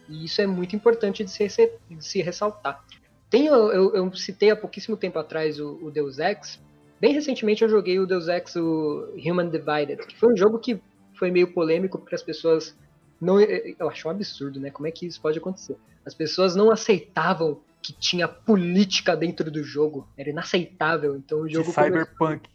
E 0.09 0.25
isso 0.25 0.41
é 0.41 0.47
muito 0.47 0.75
importante 0.77 1.25
de 1.25 1.31
se, 1.31 1.47
de 1.91 2.05
se 2.05 2.21
ressaltar. 2.23 2.85
Tem, 3.31 3.47
eu- 3.47 3.95
eu 3.95 4.15
citei 4.15 4.51
há 4.51 4.57
pouquíssimo 4.57 4.97
tempo 4.97 5.19
atrás 5.19 5.59
o, 5.59 5.79
o 5.83 5.91
Deus 5.91 6.19
Ex. 6.19 6.61
Bem 7.01 7.13
recentemente 7.15 7.63
eu 7.63 7.69
joguei 7.69 7.99
o 7.99 8.07
Deus 8.07 8.29
Ex 8.29 8.55
o 8.57 9.09
Human 9.17 9.49
Divided, 9.49 10.07
que 10.07 10.17
foi 10.17 10.33
um 10.33 10.37
jogo 10.37 10.59
que 10.59 10.81
foi 11.15 11.31
meio 11.31 11.53
polêmico 11.53 11.99
porque 11.99 12.15
as 12.15 12.23
pessoas 12.23 12.77
não, 13.21 13.41
eu 13.41 13.89
acho 13.89 14.09
um 14.09 14.11
absurdo, 14.11 14.59
né? 14.61 14.71
Como 14.71 14.87
é 14.87 14.91
que 14.91 15.07
isso 15.07 15.21
pode 15.21 15.39
acontecer? 15.39 15.77
As 16.05 16.13
pessoas 16.15 16.57
não 16.57 16.71
aceitavam 16.71 17.61
que 17.83 17.93
tinha 17.93 18.29
política 18.29 19.17
dentro 19.17 19.51
do 19.51 19.63
jogo. 19.65 20.09
Era 20.17 20.31
inaceitável. 20.31 21.17
Então 21.17 21.41
o 21.41 21.47
De 21.49 21.55
jogo 21.55 21.73
come- 21.73 21.87
Cyberpunk. 21.89 22.49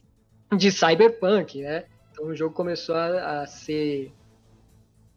de 0.56 0.72
cyberpunk, 0.72 1.62
né? 1.62 1.86
Então 2.12 2.26
o 2.28 2.36
jogo 2.36 2.56
começou 2.56 2.96
a, 2.96 3.42
a 3.42 3.46
ser 3.48 4.12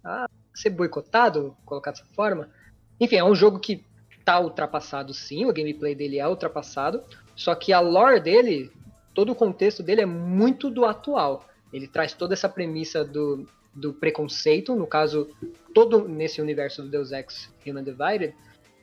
a 0.04 0.26
ser 0.54 0.70
boicotado, 0.70 1.56
colocar 1.64 1.92
dessa 1.92 2.04
forma. 2.14 2.48
Enfim, 2.98 3.16
é 3.16 3.24
um 3.24 3.34
jogo 3.34 3.58
que 3.58 3.84
tá 4.24 4.38
ultrapassado 4.40 5.14
sim, 5.14 5.46
o 5.46 5.52
gameplay 5.52 5.94
dele 5.94 6.18
é 6.18 6.28
ultrapassado, 6.28 7.02
só 7.34 7.54
que 7.54 7.72
a 7.72 7.80
lore 7.80 8.20
dele, 8.20 8.70
todo 9.14 9.32
o 9.32 9.34
contexto 9.34 9.82
dele 9.82 10.02
é 10.02 10.06
muito 10.06 10.70
do 10.70 10.84
atual. 10.84 11.46
Ele 11.72 11.86
traz 11.86 12.12
toda 12.12 12.34
essa 12.34 12.48
premissa 12.48 13.04
do, 13.04 13.46
do 13.74 13.92
preconceito, 13.94 14.74
no 14.74 14.86
caso, 14.86 15.30
todo 15.72 16.06
nesse 16.08 16.40
universo 16.42 16.82
do 16.82 16.88
Deus 16.88 17.12
Ex 17.12 17.48
Human 17.66 17.84
Divided, 17.84 18.34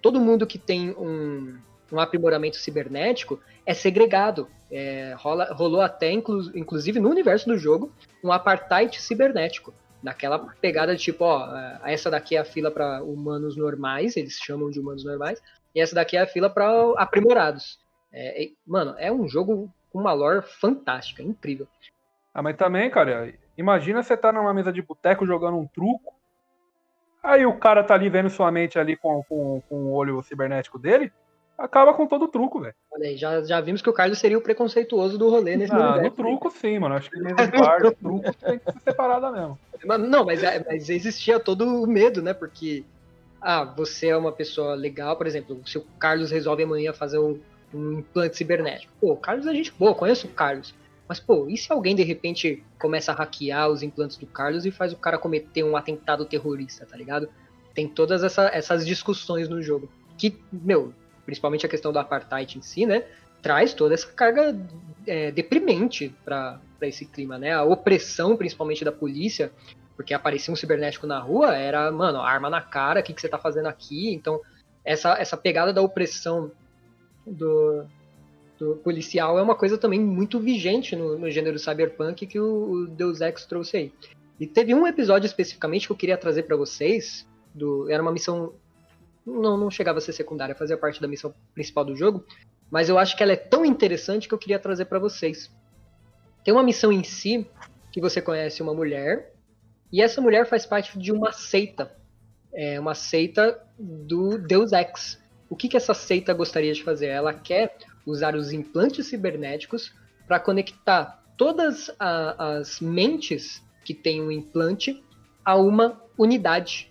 todo 0.02 0.20
mundo 0.20 0.48
que 0.48 0.58
tem 0.58 0.92
um, 0.92 1.58
um 1.92 2.00
aprimoramento 2.00 2.58
cibernético 2.58 3.40
é 3.66 3.74
segregado. 3.74 4.48
É, 4.70 5.14
rola, 5.18 5.54
rolou 5.54 5.82
até, 5.82 6.12
inclu, 6.12 6.52
inclusive 6.56 7.00
no 7.00 7.10
universo 7.10 7.48
do 7.48 7.58
jogo, 7.58 7.92
um 8.24 8.32
apartheid 8.32 9.00
cibernético. 9.02 9.74
Naquela 10.04 10.40
pegada 10.62 10.96
de 10.96 11.02
tipo, 11.02 11.24
ó, 11.24 11.56
é, 11.56 11.94
essa 11.94 12.10
daqui 12.10 12.36
é 12.36 12.40
a 12.40 12.46
fila 12.46 12.70
para 12.70 13.02
humanos 13.04 13.58
normais, 13.58 14.16
eles 14.16 14.34
chamam 14.34 14.70
de 14.70 14.80
humanos 14.80 15.04
normais, 15.04 15.42
e 15.74 15.82
essa 15.82 15.96
daqui 15.96 16.18
é 16.18 16.22
a 16.22 16.28
fila 16.28 16.50
para 16.50 16.70
aprimorados. 16.98 17.80
É, 18.12 18.44
é- 18.44 18.50
mano, 18.66 18.96
é 18.98 19.12
um 19.12 19.28
jogo 19.28 19.72
com 19.90 20.00
uma 20.00 20.14
lore 20.14 20.42
fantástica, 20.42 21.24
incrível. 21.24 21.68
Ah, 22.34 22.42
mas 22.42 22.56
também, 22.56 22.90
cara, 22.90 23.34
imagina 23.58 24.04
você 24.04 24.16
tá 24.16 24.32
numa 24.32 24.54
mesa 24.54 24.72
de 24.72 24.82
boteco 24.82 25.26
jogando 25.26 25.58
um 25.58 25.68
truco. 25.68 26.17
Aí 27.28 27.46
o 27.46 27.54
cara 27.58 27.84
tá 27.84 27.94
ali 27.94 28.10
vendo 28.10 28.30
sua 28.30 28.50
mente 28.52 28.80
ali 28.80 28.96
com, 28.96 29.22
com, 29.28 29.62
com 29.68 29.76
o 29.76 29.92
olho 29.94 30.22
cibernético 30.24 30.80
dele. 30.80 31.12
Acaba 31.58 31.94
com 31.94 32.08
todo 32.08 32.26
o 32.26 32.28
truco, 32.28 32.62
velho. 32.62 32.74
Olha 32.92 33.10
aí, 33.10 33.18
já, 33.18 33.44
já 33.44 33.60
vimos 33.60 33.82
que 33.82 33.90
o 33.90 33.94
Carlos 33.94 34.20
seria 34.20 34.38
o 34.38 34.42
preconceituoso 34.42 35.18
do 35.18 35.30
rolê 35.30 35.58
nesse 35.58 35.74
Ah, 35.74 35.78
no 35.78 35.92
universo. 35.94 36.16
truco 36.16 36.50
sim, 36.52 36.80
mano. 36.80 36.96
Acho 36.96 37.10
que 37.10 37.18
de 37.20 37.24
bar, 37.60 37.82
truco 37.96 38.34
tem 38.36 38.60
que 38.60 38.72
ser 38.72 38.80
separada 38.80 39.32
mesmo. 39.32 39.60
Mas- 39.84 40.00
Não, 40.02 40.24
mas, 40.24 40.42
é- 40.44 40.64
mas 40.66 40.90
existia 40.90 41.40
todo 41.40 41.84
o 41.84 41.88
medo, 41.88 42.22
né? 42.22 42.34
Porque, 42.34 42.86
ah, 43.42 43.64
você 43.66 44.08
é 44.10 44.16
uma 44.18 44.32
pessoa 44.32 44.76
legal, 44.76 45.18
por 45.18 45.28
exemplo, 45.28 45.60
se 45.66 45.78
o 45.78 45.86
Carlos 46.00 46.32
resolve 46.32 46.64
amanhã 46.64 46.94
fazer 46.94 47.18
um, 47.20 47.40
um 47.74 48.00
implante 48.00 48.38
cibernético. 48.38 48.94
Pô, 49.02 49.14
o 49.14 49.18
Carlos 49.18 49.48
é 49.48 49.52
gente 49.54 49.74
boa, 49.78 49.94
conheço 49.96 50.28
o 50.28 50.32
Carlos. 50.32 50.74
Mas, 51.08 51.20
pô, 51.20 51.48
e 51.50 51.56
se 51.56 51.72
alguém 51.72 51.96
de 51.96 52.04
repente 52.04 52.64
começa 52.80 53.12
a 53.12 53.16
hackear 53.16 53.70
os 53.70 53.82
implantes 53.82 54.18
do 54.18 54.28
Carlos 54.28 54.66
e 54.66 54.72
faz 54.72 54.92
o 54.92 54.98
cara 54.98 55.18
cometer 55.18 55.64
um 55.64 55.78
atentado 55.78 56.26
terrorista, 56.26 56.86
tá 56.86 56.98
ligado? 56.98 57.30
Tem 57.74 57.88
todas 57.88 58.24
essa- 58.24 58.50
essas 58.54 58.86
discussões 58.86 59.48
no 59.48 59.62
jogo. 59.62 59.90
Que, 60.18 60.38
meu, 60.52 60.94
principalmente 61.26 61.66
a 61.66 61.70
questão 61.70 61.94
do 61.94 62.00
apartheid 62.00 62.58
em 62.58 62.62
si, 62.62 62.86
né? 62.86 63.04
Traz 63.42 63.74
toda 63.74 63.94
essa 63.94 64.08
carga 64.08 64.56
é, 65.06 65.32
deprimente 65.32 66.14
pra 66.26 66.60
esse 66.82 67.06
clima, 67.06 67.38
né? 67.38 67.54
A 67.54 67.64
opressão, 67.64 68.36
principalmente 68.36 68.84
da 68.84 68.92
polícia, 68.92 69.52
porque 69.96 70.14
aparecia 70.14 70.54
um 70.54 70.58
cibernético 70.58 71.08
na 71.08 71.20
rua, 71.20 71.56
era, 71.56 71.90
mano, 71.92 72.20
arma 72.20 72.50
na 72.50 72.62
cara, 72.62 73.00
o 73.00 73.04
que, 73.04 73.14
que 73.14 73.22
você 73.22 73.30
tá 73.30 73.38
fazendo 73.38 73.68
aqui? 73.68 74.14
Então, 74.14 74.42
essa, 74.84 75.14
essa 75.14 75.38
pegada 75.38 75.72
da 75.72 75.82
opressão 75.82 76.52
do, 77.26 77.86
do 78.58 78.76
policial 78.78 79.38
é 79.38 79.42
uma 79.42 79.56
coisa 79.56 79.78
também 79.78 80.00
muito 80.00 80.40
vigente 80.40 80.96
no, 80.96 81.18
no 81.18 81.30
gênero 81.30 81.60
cyberpunk 81.60 82.26
que 82.26 82.40
o, 82.40 82.72
o 82.72 82.88
Deus 82.88 83.22
Ex 83.22 83.46
trouxe 83.46 83.78
aí. 83.78 83.94
E 84.40 84.46
teve 84.46 84.74
um 84.74 84.86
episódio 84.86 85.26
especificamente 85.26 85.88
que 85.88 85.92
eu 85.92 85.98
queria 85.98 86.18
trazer 86.18 86.44
pra 86.44 86.56
vocês, 86.56 87.28
do, 87.54 87.90
era 87.90 88.02
uma 88.02 88.12
missão, 88.12 88.54
não, 89.26 89.58
não 89.58 89.72
chegava 89.72 89.98
a 90.00 90.02
ser 90.02 90.14
secundária, 90.14 90.56
fazia 90.56 90.78
parte 90.78 91.02
da 91.02 91.08
missão 91.08 91.34
principal 91.54 91.86
do 91.86 91.96
jogo, 91.96 92.24
mas 92.70 92.90
eu 92.90 92.98
acho 92.98 93.16
que 93.16 93.24
ela 93.24 93.32
é 93.32 93.38
tão 93.38 93.66
interessante 93.66 94.28
que 94.28 94.34
eu 94.34 94.38
queria 94.38 94.60
trazer 94.60 94.86
pra 94.86 95.00
vocês. 95.00 95.52
Tem 96.44 96.54
uma 96.54 96.64
missão 96.64 96.92
em 96.92 97.04
si 97.04 97.48
que 97.92 98.02
você 98.02 98.22
conhece 98.22 98.62
uma 98.62 98.74
mulher 98.74 99.34
e 99.92 100.02
essa 100.02 100.22
mulher 100.22 100.48
faz 100.48 100.66
parte 100.66 100.98
de 101.00 101.12
uma 101.12 101.32
seita, 101.32 101.96
é 102.54 102.80
uma 102.80 102.94
seita 102.94 103.62
do 103.78 104.38
Deus 104.38 104.72
Ex. 104.72 105.22
O 105.50 105.56
que, 105.56 105.70
que 105.70 105.78
essa 105.78 105.94
seita 105.94 106.34
gostaria 106.34 106.74
de 106.74 106.84
fazer? 106.84 107.08
Ela 107.08 107.34
quer 107.34 107.78
usar 108.08 108.36
os 108.36 108.54
implantes 108.54 109.08
cibernéticos 109.08 109.94
para 110.26 110.40
conectar 110.40 111.22
todas 111.36 111.92
a, 112.00 112.58
as 112.58 112.80
mentes 112.80 113.62
que 113.84 113.94
têm 113.94 114.22
um 114.22 114.32
implante 114.32 115.04
a 115.46 115.56
uma 115.56 116.02
unidade, 116.18 116.90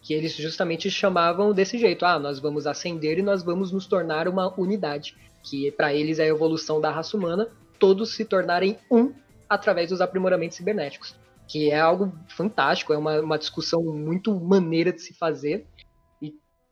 que 0.00 0.14
eles 0.14 0.34
justamente 0.34 0.90
chamavam 0.90 1.52
desse 1.52 1.76
jeito. 1.78 2.04
Ah, 2.04 2.18
nós 2.18 2.38
vamos 2.38 2.66
ascender 2.66 3.18
e 3.18 3.22
nós 3.22 3.42
vamos 3.42 3.70
nos 3.70 3.86
tornar 3.86 4.26
uma 4.28 4.52
unidade, 4.58 5.16
que 5.42 5.70
para 5.72 5.92
eles 5.92 6.18
é 6.18 6.24
a 6.24 6.28
evolução 6.28 6.80
da 6.80 6.90
raça 6.90 7.16
humana, 7.16 7.48
todos 7.78 8.14
se 8.14 8.24
tornarem 8.24 8.78
um 8.90 9.12
através 9.48 9.90
dos 9.90 10.00
aprimoramentos 10.00 10.56
cibernéticos, 10.56 11.14
que 11.46 11.70
é 11.70 11.78
algo 11.78 12.12
fantástico, 12.28 12.92
é 12.92 12.98
uma, 12.98 13.20
uma 13.20 13.38
discussão 13.38 13.82
muito 13.82 14.34
maneira 14.34 14.92
de 14.92 15.02
se 15.02 15.12
fazer 15.12 15.66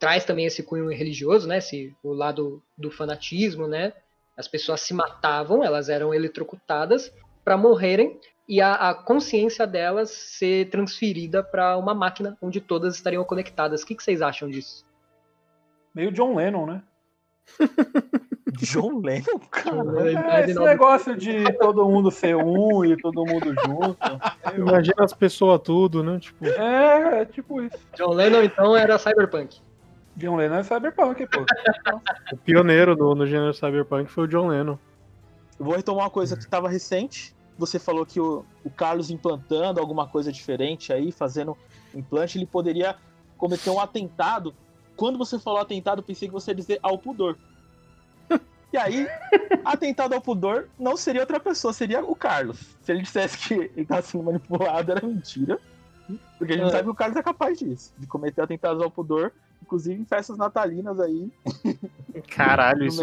traz 0.01 0.25
também 0.25 0.47
esse 0.47 0.63
cunho 0.63 0.89
religioso, 0.89 1.47
né, 1.47 1.59
esse, 1.59 1.95
o 2.03 2.13
lado 2.13 2.63
do 2.77 2.91
fanatismo, 2.91 3.69
né, 3.69 3.93
as 4.37 4.49
pessoas 4.49 4.81
se 4.81 4.95
matavam, 4.95 5.63
elas 5.63 5.91
eram 5.91 6.15
eletrocutadas 6.15 7.13
para 7.45 7.59
morrerem 7.59 8.19
e 8.49 8.61
a, 8.61 8.73
a, 8.73 8.95
consciência 8.95 9.67
delas 9.67 10.11
ser 10.11 10.71
transferida 10.71 11.43
para 11.43 11.77
uma 11.77 11.95
máquina 11.95 12.37
onde 12.41 12.61
todas 12.61 12.97
estariam 12.97 13.23
conectadas. 13.23 13.83
O 13.83 13.87
que, 13.87 13.95
que 13.95 14.03
vocês 14.03 14.23
acham 14.23 14.49
disso? 14.49 14.85
Meio 15.95 16.11
John 16.11 16.35
Lennon, 16.35 16.67
né? 16.67 16.83
John 18.59 19.01
Lennon, 19.01 19.39
cara. 19.51 20.37
É, 20.39 20.51
esse 20.51 20.59
negócio 20.59 21.17
de 21.17 21.53
todo 21.59 21.89
mundo 21.89 22.11
ser 22.11 22.35
um 22.35 22.85
e 22.85 22.97
todo 22.97 23.25
mundo 23.25 23.55
junto. 23.65 23.99
Imagina 24.57 25.05
as 25.05 25.13
pessoas 25.13 25.61
tudo, 25.63 26.03
né? 26.03 26.19
Tipo... 26.19 26.45
É, 26.47 27.21
é 27.21 27.25
tipo 27.25 27.63
isso. 27.63 27.79
John 27.95 28.15
Lennon, 28.15 28.43
então, 28.43 28.77
era 28.77 28.99
cyberpunk. 28.99 29.61
John 30.21 30.37
Lennon 30.37 30.57
é 30.57 30.63
cyberpunk, 30.63 31.27
pô. 31.27 31.45
o 32.33 32.37
pioneiro 32.37 32.95
do, 32.95 33.15
no 33.15 33.27
gênero 33.27 33.55
cyberpunk 33.55 34.11
foi 34.11 34.25
o 34.25 34.29
John 34.29 34.49
Lennon. 34.49 34.79
Eu 35.59 35.65
vou 35.65 35.75
retomar 35.75 36.05
uma 36.05 36.11
coisa 36.11 36.37
que 36.37 36.43
estava 36.43 36.69
recente. 36.69 37.35
Você 37.57 37.79
falou 37.79 38.05
que 38.05 38.21
o, 38.21 38.45
o 38.63 38.71
Carlos 38.71 39.11
implantando 39.11 39.81
alguma 39.81 40.07
coisa 40.07 40.31
diferente 40.31 40.93
aí, 40.93 41.11
fazendo 41.11 41.57
implante, 41.95 42.37
ele 42.37 42.47
poderia 42.47 42.97
cometer 43.37 43.71
um 43.71 43.81
atentado. 43.81 44.55
Quando 44.95 45.19
você 45.19 45.39
falou 45.39 45.61
atentado, 45.61 46.03
pensei 46.03 46.29
que 46.29 46.35
você 46.35 46.51
ia 46.51 46.55
dizer 46.55 46.79
ao 46.83 46.99
pudor. 46.99 47.37
E 48.73 48.77
aí, 48.77 49.09
atentado 49.65 50.15
ao 50.15 50.21
pudor 50.21 50.69
não 50.79 50.97
seria 50.97 51.23
outra 51.23 51.41
pessoa, 51.41 51.73
seria 51.73 52.05
o 52.05 52.15
Carlos. 52.15 52.77
Se 52.83 52.93
ele 52.93 53.03
dissesse 53.03 53.37
que 53.37 53.55
ele 53.55 53.73
estava 53.79 54.03
sendo 54.03 54.23
manipulado, 54.23 54.93
era 54.93 55.05
mentira. 55.05 55.59
Porque 56.39 56.53
a 56.53 56.57
gente 56.57 56.69
é. 56.69 56.71
sabe 56.71 56.85
que 56.85 56.91
o 56.91 56.95
Carlos 56.95 57.17
é 57.17 57.23
capaz 57.23 57.59
disso, 57.59 57.93
de 57.99 58.07
cometer 58.07 58.43
atentados 58.43 58.81
ao 58.81 58.91
pudor 58.91 59.33
inclusive 59.63 60.01
em 60.01 60.05
festas 60.05 60.37
natalinas 60.37 60.99
aí. 60.99 61.31
Caralho, 62.35 62.85
isso 62.87 63.01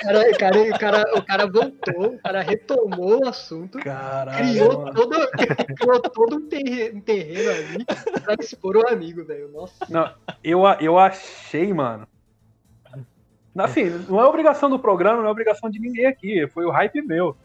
cara, 0.00 0.38
cara, 0.38 0.62
o, 0.62 0.78
cara, 0.78 1.18
o 1.18 1.22
cara 1.24 1.46
voltou, 1.46 2.06
o 2.14 2.18
cara 2.18 2.42
retomou 2.42 3.24
o 3.24 3.28
assunto, 3.28 3.78
Caralho, 3.78 4.38
criou, 4.38 4.92
todo, 4.92 5.30
criou 5.76 6.00
todo 6.00 6.36
um 6.36 6.48
terreno, 6.48 6.98
um 6.98 7.00
terreno 7.00 7.50
ali 7.50 7.84
pra 8.22 8.34
expor 8.40 8.76
o 8.76 8.88
amigo, 8.88 9.24
velho. 9.24 9.48
Nossa. 9.52 9.86
Não, 9.88 10.10
eu, 10.42 10.62
eu 10.80 10.98
achei, 10.98 11.72
mano. 11.72 12.06
Assim, 13.56 13.90
não 14.08 14.20
é 14.20 14.24
obrigação 14.24 14.70
do 14.70 14.78
programa, 14.78 15.20
não 15.20 15.28
é 15.28 15.30
obrigação 15.32 15.68
de 15.68 15.80
ninguém 15.80 16.06
aqui. 16.06 16.46
Foi 16.48 16.64
o 16.64 16.70
hype 16.70 17.02
meu. 17.02 17.36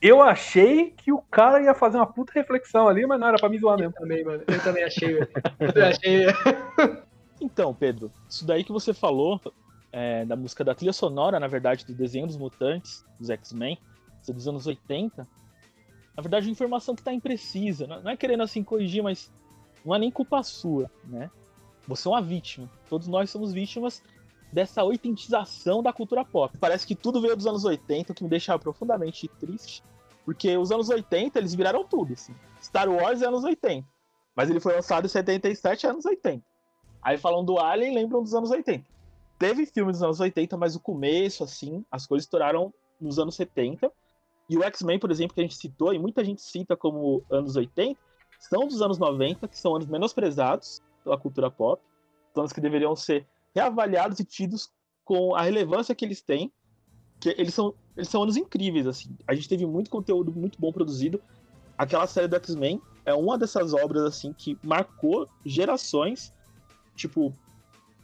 Eu 0.00 0.22
achei 0.22 0.92
que 0.96 1.12
o 1.12 1.18
cara 1.30 1.60
ia 1.60 1.74
fazer 1.74 1.96
uma 1.96 2.06
puta 2.06 2.32
reflexão 2.34 2.88
ali, 2.88 3.06
mas 3.06 3.18
não 3.18 3.28
era 3.28 3.36
pra 3.36 3.48
me 3.48 3.58
zoar 3.58 3.76
mesmo. 3.76 3.92
Eu 3.96 4.00
também, 4.00 4.24
mano. 4.24 4.42
Eu 4.46 4.62
também 4.62 4.84
achei, 4.84 5.18
Eu 5.18 5.86
achei. 5.86 6.26
Então, 7.40 7.74
Pedro, 7.74 8.10
isso 8.28 8.46
daí 8.46 8.64
que 8.64 8.72
você 8.72 8.94
falou 8.94 9.40
é, 9.92 10.24
da 10.24 10.36
música 10.36 10.64
da 10.64 10.74
trilha 10.74 10.92
sonora, 10.92 11.38
na 11.38 11.46
verdade, 11.46 11.84
do 11.84 11.94
desenho 11.94 12.26
dos 12.26 12.36
mutantes, 12.36 13.04
dos 13.18 13.30
X-Men, 13.30 13.78
dos 14.26 14.48
anos 14.48 14.66
80, 14.66 15.26
na 16.16 16.22
verdade, 16.22 16.46
é 16.46 16.48
uma 16.48 16.52
informação 16.52 16.94
que 16.94 17.02
está 17.02 17.12
imprecisa. 17.12 17.86
Não 17.86 18.10
é 18.10 18.16
querendo 18.16 18.42
assim 18.42 18.64
corrigir, 18.64 19.02
mas 19.02 19.30
não 19.84 19.94
é 19.94 19.98
nem 19.98 20.10
culpa 20.10 20.42
sua, 20.42 20.90
né? 21.04 21.30
Você 21.86 22.08
é 22.08 22.10
uma 22.10 22.22
vítima. 22.22 22.70
Todos 22.88 23.06
nós 23.06 23.30
somos 23.30 23.52
vítimas 23.52 24.02
dessa 24.50 24.82
oitentização 24.82 25.82
da 25.82 25.92
cultura 25.92 26.24
pop. 26.24 26.56
Parece 26.58 26.86
que 26.86 26.94
tudo 26.94 27.20
veio 27.20 27.36
dos 27.36 27.46
anos 27.46 27.64
80, 27.64 28.12
o 28.12 28.14
que 28.14 28.24
me 28.24 28.30
deixa 28.30 28.58
profundamente 28.58 29.28
triste, 29.28 29.84
porque 30.24 30.56
os 30.56 30.72
anos 30.72 30.88
80 30.88 31.38
eles 31.38 31.54
viraram 31.54 31.84
tudo. 31.84 32.14
Assim. 32.14 32.34
Star 32.62 32.88
Wars 32.88 33.20
é 33.20 33.26
anos 33.26 33.44
80, 33.44 33.86
mas 34.34 34.48
ele 34.48 34.58
foi 34.58 34.74
lançado 34.74 35.04
em 35.04 35.08
77 35.08 35.86
anos 35.86 36.06
80. 36.06 36.42
Aí 37.02 37.16
falam 37.16 37.44
do 37.44 37.58
Alien, 37.58 37.94
lembram 37.94 38.22
dos 38.22 38.34
anos 38.34 38.50
80. 38.50 38.84
Teve 39.38 39.66
filme 39.66 39.92
dos 39.92 40.02
anos 40.02 40.18
80, 40.18 40.56
mas 40.56 40.74
o 40.74 40.80
começo, 40.80 41.44
assim, 41.44 41.84
as 41.90 42.06
coisas 42.06 42.24
estouraram 42.24 42.72
nos 43.00 43.18
anos 43.18 43.34
70. 43.34 43.92
E 44.48 44.56
o 44.56 44.62
X-Men, 44.62 44.98
por 44.98 45.10
exemplo, 45.10 45.34
que 45.34 45.40
a 45.40 45.44
gente 45.44 45.56
citou, 45.56 45.92
e 45.92 45.98
muita 45.98 46.24
gente 46.24 46.40
cita 46.40 46.76
como 46.76 47.22
anos 47.30 47.56
80, 47.56 47.98
são 48.38 48.66
dos 48.66 48.80
anos 48.80 48.98
90, 48.98 49.48
que 49.48 49.58
são 49.58 49.74
anos 49.74 49.88
menosprezados 49.88 50.80
pela 51.02 51.18
cultura 51.18 51.50
pop. 51.50 51.82
São 52.32 52.42
anos 52.42 52.52
que 52.52 52.60
deveriam 52.60 52.94
ser 52.94 53.26
reavaliados 53.54 54.20
e 54.20 54.24
tidos 54.24 54.70
com 55.04 55.34
a 55.34 55.42
relevância 55.42 55.94
que 55.94 56.04
eles 56.04 56.22
têm. 56.22 56.52
Que 57.20 57.30
eles 57.38 57.54
são, 57.54 57.74
eles 57.96 58.08
são 58.08 58.22
anos 58.22 58.36
incríveis, 58.36 58.86
assim. 58.86 59.16
A 59.26 59.34
gente 59.34 59.48
teve 59.48 59.66
muito 59.66 59.90
conteúdo 59.90 60.32
muito 60.32 60.60
bom 60.60 60.72
produzido. 60.72 61.20
Aquela 61.76 62.06
série 62.06 62.28
do 62.28 62.36
X-Men 62.36 62.80
é 63.04 63.14
uma 63.14 63.36
dessas 63.36 63.74
obras, 63.74 64.02
assim, 64.02 64.32
que 64.32 64.58
marcou 64.62 65.28
gerações 65.44 66.32
tipo, 66.96 67.32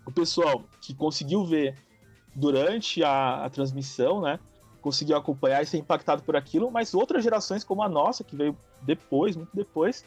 o 0.07 0.13
pessoal 0.13 0.65
que 0.81 0.95
conseguiu 0.95 1.45
ver 1.45 1.77
durante 2.35 3.03
a, 3.03 3.45
a 3.45 3.51
transmissão, 3.51 4.21
né? 4.21 4.39
Conseguiu 4.81 5.17
acompanhar 5.17 5.63
e 5.63 5.67
ser 5.67 5.79
impactado 5.79 6.23
por 6.23 6.37
aquilo, 6.37 6.71
mas 6.71 6.95
outras 6.95 7.23
gerações, 7.23 7.65
como 7.65 7.83
a 7.83 7.89
nossa, 7.89 8.25
que 8.25 8.37
veio 8.37 8.57
depois, 8.83 9.37
muito 9.37 9.55
depois, 9.55 10.05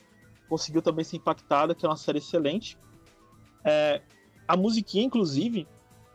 conseguiu 0.49 0.81
também 0.81 1.03
ser 1.03 1.17
impactada, 1.17 1.73
que 1.73 1.85
é 1.85 1.89
uma 1.89 1.97
série 1.97 2.17
excelente. 2.17 2.77
É, 3.63 4.01
a 4.47 4.57
musiquinha, 4.57 5.05
inclusive, 5.05 5.67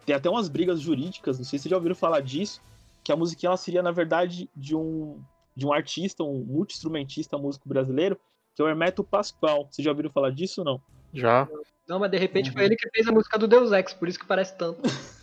tem 0.04 0.14
até 0.14 0.28
umas 0.28 0.48
brigas 0.48 0.80
jurídicas, 0.80 1.38
não 1.38 1.44
sei 1.44 1.58
se 1.58 1.62
vocês 1.62 1.70
já 1.70 1.76
ouviram 1.76 1.94
falar 1.94 2.20
disso, 2.20 2.60
que 3.02 3.12
a 3.12 3.16
musiquinha 3.16 3.48
ela 3.48 3.56
seria, 3.56 3.82
na 3.82 3.90
verdade, 3.90 4.48
de 4.54 4.76
um, 4.76 5.20
de 5.56 5.66
um 5.66 5.72
artista, 5.72 6.22
um 6.22 6.44
multi-instrumentista 6.44 7.38
músico 7.38 7.68
brasileiro, 7.68 8.18
que 8.54 8.60
é 8.60 8.64
o 8.64 8.68
Hermeto 8.68 9.02
Pascoal. 9.02 9.66
Vocês 9.70 9.84
já 9.84 9.90
ouviram 9.90 10.10
falar 10.10 10.30
disso 10.30 10.60
ou 10.60 10.64
não? 10.64 10.80
Já. 11.12 11.48
Não, 11.88 11.98
mas 11.98 12.11
de 12.11 12.18
repente 12.18 12.52
foi 12.52 12.64
ele 12.64 12.76
que 12.76 12.88
fez 12.90 13.08
a 13.08 13.12
música 13.12 13.38
do 13.38 13.48
Deus 13.48 13.72
Ex, 13.72 13.92
por 13.92 14.08
isso 14.08 14.18
que 14.18 14.26
parece 14.26 14.56
tanto. 14.56 14.80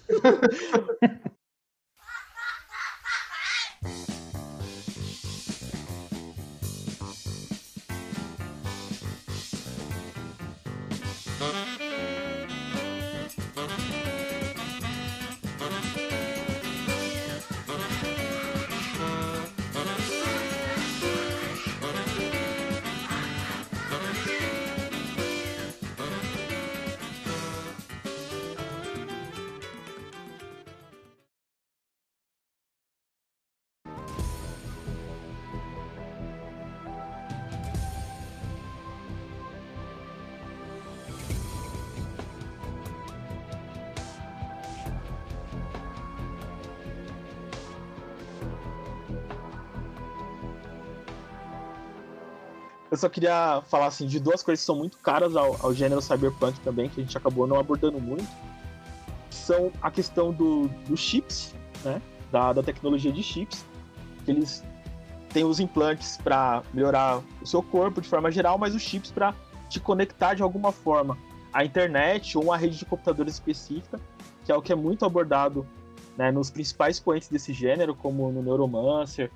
Eu 52.98 53.02
só 53.02 53.10
queria 53.10 53.62
falar 53.68 53.86
assim 53.86 54.08
de 54.08 54.20
duas 54.20 54.42
coisas 54.42 54.60
que 54.60 54.66
são 54.66 54.76
muito 54.76 54.98
caras 54.98 55.36
ao, 55.36 55.56
ao 55.64 55.72
gênero 55.72 56.02
cyberpunk 56.02 56.60
também, 56.62 56.90
que 56.90 57.00
a 57.00 57.04
gente 57.04 57.16
acabou 57.16 57.46
não 57.46 57.60
abordando 57.60 58.02
muito, 58.02 58.28
são 59.30 59.72
a 59.84 59.92
questão 59.92 60.34
do, 60.34 60.68
dos 60.88 61.00
chips, 61.00 61.54
né? 61.86 62.02
Da, 62.32 62.54
da 62.54 62.64
tecnologia 62.64 63.12
de 63.12 63.22
chips, 63.22 63.64
que 64.26 64.32
eles 64.32 64.64
têm 65.30 65.44
os 65.44 65.60
implantes 65.60 66.18
para 66.18 66.64
melhorar 66.74 67.22
o 67.40 67.46
seu 67.46 67.62
corpo 67.62 68.02
de 68.02 68.10
forma 68.10 68.32
geral, 68.32 68.58
mas 68.58 68.74
os 68.74 68.82
chips 68.82 69.12
para 69.12 69.36
te 69.70 69.80
conectar 69.80 70.34
de 70.34 70.42
alguma 70.42 70.72
forma 70.72 71.16
à 71.54 71.64
internet 71.64 72.36
ou 72.36 72.46
uma 72.46 72.58
rede 72.58 72.80
de 72.80 72.86
computadores 72.86 73.36
específica, 73.36 74.00
que 74.44 74.52
é 74.52 74.56
o 74.56 74.62
que 74.62 74.74
é 74.74 74.76
muito 74.76 75.06
abordado 75.06 75.68
né, 76.18 76.32
nos 76.32 76.50
principais 76.50 77.00
poentes 77.00 77.30
desse 77.30 77.54
gênero, 77.54 77.94
como 77.94 78.32
no 78.32 78.42
Neuromancer, 78.42 79.30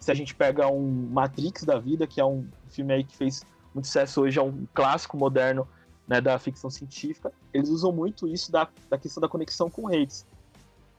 Se 0.00 0.10
a 0.10 0.14
gente 0.14 0.34
pega 0.34 0.66
um 0.66 1.08
Matrix 1.10 1.62
da 1.62 1.78
vida, 1.78 2.06
que 2.06 2.20
é 2.20 2.24
um 2.24 2.48
filme 2.70 2.94
aí 2.94 3.04
que 3.04 3.16
fez 3.16 3.44
muito 3.74 3.86
sucesso 3.86 4.22
hoje, 4.22 4.38
é 4.38 4.42
um 4.42 4.66
clássico 4.74 5.16
moderno 5.16 5.68
né, 6.08 6.20
da 6.20 6.38
ficção 6.38 6.70
científica, 6.70 7.32
eles 7.52 7.68
usam 7.68 7.92
muito 7.92 8.26
isso 8.26 8.50
da, 8.50 8.68
da 8.88 8.98
questão 8.98 9.20
da 9.20 9.28
conexão 9.28 9.70
com 9.70 9.86
redes. 9.86 10.26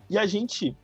E 0.10 0.18
a 0.18 0.26
gente, 0.26 0.78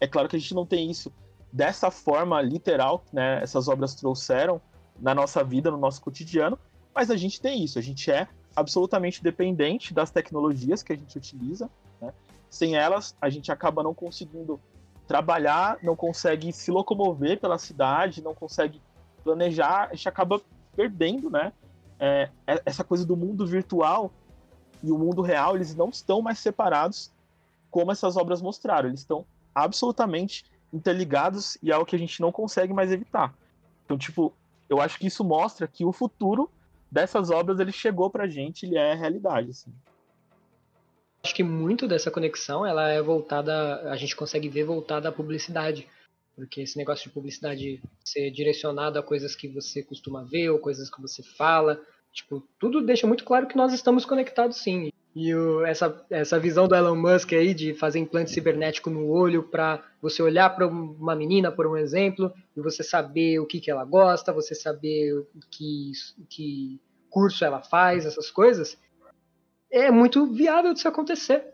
é 0.00 0.06
claro 0.08 0.28
que 0.28 0.34
a 0.34 0.38
gente 0.38 0.54
não 0.54 0.66
tem 0.66 0.90
isso 0.90 1.12
dessa 1.52 1.90
forma 1.90 2.40
literal, 2.40 3.04
né, 3.12 3.40
essas 3.42 3.68
obras 3.68 3.94
trouxeram 3.94 4.60
na 4.98 5.14
nossa 5.14 5.44
vida, 5.44 5.70
no 5.70 5.76
nosso 5.76 6.00
cotidiano, 6.00 6.58
mas 6.94 7.10
a 7.10 7.16
gente 7.16 7.40
tem 7.40 7.62
isso, 7.62 7.78
a 7.78 7.82
gente 7.82 8.10
é 8.10 8.26
absolutamente 8.56 9.22
dependente 9.22 9.94
das 9.94 10.10
tecnologias 10.10 10.82
que 10.82 10.92
a 10.92 10.96
gente 10.96 11.16
utiliza. 11.16 11.70
Né? 12.00 12.12
Sem 12.50 12.76
elas, 12.76 13.16
a 13.20 13.30
gente 13.30 13.50
acaba 13.50 13.82
não 13.82 13.94
conseguindo 13.94 14.60
trabalhar, 15.12 15.76
não 15.82 15.94
consegue 15.94 16.54
se 16.54 16.70
locomover 16.70 17.38
pela 17.38 17.58
cidade, 17.58 18.22
não 18.22 18.34
consegue 18.34 18.80
planejar, 19.22 19.90
a 19.90 19.94
gente 19.94 20.08
acaba 20.08 20.40
perdendo, 20.74 21.28
né? 21.28 21.52
É, 22.00 22.30
é, 22.46 22.62
essa 22.64 22.82
coisa 22.82 23.04
do 23.04 23.14
mundo 23.14 23.46
virtual 23.46 24.10
e 24.82 24.90
o 24.90 24.96
mundo 24.96 25.20
real, 25.20 25.54
eles 25.54 25.76
não 25.76 25.90
estão 25.90 26.22
mais 26.22 26.38
separados 26.38 27.12
como 27.70 27.92
essas 27.92 28.16
obras 28.16 28.40
mostraram, 28.40 28.88
eles 28.88 29.00
estão 29.00 29.26
absolutamente 29.54 30.46
interligados 30.72 31.58
e 31.62 31.70
é 31.70 31.74
algo 31.74 31.84
que 31.84 31.94
a 31.94 31.98
gente 31.98 32.18
não 32.18 32.32
consegue 32.32 32.72
mais 32.72 32.90
evitar. 32.90 33.34
Então, 33.84 33.98
tipo, 33.98 34.32
eu 34.66 34.80
acho 34.80 34.98
que 34.98 35.08
isso 35.08 35.22
mostra 35.22 35.68
que 35.68 35.84
o 35.84 35.92
futuro 35.92 36.50
dessas 36.90 37.28
obras 37.28 37.60
ele 37.60 37.70
chegou 37.70 38.08
pra 38.08 38.26
gente, 38.26 38.64
ele 38.64 38.78
é 38.78 38.94
realidade, 38.94 39.50
assim. 39.50 39.74
Acho 41.24 41.34
que 41.34 41.42
muito 41.42 41.86
dessa 41.86 42.10
conexão, 42.10 42.66
ela 42.66 42.90
é 42.90 43.00
voltada, 43.00 43.82
a 43.90 43.96
gente 43.96 44.16
consegue 44.16 44.48
ver 44.48 44.64
voltada 44.64 45.08
à 45.08 45.12
publicidade. 45.12 45.86
Porque 46.34 46.62
esse 46.62 46.76
negócio 46.76 47.04
de 47.04 47.14
publicidade 47.14 47.80
ser 48.04 48.30
direcionado 48.30 48.98
a 48.98 49.02
coisas 49.02 49.36
que 49.36 49.46
você 49.46 49.82
costuma 49.82 50.24
ver 50.24 50.50
ou 50.50 50.58
coisas 50.58 50.90
que 50.90 51.00
você 51.00 51.22
fala, 51.22 51.80
tipo, 52.12 52.42
tudo 52.58 52.84
deixa 52.84 53.06
muito 53.06 53.24
claro 53.24 53.46
que 53.46 53.56
nós 53.56 53.72
estamos 53.72 54.04
conectados 54.04 54.56
sim. 54.56 54.90
E 55.14 55.34
o, 55.34 55.64
essa, 55.64 56.04
essa 56.08 56.40
visão 56.40 56.66
do 56.66 56.74
Elon 56.74 56.96
Musk 56.96 57.34
aí 57.34 57.52
de 57.52 57.74
fazer 57.74 57.98
implante 57.98 58.30
cibernético 58.30 58.88
no 58.88 59.06
olho 59.08 59.42
para 59.42 59.84
você 60.00 60.22
olhar 60.22 60.50
para 60.50 60.66
uma 60.66 61.14
menina, 61.14 61.52
por 61.52 61.66
um 61.66 61.76
exemplo, 61.76 62.32
e 62.56 62.60
você 62.60 62.82
saber 62.82 63.38
o 63.38 63.46
que, 63.46 63.60
que 63.60 63.70
ela 63.70 63.84
gosta, 63.84 64.32
você 64.32 64.54
saber 64.54 65.26
que, 65.50 65.92
que 66.30 66.80
curso 67.10 67.44
ela 67.44 67.60
faz, 67.60 68.06
essas 68.06 68.30
coisas, 68.30 68.78
é 69.72 69.90
muito 69.90 70.26
viável 70.26 70.72
disso 70.74 70.86
acontecer. 70.86 71.44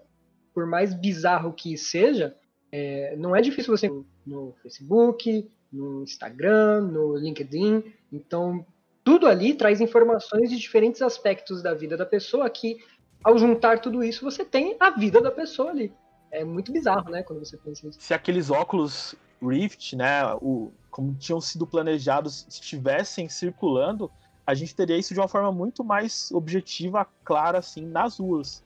Por 0.53 0.67
mais 0.67 0.93
bizarro 0.93 1.53
que 1.53 1.79
seja, 1.79 2.37
é, 2.73 3.15
não 3.17 3.35
é 3.35 3.41
difícil 3.41 3.75
você 3.75 3.89
no 4.27 4.55
Facebook, 4.61 5.49
no 5.73 6.03
Instagram, 6.03 6.83
no 6.83 7.17
LinkedIn. 7.17 7.85
Então, 8.13 8.67
tudo 9.05 9.27
ali 9.27 9.55
traz 9.55 9.81
informações 9.81 10.51
de 10.51 10.59
diferentes 10.59 11.01
aspectos 11.01 11.63
da 11.63 11.73
vida 11.73 11.97
da 11.97 12.05
pessoa 12.05 12.51
que 12.51 12.79
ao 13.23 13.37
juntar 13.39 13.81
tudo 13.81 14.03
isso, 14.03 14.25
você 14.25 14.45
tem 14.45 14.77
a 14.79 14.91
vida 14.91 15.21
da 15.21 15.31
pessoa 15.31 15.71
ali. 15.71 15.93
É 16.31 16.45
muito 16.45 16.73
bizarro, 16.73 17.11
né, 17.11 17.23
quando 17.23 17.41
você 17.41 17.57
pensa 17.57 17.87
nisso. 17.87 17.99
Se 18.01 18.15
aqueles 18.15 18.51
óculos 18.51 19.15
Rift, 19.43 19.97
né, 19.97 20.23
o, 20.41 20.71
como 20.91 21.15
tinham 21.15 21.41
sido 21.41 21.67
planejados, 21.67 22.47
estivessem 22.49 23.29
circulando, 23.29 24.11
a 24.49 24.55
gente 24.55 24.75
teria 24.75 24.97
isso 24.97 25.13
de 25.13 25.21
uma 25.21 25.29
forma 25.29 25.53
muito 25.53 25.85
mais 25.85 26.31
objetiva, 26.33 27.07
clara, 27.23 27.59
assim, 27.59 27.85
nas 27.85 28.19
ruas. 28.19 28.65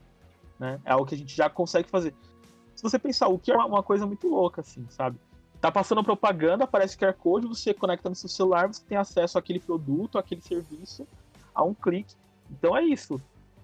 Né? 0.56 0.80
É 0.84 0.92
algo 0.92 1.04
que 1.04 1.16
a 1.16 1.18
gente 1.18 1.34
já 1.34 1.50
consegue 1.50 1.90
fazer. 1.90 2.14
Se 2.76 2.82
você 2.84 3.00
pensar, 3.00 3.26
o 3.26 3.36
que 3.36 3.50
é 3.50 3.56
uma 3.56 3.82
coisa 3.82 4.06
muito 4.06 4.28
louca, 4.28 4.60
assim, 4.60 4.86
sabe? 4.90 5.18
Tá 5.60 5.72
passando 5.72 6.04
propaganda, 6.04 6.62
aparece 6.62 6.96
QR 6.96 7.14
Code, 7.14 7.48
você 7.48 7.74
conecta 7.74 8.08
no 8.08 8.14
seu 8.14 8.28
celular, 8.28 8.68
você 8.68 8.84
tem 8.84 8.96
acesso 8.96 9.36
àquele 9.38 9.58
produto, 9.58 10.18
àquele 10.18 10.40
serviço, 10.40 11.04
a 11.52 11.64
um 11.64 11.74
clique. 11.74 12.14
Então 12.48 12.76
é 12.76 12.84
isso 12.84 13.20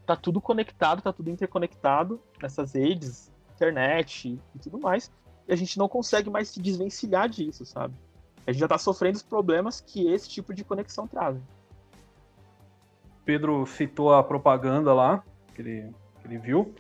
tá 0.09 0.17
tudo 0.17 0.41
conectado, 0.41 1.03
tá 1.03 1.13
tudo 1.13 1.29
interconectado 1.29 2.19
nessas 2.43 2.73
redes, 2.73 3.31
internet 3.55 4.41
e 4.55 4.59
tudo 4.59 4.81
mais. 4.81 5.13
E 5.47 5.53
a 5.53 5.57
gente 5.57 5.79
não 5.79 5.87
consegue 5.87 6.31
mais 6.31 6.49
se 6.49 6.63
desvencilhar 6.63 7.29
disso, 7.29 7.67
sabe? 7.67 7.95
A 8.47 8.51
gente 8.51 8.61
já 8.61 8.67
tá 8.67 8.79
sofrendo 8.79 9.17
os 9.17 9.23
problemas 9.23 9.83
que 9.83 10.09
esse 10.09 10.27
tipo 10.27 10.55
de 10.55 10.65
conexão 10.65 11.07
traz. 11.07 11.37
Pedro 13.29 13.67
citou 13.67 14.15
a 14.15 14.25
propaganda 14.25 14.95
lá, 14.95 15.23
que 15.55 15.61
ele, 15.61 15.95
que 16.19 16.27
ele 16.27 16.39
viu. 16.39 16.75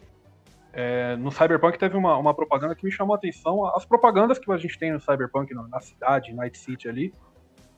É, 0.72 1.14
no 1.16 1.30
Cyberpunk 1.30 1.78
teve 1.78 1.94
uma, 1.94 2.16
uma 2.16 2.32
propaganda 2.32 2.74
que 2.74 2.86
me 2.86 2.90
chamou 2.90 3.14
a 3.14 3.18
atenção. 3.18 3.66
As 3.76 3.84
propagandas 3.84 4.38
que 4.38 4.50
a 4.50 4.56
gente 4.56 4.78
tem 4.78 4.90
no 4.90 4.98
Cyberpunk, 4.98 5.52
na 5.52 5.78
cidade, 5.80 6.32
Night 6.32 6.56
City 6.56 6.88
ali. 6.88 7.12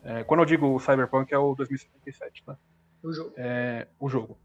É, 0.05 0.23
quando 0.23 0.39
eu 0.39 0.47
digo 0.47 0.79
Cyberpunk 0.79 1.35
é 1.35 1.39
o 1.39 1.53
2077, 1.57 2.45
tá? 2.45 2.57
O 3.03 3.13
jogo. 3.13 3.33
É, 3.37 3.89
o 3.99 4.09
jogo. 4.09 4.39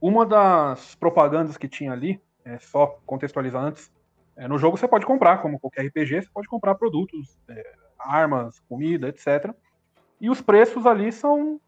Uma 0.00 0.24
das 0.24 0.94
propagandas 0.94 1.56
que 1.56 1.66
tinha 1.66 1.90
ali, 1.90 2.22
é, 2.44 2.60
só 2.60 3.00
contextualizar 3.04 3.60
antes, 3.60 3.90
é, 4.36 4.46
no 4.46 4.56
jogo 4.56 4.76
você 4.76 4.86
pode 4.86 5.04
comprar, 5.04 5.42
como 5.42 5.58
qualquer 5.58 5.86
RPG, 5.86 6.22
você 6.22 6.28
pode 6.32 6.46
comprar 6.46 6.76
produtos, 6.76 7.36
é, 7.48 7.74
armas, 7.98 8.60
comida, 8.68 9.08
etc. 9.08 9.52
E 10.20 10.30
os 10.30 10.40
preços 10.40 10.86
ali 10.86 11.10
são 11.10 11.60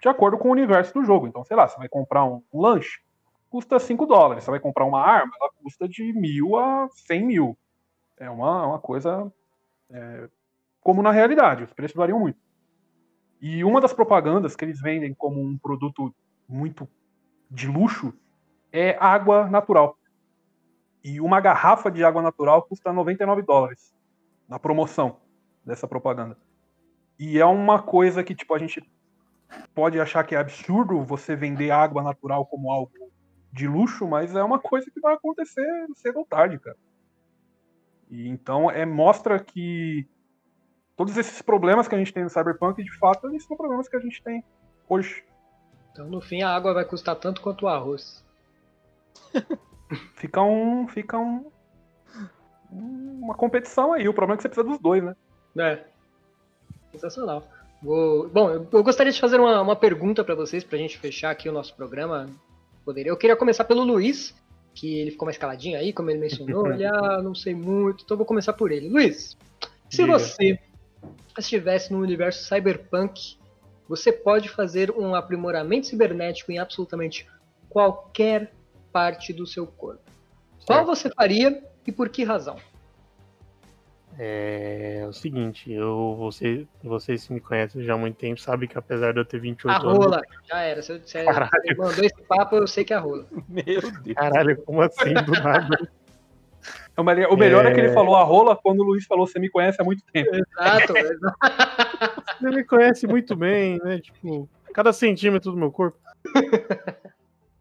de 0.00 0.08
acordo 0.08 0.38
com 0.38 0.48
o 0.48 0.52
universo 0.52 0.94
do 0.94 1.04
jogo. 1.04 1.26
Então, 1.26 1.44
sei 1.44 1.56
lá, 1.56 1.68
você 1.68 1.76
vai 1.76 1.88
comprar 1.88 2.24
um, 2.24 2.42
lanche, 2.52 3.00
custa 3.48 3.78
5 3.78 4.06
dólares. 4.06 4.44
Você 4.44 4.50
vai 4.50 4.60
comprar 4.60 4.84
uma 4.84 5.00
arma, 5.00 5.32
ela 5.40 5.50
custa 5.62 5.88
de 5.88 6.12
mil 6.12 6.56
a 6.56 6.88
100 6.90 7.26
mil. 7.26 7.58
É 8.18 8.28
uma, 8.30 8.66
uma 8.66 8.78
coisa 8.78 9.32
é, 9.90 10.28
como 10.80 11.02
na 11.02 11.10
realidade, 11.10 11.64
os 11.64 11.72
preços 11.72 11.96
variam 11.96 12.18
muito. 12.18 12.38
E 13.40 13.64
uma 13.64 13.80
das 13.80 13.92
propagandas 13.92 14.54
que 14.54 14.64
eles 14.64 14.80
vendem 14.80 15.14
como 15.14 15.40
um 15.40 15.58
produto 15.58 16.14
muito 16.48 16.88
de 17.50 17.66
luxo 17.66 18.12
é 18.72 18.96
água 19.00 19.48
natural. 19.48 19.98
E 21.02 21.20
uma 21.20 21.40
garrafa 21.40 21.90
de 21.90 22.04
água 22.04 22.22
natural 22.22 22.62
custa 22.62 22.92
99 22.92 23.42
dólares 23.42 23.94
na 24.48 24.58
promoção 24.58 25.16
dessa 25.64 25.88
propaganda. 25.88 26.36
E 27.18 27.38
é 27.38 27.46
uma 27.46 27.82
coisa 27.82 28.22
que 28.22 28.34
tipo 28.34 28.54
a 28.54 28.58
gente 28.58 28.82
pode 29.74 30.00
achar 30.00 30.24
que 30.24 30.34
é 30.34 30.38
absurdo 30.38 31.02
você 31.02 31.34
vender 31.34 31.70
água 31.70 32.02
natural 32.02 32.46
como 32.46 32.70
algo 32.70 32.92
de 33.52 33.66
luxo, 33.66 34.06
mas 34.06 34.34
é 34.34 34.42
uma 34.42 34.58
coisa 34.58 34.90
que 34.90 35.00
vai 35.00 35.14
acontecer 35.14 35.66
cedo 35.94 36.20
ou 36.20 36.26
tarde, 36.26 36.58
cara. 36.58 36.76
E 38.08 38.28
então 38.28 38.70
é 38.70 38.84
mostra 38.84 39.38
que 39.38 40.08
todos 40.96 41.16
esses 41.16 41.40
problemas 41.40 41.88
que 41.88 41.94
a 41.94 41.98
gente 41.98 42.12
tem 42.12 42.24
no 42.24 42.30
Cyberpunk, 42.30 42.82
de 42.82 42.98
fato, 42.98 43.28
eles 43.28 43.44
são 43.44 43.56
problemas 43.56 43.88
que 43.88 43.96
a 43.96 44.00
gente 44.00 44.22
tem 44.22 44.44
hoje. 44.88 45.24
Então, 45.92 46.06
no 46.08 46.20
fim, 46.20 46.42
a 46.42 46.54
água 46.54 46.74
vai 46.74 46.84
custar 46.84 47.16
tanto 47.16 47.40
quanto 47.40 47.64
o 47.64 47.68
arroz. 47.68 48.24
fica 50.14 50.42
um. 50.42 50.86
Fica 50.88 51.18
um. 51.18 51.50
Uma 52.70 53.34
competição 53.34 53.92
aí. 53.92 54.08
O 54.08 54.14
problema 54.14 54.34
é 54.34 54.36
que 54.36 54.42
você 54.42 54.48
precisa 54.48 54.68
dos 54.68 54.78
dois, 54.78 55.02
né? 55.02 55.16
É. 55.58 55.84
Sensacional. 56.92 57.44
Vou... 57.82 58.28
Bom, 58.28 58.66
eu 58.72 58.82
gostaria 58.82 59.12
de 59.12 59.20
fazer 59.20 59.40
uma, 59.40 59.60
uma 59.60 59.76
pergunta 59.76 60.22
para 60.22 60.34
vocês, 60.34 60.64
pra 60.64 60.78
gente 60.78 60.98
fechar 60.98 61.30
aqui 61.30 61.48
o 61.48 61.52
nosso 61.52 61.74
programa. 61.74 62.28
Poderia. 62.84 63.10
Eu 63.10 63.16
queria 63.16 63.36
começar 63.36 63.64
pelo 63.64 63.84
Luiz, 63.84 64.34
que 64.74 64.98
ele 64.98 65.10
ficou 65.10 65.26
mais 65.26 65.38
caladinho 65.38 65.78
aí, 65.78 65.92
como 65.92 66.10
ele 66.10 66.18
mencionou. 66.18 66.70
ele, 66.70 66.84
ah, 66.86 67.20
não 67.22 67.34
sei 67.34 67.54
muito, 67.54 68.04
então 68.04 68.16
vou 68.16 68.26
começar 68.26 68.52
por 68.52 68.70
ele. 68.72 68.88
Luiz, 68.88 69.36
se 69.88 70.02
Diga. 70.02 70.18
você 70.18 70.58
estivesse 71.38 71.92
no 71.92 72.00
universo 72.00 72.44
cyberpunk 72.44 73.38
você 73.90 74.12
pode 74.12 74.48
fazer 74.48 74.92
um 74.92 75.16
aprimoramento 75.16 75.88
cibernético 75.88 76.52
em 76.52 76.60
absolutamente 76.60 77.26
qualquer 77.68 78.52
parte 78.92 79.32
do 79.32 79.44
seu 79.44 79.66
corpo. 79.66 80.08
Qual 80.64 80.86
você 80.86 81.10
faria 81.10 81.60
e 81.84 81.90
por 81.90 82.08
que 82.08 82.22
razão? 82.22 82.56
É, 84.18 85.04
o 85.08 85.12
seguinte, 85.12 85.72
eu, 85.72 86.14
você, 86.18 86.66
vocês 86.82 87.28
me 87.28 87.40
conhecem 87.40 87.82
já 87.84 87.94
há 87.94 87.96
muito 87.96 88.16
tempo, 88.16 88.40
sabe 88.40 88.66
que 88.66 88.76
apesar 88.76 89.12
de 89.12 89.20
eu 89.20 89.24
ter 89.24 89.40
28 89.40 89.70
a 89.70 89.78
rola, 89.78 90.16
anos. 90.16 90.28
já 90.48 90.60
era. 90.60 90.82
Se 90.82 90.98
você 90.98 91.24
mandou 91.76 92.04
esse 92.04 92.22
papo, 92.22 92.56
eu 92.56 92.66
sei 92.66 92.84
que 92.84 92.92
é 92.92 92.96
a 92.96 93.00
rola. 93.00 93.26
Meu 93.48 93.64
Deus. 93.64 94.14
Caralho, 94.14 94.60
como 94.62 94.82
assim, 94.82 95.14
do 95.14 95.32
nada? 95.32 95.90
O 96.96 97.02
melhor 97.02 97.64
é... 97.64 97.70
é... 97.70 97.72
que 97.72 97.80
ele 97.80 97.92
falou 97.94 98.14
a 98.14 98.22
rola 98.22 98.54
quando 98.54 98.80
o 98.80 98.82
Luiz 98.82 99.06
falou: 99.06 99.26
Você 99.26 99.38
me 99.38 99.48
conhece 99.48 99.80
há 99.80 99.84
muito 99.84 100.02
tempo. 100.12 100.28
Exato, 100.34 100.92
Você 102.38 102.50
me 102.50 102.64
conhece 102.64 103.06
muito 103.06 103.34
bem, 103.34 103.78
né? 103.82 104.00
Tipo, 104.00 104.46
cada 104.74 104.92
centímetro 104.92 105.50
do 105.50 105.56
meu 105.56 105.70
corpo. 105.70 105.96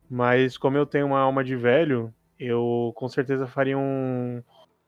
Mas 0.10 0.58
como 0.58 0.76
eu 0.76 0.86
tenho 0.86 1.06
uma 1.06 1.20
alma 1.20 1.42
de 1.42 1.56
velho, 1.56 2.14
eu 2.38 2.92
com 2.96 3.08
certeza 3.08 3.48
faria 3.48 3.78
um, 3.78 4.44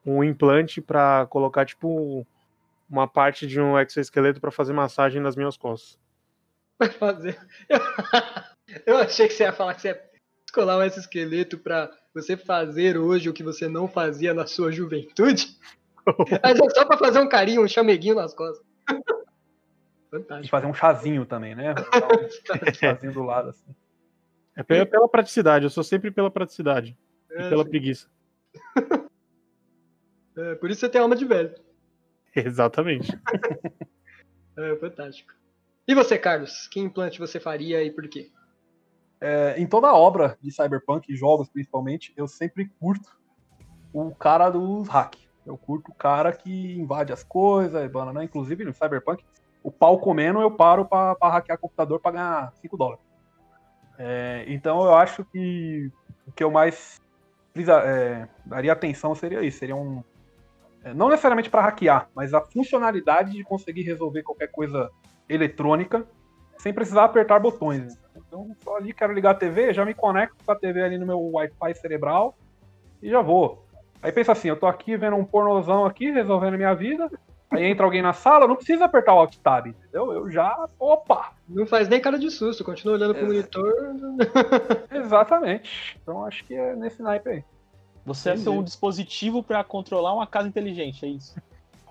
um 0.05 0.23
implante 0.23 0.81
para 0.81 1.25
colocar, 1.27 1.65
tipo, 1.65 2.25
uma 2.89 3.07
parte 3.07 3.47
de 3.47 3.59
um 3.59 3.79
exoesqueleto 3.79 4.41
para 4.41 4.51
fazer 4.51 4.73
massagem 4.73 5.21
nas 5.21 5.35
minhas 5.35 5.57
costas. 5.57 5.97
Vai 6.77 6.89
fazer. 6.89 7.39
Eu 8.85 8.97
achei 8.97 9.27
que 9.27 9.33
você 9.33 9.43
ia 9.43 9.53
falar 9.53 9.75
que 9.75 9.81
você 9.81 9.89
ia 9.89 10.01
colar 10.53 10.77
um 10.77 10.83
exoesqueleto 10.83 11.57
para 11.57 11.91
você 12.13 12.35
fazer 12.35 12.97
hoje 12.97 13.29
o 13.29 13.33
que 13.33 13.43
você 13.43 13.67
não 13.67 13.87
fazia 13.87 14.33
na 14.33 14.45
sua 14.45 14.71
juventude? 14.71 15.57
Mas 16.43 16.59
é 16.59 16.69
só 16.69 16.85
pra 16.85 16.97
fazer 16.97 17.19
um 17.19 17.29
carinho, 17.29 17.63
um 17.63 17.67
chameguinho 17.67 18.15
nas 18.15 18.33
costas. 18.33 18.65
E 18.89 20.09
fantástico. 20.09 20.49
fazer 20.49 20.67
um 20.67 20.73
chazinho 20.73 21.25
também, 21.25 21.55
né? 21.55 21.73
Um 22.67 22.73
chazinho 22.73 23.13
do 23.13 23.23
lado, 23.23 23.49
assim. 23.49 23.73
É 24.55 24.63
pela, 24.63 24.85
pela 24.85 25.07
praticidade, 25.07 25.63
eu 25.63 25.69
sou 25.69 25.83
sempre 25.83 26.11
pela 26.11 26.29
praticidade. 26.29 26.97
É, 27.31 27.45
e 27.45 27.49
pela 27.49 27.63
sim. 27.63 27.69
preguiça. 27.69 28.09
É, 30.37 30.55
por 30.55 30.69
isso 30.69 30.81
você 30.81 30.89
tem 30.89 31.01
alma 31.01 31.15
de 31.15 31.25
velho. 31.25 31.53
Exatamente. 32.35 33.11
É, 34.57 34.75
fantástico. 34.75 35.33
E 35.87 35.95
você, 35.95 36.17
Carlos? 36.17 36.67
Que 36.67 36.81
implante 36.81 37.17
você 37.17 37.39
faria 37.39 37.81
e 37.81 37.89
por 37.89 38.05
quê? 38.09 38.29
É, 39.21 39.55
em 39.57 39.65
toda 39.65 39.95
obra 39.95 40.37
de 40.41 40.51
Cyberpunk, 40.51 41.15
jogos 41.15 41.47
principalmente, 41.47 42.13
eu 42.17 42.27
sempre 42.27 42.69
curto 42.77 43.17
o 43.93 44.13
cara 44.13 44.49
dos 44.49 44.89
hack. 44.89 45.15
Eu 45.45 45.57
curto 45.57 45.89
o 45.89 45.95
cara 45.95 46.33
que 46.33 46.77
invade 46.77 47.13
as 47.13 47.23
coisas, 47.23 47.81
e 47.81 48.13
né? 48.13 48.23
Inclusive 48.25 48.65
no 48.65 48.73
Cyberpunk, 48.73 49.23
o 49.63 49.71
pau 49.71 49.99
comendo 49.99 50.41
eu 50.41 50.51
paro 50.51 50.85
pra, 50.85 51.15
pra 51.15 51.29
hackear 51.29 51.57
computador 51.57 51.99
pra 51.99 52.11
ganhar 52.11 52.53
5 52.55 52.77
dólares. 52.77 53.03
É, 53.97 54.45
então 54.47 54.83
eu 54.83 54.95
acho 54.95 55.23
que 55.25 55.91
o 56.27 56.31
que 56.31 56.43
eu 56.43 56.49
mais 56.49 56.99
é, 57.55 58.27
daria 58.45 58.73
atenção 58.73 59.13
seria 59.13 59.43
isso. 59.43 59.59
Seria 59.59 59.75
um. 59.75 60.03
É, 60.83 60.93
não 60.93 61.09
necessariamente 61.09 61.49
para 61.49 61.61
hackear, 61.61 62.09
mas 62.15 62.33
a 62.33 62.41
funcionalidade 62.41 63.31
de 63.31 63.43
conseguir 63.43 63.83
resolver 63.83 64.23
qualquer 64.23 64.47
coisa 64.47 64.89
eletrônica 65.29 66.05
sem 66.57 66.73
precisar 66.73 67.05
apertar 67.05 67.39
botões. 67.39 67.97
Então, 68.15 68.55
só 68.63 68.77
ali 68.77 68.93
quero 68.93 69.13
ligar 69.13 69.31
a 69.31 69.35
TV, 69.35 69.73
já 69.73 69.83
me 69.83 69.93
conecto 69.93 70.35
com 70.45 70.51
a 70.51 70.55
TV 70.55 70.81
ali 70.81 70.97
no 70.97 71.05
meu 71.05 71.19
Wi-Fi 71.19 71.73
cerebral 71.75 72.35
e 73.01 73.09
já 73.09 73.21
vou. 73.21 73.65
Aí 74.01 74.11
pensa 74.11 74.31
assim, 74.31 74.47
eu 74.47 74.55
tô 74.55 74.65
aqui 74.67 74.95
vendo 74.97 75.15
um 75.15 75.25
pornozão 75.25 75.85
aqui, 75.85 76.11
resolvendo 76.11 76.57
minha 76.57 76.73
vida. 76.73 77.09
Aí 77.51 77.65
entra 77.65 77.83
alguém 77.85 78.01
na 78.01 78.13
sala, 78.13 78.47
não 78.47 78.55
precisa 78.55 78.85
apertar 78.85 79.13
o 79.13 79.19
Alt 79.19 79.35
Tab, 79.37 79.67
entendeu? 79.67 80.13
Eu 80.13 80.31
já. 80.31 80.67
Opa! 80.79 81.33
Não 81.47 81.65
faz 81.65 81.89
nem 81.89 81.99
cara 81.99 82.17
de 82.17 82.31
susto, 82.31 82.63
continua 82.63 82.95
olhando 82.95 83.13
pro 83.13 83.25
É. 83.25 83.27
monitor. 83.27 83.73
Exatamente. 84.89 85.99
Então 86.01 86.25
acho 86.25 86.45
que 86.45 86.53
é 86.55 86.75
nesse 86.75 87.01
naipe 87.01 87.29
aí. 87.29 87.43
Você 88.05 88.31
é 88.31 88.37
ser 88.37 88.49
um 88.49 88.63
dispositivo 88.63 89.43
pra 89.43 89.63
controlar 89.63 90.13
uma 90.13 90.25
casa 90.25 90.47
inteligente, 90.47 91.05
é 91.05 91.09
isso. 91.09 91.35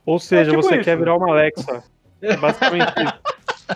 Ou 0.05 0.19
seja, 0.19 0.51
tipo 0.51 0.63
você 0.63 0.77
isso. 0.77 0.85
quer 0.85 0.97
virar 0.97 1.17
uma 1.17 1.31
Alexa. 1.31 1.85
É 2.21 2.37
basicamente 2.37 2.93
isso. 2.99 3.21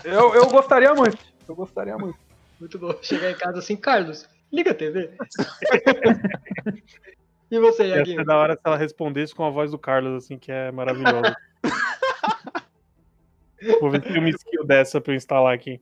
Eu, 0.03 0.35
eu 0.35 0.49
gostaria 0.49 0.93
muito. 0.93 1.17
Eu 1.47 1.55
gostaria 1.55 1.97
muito. 1.97 2.17
Muito 2.59 2.79
bom. 2.79 2.93
Chegar 3.01 3.31
em 3.31 3.35
casa 3.35 3.59
assim, 3.59 3.75
Carlos, 3.75 4.27
liga 4.51 4.71
a 4.71 4.75
TV. 4.75 5.11
e 7.51 7.59
você, 7.59 7.83
Ia 7.83 7.97
Iaguinho? 7.97 8.17
ser 8.17 8.25
da 8.25 8.37
hora 8.37 8.55
se 8.55 8.61
ela 8.63 8.77
respondesse 8.77 9.33
com 9.33 9.45
a 9.45 9.49
voz 9.49 9.71
do 9.71 9.77
Carlos, 9.77 10.23
assim, 10.23 10.37
que 10.37 10.51
é 10.51 10.71
maravilhosa. 10.71 11.35
Vou 13.81 13.89
ver 13.89 14.03
se 14.03 14.09
tem 14.09 14.19
uma 14.19 14.29
skill 14.29 14.65
dessa 14.65 15.01
pra 15.01 15.13
eu 15.13 15.17
instalar 15.17 15.53
aqui. 15.53 15.81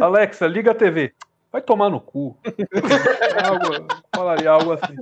Alexa, 0.00 0.46
liga 0.46 0.72
a 0.72 0.74
TV. 0.74 1.14
Vai 1.52 1.62
tomar 1.62 1.90
no 1.90 2.00
cu. 2.00 2.36
algo, 3.44 3.86
falaria 4.14 4.50
algo 4.50 4.72
assim. 4.72 4.96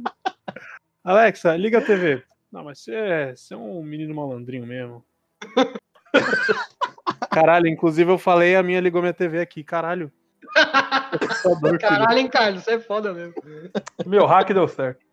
Alexa, 1.07 1.57
liga 1.57 1.79
a 1.79 1.83
TV. 1.83 2.21
Não, 2.51 2.65
mas 2.65 2.81
você 2.81 2.93
é, 2.93 3.37
você 3.37 3.55
é 3.55 3.57
um 3.57 3.81
menino 3.81 4.13
malandrinho 4.13 4.67
mesmo. 4.67 5.05
Caralho, 7.31 7.69
inclusive 7.69 8.11
eu 8.11 8.19
falei, 8.19 8.57
a 8.57 8.63
minha 8.63 8.81
ligou 8.81 9.01
minha 9.01 9.15
TV 9.15 9.41
aqui, 9.41 9.63
caralho. 9.63 10.11
Caralho, 11.81 12.19
hein, 12.19 12.29
Carlos? 12.29 12.65
Você 12.65 12.73
é 12.73 12.81
foda 12.81 13.15
mesmo. 13.15 13.35
Meu 14.05 14.27
hack 14.27 14.49
deu 14.53 14.67
certo. 14.67 15.06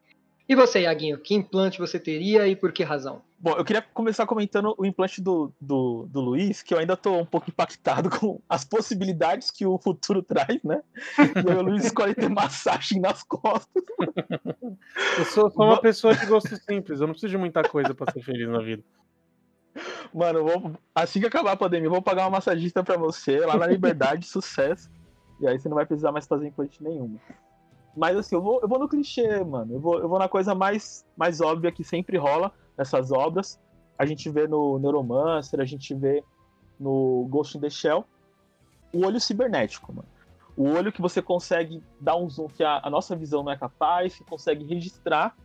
E 0.47 0.55
você, 0.55 0.81
Iaguinho? 0.81 1.17
Que 1.17 1.33
implante 1.33 1.79
você 1.79 1.97
teria 1.97 2.47
e 2.47 2.55
por 2.55 2.71
que 2.73 2.83
razão? 2.83 3.21
Bom, 3.39 3.55
eu 3.57 3.63
queria 3.63 3.81
começar 3.81 4.25
comentando 4.25 4.73
o 4.77 4.85
implante 4.85 5.21
do, 5.21 5.51
do, 5.59 6.05
do 6.09 6.21
Luiz, 6.21 6.61
que 6.61 6.73
eu 6.73 6.77
ainda 6.77 6.97
tô 6.97 7.17
um 7.17 7.25
pouco 7.25 7.49
impactado 7.49 8.09
com 8.19 8.41
as 8.47 8.65
possibilidades 8.65 9.51
que 9.51 9.65
o 9.65 9.77
futuro 9.77 10.21
traz, 10.21 10.61
né? 10.63 10.81
E 11.17 11.49
aí 11.49 11.55
o 11.57 11.61
Luiz 11.61 11.85
escolhe 11.85 12.13
ter 12.13 12.29
massagem 12.29 12.99
nas 12.99 13.23
costas. 13.23 13.83
Eu 15.17 15.25
sou, 15.25 15.49
sou 15.49 15.65
uma 15.65 15.79
pessoa 15.79 16.15
de 16.15 16.25
gosto 16.25 16.55
simples, 16.57 16.99
eu 16.99 17.07
não 17.07 17.13
preciso 17.13 17.31
de 17.31 17.37
muita 17.37 17.63
coisa 17.63 17.93
pra 17.93 18.11
ser 18.11 18.21
feliz 18.21 18.47
na 18.47 18.59
vida. 18.59 18.83
Mano, 20.13 20.43
vou, 20.43 20.73
assim 20.93 21.19
que 21.19 21.25
acabar 21.25 21.53
a 21.53 21.57
pandemia, 21.57 21.87
eu 21.87 21.91
vou 21.91 22.01
pagar 22.01 22.23
uma 22.23 22.31
massagista 22.31 22.83
pra 22.83 22.97
você 22.97 23.39
lá 23.39 23.57
na 23.57 23.65
Liberdade, 23.65 24.27
sucesso. 24.27 24.89
E 25.39 25.47
aí 25.47 25.57
você 25.57 25.67
não 25.67 25.75
vai 25.75 25.85
precisar 25.85 26.11
mais 26.11 26.27
fazer 26.27 26.47
implante 26.47 26.81
nenhuma. 26.83 27.19
Mas 27.95 28.17
assim, 28.17 28.35
eu 28.35 28.41
vou, 28.41 28.59
eu 28.61 28.67
vou 28.67 28.79
no 28.79 28.89
clichê, 28.89 29.43
mano. 29.43 29.75
Eu 29.75 29.79
vou, 29.79 29.99
eu 29.99 30.09
vou 30.09 30.17
na 30.17 30.27
coisa 30.27 30.55
mais, 30.55 31.05
mais 31.15 31.41
óbvia 31.41 31.71
que 31.71 31.83
sempre 31.83 32.17
rola 32.17 32.51
nessas 32.77 33.11
obras. 33.11 33.59
A 33.97 34.05
gente 34.05 34.29
vê 34.29 34.47
no 34.47 34.79
Neuromancer, 34.79 35.59
a 35.59 35.65
gente 35.65 35.93
vê 35.93 36.23
no 36.79 37.27
Ghost 37.29 37.57
in 37.57 37.61
the 37.61 37.69
Shell. 37.69 38.05
O 38.91 39.05
olho 39.05 39.19
cibernético, 39.19 39.93
mano. 39.93 40.07
O 40.55 40.69
olho 40.69 40.91
que 40.91 41.01
você 41.01 41.21
consegue 41.21 41.83
dar 41.99 42.15
um 42.15 42.29
zoom 42.29 42.47
que 42.47 42.63
a, 42.63 42.81
a 42.83 42.89
nossa 42.89 43.15
visão 43.15 43.43
não 43.43 43.51
é 43.51 43.57
capaz, 43.57 44.15
que 44.15 44.23
consegue 44.23 44.65
registrar. 44.65 45.35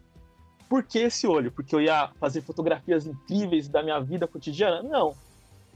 Por 0.69 0.83
que 0.83 0.99
esse 0.99 1.27
olho? 1.27 1.51
Porque 1.51 1.75
eu 1.75 1.81
ia 1.81 2.11
fazer 2.19 2.43
fotografias 2.43 3.07
incríveis 3.07 3.69
da 3.69 3.83
minha 3.83 4.01
vida 4.01 4.27
cotidiana? 4.27 4.83
Não. 4.83 5.15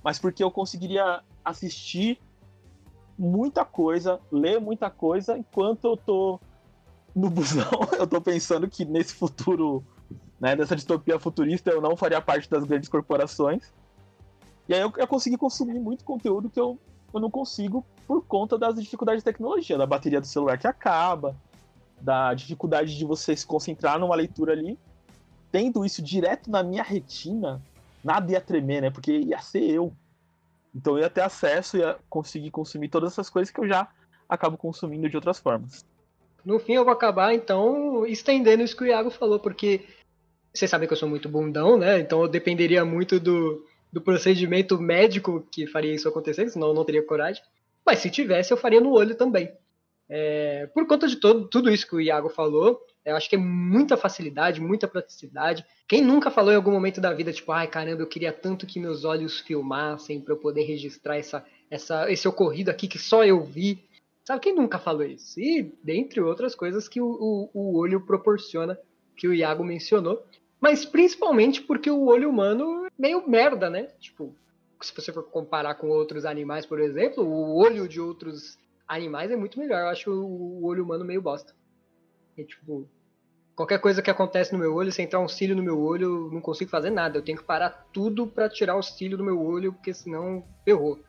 Mas 0.03 0.19
porque 0.19 0.43
eu 0.43 0.51
conseguiria 0.51 1.23
assistir 1.45 2.19
muita 3.19 3.65
coisa, 3.65 4.21
ler 4.31 4.61
muita 4.61 4.91
coisa, 4.91 5.37
enquanto 5.37 5.85
eu 5.85 5.97
tô 5.97 6.41
no 7.15 7.29
busão, 7.29 7.71
eu 7.99 8.07
tô 8.07 8.21
pensando 8.21 8.69
que 8.69 8.85
nesse 8.85 9.15
futuro, 9.15 9.85
né, 10.41 10.57
dessa 10.57 10.75
distopia 10.75 11.19
futurista, 11.19 11.71
eu 11.71 11.81
não 11.81 11.97
faria 11.97 12.21
parte 12.21 12.49
das 12.49 12.65
grandes 12.65 12.89
corporações. 12.89 13.73
E 14.69 14.75
aí 14.75 14.81
eu, 14.81 14.93
eu 14.97 15.07
consegui 15.07 15.37
consumir 15.37 15.79
muito 15.79 16.05
conteúdo 16.05 16.49
que 16.49 16.59
eu, 16.59 16.79
eu 17.13 17.21
não 17.21 17.31
consigo 17.31 17.85
por 18.07 18.25
conta 18.25 18.59
das 18.59 18.77
dificuldades 18.77 19.23
de 19.23 19.25
tecnologia, 19.25 19.77
da 19.77 19.87
bateria 19.87 20.21
do 20.21 20.27
celular 20.27 20.59
que 20.59 20.67
acaba, 20.67 21.37
da 22.01 22.35
dificuldade 22.35 22.97
de 22.97 23.05
você 23.05 23.37
se 23.37 23.47
concentrar 23.47 23.99
numa 23.99 24.15
leitura 24.15 24.53
ali. 24.53 24.79
Tendo 25.51 25.85
isso 25.85 26.01
direto 26.01 26.51
na 26.51 26.63
minha 26.63 26.83
retina, 26.83 27.61
nada 28.03 28.33
ia 28.33 28.41
tremer, 28.41 28.83
né? 28.83 28.91
Porque 28.91 29.13
ia 29.13 29.39
ser 29.41 29.63
eu. 29.63 29.93
Então 30.75 30.97
eu 30.97 31.03
ia 31.03 31.11
ter 31.11 31.21
acesso, 31.21 31.77
ia 31.77 31.99
conseguir 32.09 32.51
consumir 32.51 32.89
todas 32.89 33.13
essas 33.13 33.29
coisas 33.29 33.53
que 33.53 33.61
eu 33.61 33.69
já 33.69 33.89
acabo 34.29 34.57
consumindo 34.57 35.09
de 35.09 35.17
outras 35.17 35.39
formas. 35.39 35.85
No 36.45 36.59
fim, 36.59 36.75
eu 36.75 36.85
vou 36.85 36.93
acabar, 36.93 37.35
então, 37.35 38.07
estendendo 38.07 38.63
isso 38.63 38.77
que 38.77 38.85
o 38.85 38.87
Iago 38.87 39.11
falou, 39.11 39.39
porque 39.39 39.83
vocês 40.53 40.71
sabem 40.71 40.87
que 40.87 40.93
eu 40.93 40.99
sou 40.99 41.09
muito 41.09 41.29
bundão, 41.29 41.79
né? 41.79 42.01
Então 42.01 42.23
eu 42.23 42.29
dependeria 42.29 42.85
muito 42.85 43.19
do, 43.19 43.65
do 43.93 44.01
procedimento 44.01 44.79
médico 44.81 45.47
que 45.51 45.67
faria 45.67 45.95
isso 45.95 46.09
acontecer, 46.09 46.49
senão 46.49 46.69
eu 46.69 46.75
não 46.75 46.85
teria 46.85 47.07
coragem. 47.07 47.43
Mas 47.85 48.01
se 48.01 48.11
tivesse, 48.11 48.53
eu 48.53 48.57
faria 48.57 48.81
no 48.81 48.93
olho 48.93 49.15
também. 49.15 49.51
É, 50.09 50.67
por 50.75 50.87
conta 50.87 51.09
de 51.09 51.17
todo, 51.17 51.49
tudo 51.49 51.71
isso 51.71 51.87
que 51.87 51.97
o 51.97 52.01
Iago 52.01 52.29
falou, 52.29 52.81
eu 53.05 53.17
acho 53.17 53.29
que 53.29 53.37
é 53.37 53.39
muita 53.39 53.97
facilidade, 53.97 54.61
muita 54.61 54.87
praticidade. 54.87 55.65
Quem 55.89 56.03
nunca 56.03 56.31
falou 56.31 56.53
em 56.53 56.57
algum 56.57 56.71
momento 56.71 57.01
da 57.01 57.13
vida, 57.13 57.33
tipo, 57.33 57.51
ai 57.51 57.67
caramba, 57.67 58.03
eu 58.03 58.07
queria 58.07 58.33
tanto 58.33 58.67
que 58.67 58.79
meus 58.79 59.05
olhos 59.05 59.41
filmassem 59.41 60.21
para 60.21 60.35
eu 60.35 60.39
poder 60.39 60.65
registrar 60.65 61.17
essa, 61.17 61.45
essa, 61.71 62.11
esse 62.13 62.29
ocorrido 62.29 62.71
aqui 62.71 62.87
que 62.87 62.99
só 62.99 63.25
eu 63.25 63.43
vi. 63.43 63.83
Sabe 64.25 64.41
quem 64.41 64.55
nunca 64.55 64.79
falou 64.79 65.05
isso? 65.05 65.39
E 65.41 65.73
dentre 65.83 66.21
outras 66.21 66.55
coisas 66.55 66.89
que 66.89 67.01
o, 67.01 67.07
o, 67.07 67.51
o 67.53 67.77
olho 67.79 68.01
proporciona, 68.01 68.79
que 69.17 69.27
o 69.27 69.35
Iago 69.35 69.65
mencionou. 69.65 70.25
Mas 70.61 70.85
principalmente 70.85 71.61
porque 71.61 71.91
o 71.91 72.05
olho 72.05 72.31
humano 72.31 72.87
é 72.87 72.91
meio 72.97 73.29
merda, 73.29 73.69
né? 73.69 73.89
Tipo, 73.99 74.35
se 74.81 74.95
você 74.95 75.13
for 75.13 75.25
comparar 75.25 75.75
com 75.75 75.89
outros 75.89 76.25
animais, 76.25 76.65
por 76.65 76.79
exemplo, 76.81 77.25
o 77.25 77.57
olho 77.57 77.89
de 77.89 78.01
outros 78.01 78.57
animais 78.87 79.31
é 79.31 79.37
muito 79.37 79.59
melhor. 79.59 79.81
Eu 79.81 79.89
acho 79.89 80.11
o 80.13 80.65
olho 80.65 80.85
humano 80.85 81.05
meio 81.05 81.21
bosta. 81.21 81.53
E, 82.39 82.45
tipo, 82.45 82.89
qualquer 83.57 83.81
coisa 83.81 84.01
que 84.01 84.11
acontece 84.11 84.53
no 84.53 84.59
meu 84.61 84.73
olho, 84.73 84.93
se 84.93 85.03
entrar 85.03 85.19
um 85.19 85.29
cílio 85.29 85.57
no 85.57 85.63
meu 85.65 85.81
olho, 85.81 86.27
eu 86.27 86.31
não 86.33 86.41
consigo 86.41 86.71
fazer 86.71 86.91
nada. 86.91 87.19
Eu 87.19 87.23
tenho 87.23 87.39
que 87.39 87.45
parar 87.45 87.89
tudo 87.93 88.25
pra 88.27 88.49
tirar 88.49 88.77
o 88.77 88.83
cílio 88.83 89.19
do 89.19 89.25
meu 89.25 89.41
olho, 89.45 89.73
porque 89.73 89.93
senão 89.93 90.45
ferrou. 90.65 91.01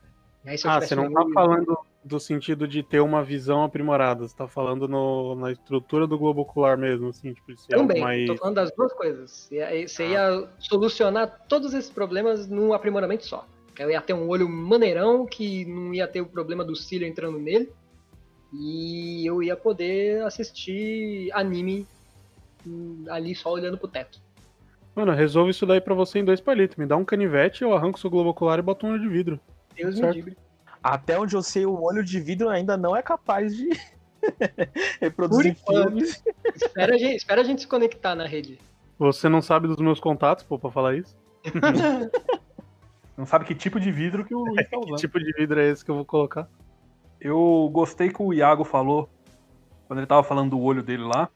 Ah, 0.66 0.82
você 0.82 0.96
não 0.96 1.12
tá 1.14 1.22
olho- 1.22 1.34
falando 1.34 1.78
do 2.04 2.20
sentido 2.20 2.68
de 2.68 2.84
ter 2.84 3.00
uma 3.00 3.24
visão 3.24 3.64
aprimorada, 3.64 4.28
você 4.28 4.36
tá 4.36 4.48
falando 4.48 4.88
no- 4.88 5.36
na 5.36 5.52
estrutura 5.52 6.06
do 6.06 6.18
globo 6.18 6.42
ocular 6.42 6.78
mesmo, 6.78 7.08
assim, 7.10 7.34
tipo, 7.34 7.56
se 7.58 7.74
é 7.74 7.78
Também, 7.78 8.02
mais... 8.02 8.28
tô 8.28 8.36
falando 8.38 8.56
das 8.56 8.72
duas 8.76 8.92
coisas. 8.94 9.50
Você 9.88 10.10
ia 10.10 10.48
solucionar 10.60 11.46
todos 11.48 11.74
esses 11.74 11.90
problemas 11.90 12.48
num 12.48 12.74
aprimoramento 12.74 13.26
só. 13.26 13.48
Eu 13.80 13.90
ia 13.90 14.02
ter 14.02 14.14
um 14.14 14.28
olho 14.28 14.48
maneirão, 14.48 15.26
que 15.26 15.66
não 15.66 15.94
ia 15.94 16.08
ter 16.08 16.22
o 16.22 16.26
problema 16.26 16.64
do 16.64 16.76
cílio 16.76 17.08
entrando 17.08 17.40
nele. 17.40 17.72
E 18.54 19.26
eu 19.28 19.42
ia 19.42 19.56
poder 19.56 20.22
assistir 20.24 21.32
anime 21.34 21.88
hum, 22.68 23.04
ali 23.10 23.34
só 23.34 23.52
olhando 23.52 23.78
pro 23.78 23.88
teto. 23.88 24.22
Mano, 24.96 25.12
resolve 25.12 25.50
isso 25.50 25.66
daí 25.66 25.82
pra 25.82 25.96
você 25.96 26.20
em 26.20 26.26
dois 26.26 26.40
palitos. 26.40 26.78
Me 26.78 26.86
dá 26.86 26.96
um 26.96 27.04
canivete, 27.06 27.64
eu 27.64 27.74
arranco 27.74 28.00
seu 28.00 28.12
globo 28.12 28.30
ocular 28.30 28.60
e 28.60 28.62
boto 28.62 28.86
um 28.86 28.92
olho 28.92 29.02
de 29.02 29.10
vidro. 29.10 29.40
Deus 29.76 29.96
me 29.96 30.02
Certo. 30.02 30.16
livre. 30.16 30.38
Até 30.84 31.18
onde 31.18 31.36
eu 31.36 31.42
sei, 31.42 31.66
o 31.66 31.82
olho 31.82 32.04
de 32.04 32.20
vidro 32.20 32.50
ainda 32.50 32.76
não 32.76 32.96
é 32.96 33.02
capaz 33.02 33.56
de 33.56 33.70
reproduzir 35.00 35.56
filmes. 35.56 36.22
Espera 36.54 36.96
a, 36.96 36.98
gente, 36.98 37.16
espera 37.16 37.42
a 37.42 37.44
gente 37.44 37.62
se 37.62 37.68
conectar 37.68 38.14
na 38.16 38.28
rede. 38.28 38.60
Você 39.00 39.30
não 39.30 39.42
sabe 39.42 39.68
dos 39.68 39.78
meus 39.78 40.00
contatos, 40.00 40.44
pô, 40.44 40.60
pra 40.60 40.70
falar 40.72 40.96
isso? 40.96 41.16
Não 43.16 43.28
sabe 43.28 43.46
que 43.46 43.54
tipo 43.54 43.80
de 43.80 43.92
vidro 43.92 44.26
que 44.26 44.34
o 44.34 44.40
Luiz 44.44 44.68
tá 44.70 44.70
Que 44.82 44.86
usando. 44.86 44.98
tipo 44.98 45.20
de 45.20 45.32
vidro 45.34 45.60
é 45.60 45.70
esse 45.70 45.86
que 45.86 45.92
eu 45.92 45.96
vou 45.96 46.06
colocar? 46.06 46.48
Eu 47.22 47.70
gostei 47.72 48.10
que 48.10 48.22
o 48.22 48.34
Iago 48.34 48.64
falou, 48.64 49.08
quando 49.88 50.00
ele 50.00 50.08
tava 50.08 50.24
falando 50.24 50.50
do 50.52 50.60
olho 50.60 50.82
dele 50.82 51.04
lá, 51.04 51.30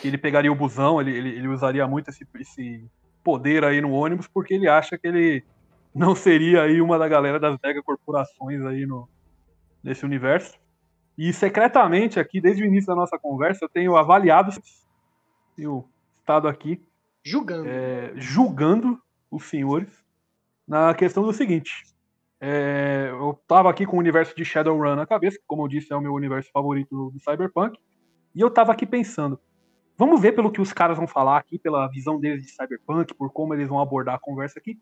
que 0.00 0.08
ele 0.08 0.16
pegaria 0.16 0.50
o 0.50 0.54
busão, 0.54 1.00
ele, 1.00 1.14
ele, 1.14 1.28
ele 1.30 1.48
usaria 1.48 1.86
muito 1.86 2.08
esse, 2.08 2.26
esse 2.40 2.84
poder 3.22 3.62
aí 3.62 3.80
no 3.80 3.92
ônibus, 3.92 4.26
porque 4.26 4.54
ele 4.54 4.66
acha 4.66 4.96
que 4.96 5.06
ele 5.06 5.44
não 5.94 6.14
seria 6.14 6.62
aí 6.62 6.80
uma 6.80 6.98
da 6.98 7.08
galera 7.08 7.38
das 7.38 7.56
mega 7.62 7.82
corporações 7.82 8.62
aí 8.64 8.86
no, 8.86 9.08
nesse 9.82 10.04
universo. 10.04 10.58
E 11.16 11.32
secretamente 11.32 12.18
aqui, 12.18 12.40
desde 12.40 12.62
o 12.62 12.66
início 12.66 12.86
da 12.86 12.94
nossa 12.94 13.18
conversa, 13.18 13.64
eu 13.64 13.68
tenho 13.68 13.96
avaliado, 13.96 14.50
tenho 15.54 15.84
estado 16.18 16.48
aqui 16.48 16.82
Julgando. 17.24 17.68
é, 17.68 18.12
julgando 18.16 18.98
os 19.30 19.44
senhores 19.44 19.88
na 20.66 20.94
questão 20.94 21.22
do 21.22 21.32
seguinte. 21.32 21.84
é, 22.40 23.08
eu 23.10 23.38
tava 23.46 23.70
aqui 23.70 23.84
com 23.86 23.96
o 23.96 24.00
universo 24.00 24.34
de 24.34 24.44
Shadowrun 24.44 24.96
na 24.96 25.06
cabeça, 25.06 25.38
que, 25.38 25.44
como 25.46 25.62
eu 25.62 25.68
disse, 25.68 25.92
é 25.92 25.96
o 25.96 26.00
meu 26.00 26.12
universo 26.12 26.50
favorito 26.50 26.90
do, 26.90 27.10
do 27.10 27.20
Cyberpunk. 27.20 27.78
E 28.34 28.40
eu 28.40 28.50
tava 28.50 28.72
aqui 28.72 28.86
pensando, 28.86 29.38
vamos 29.96 30.20
ver 30.20 30.32
pelo 30.32 30.50
que 30.50 30.60
os 30.60 30.72
caras 30.72 30.96
vão 30.96 31.06
falar 31.06 31.36
aqui, 31.36 31.58
pela 31.58 31.86
visão 31.88 32.18
deles 32.18 32.42
de 32.42 32.50
Cyberpunk, 32.50 33.14
por 33.14 33.30
como 33.30 33.54
eles 33.54 33.68
vão 33.68 33.78
abordar 33.78 34.14
a 34.14 34.18
conversa 34.18 34.58
aqui, 34.58 34.78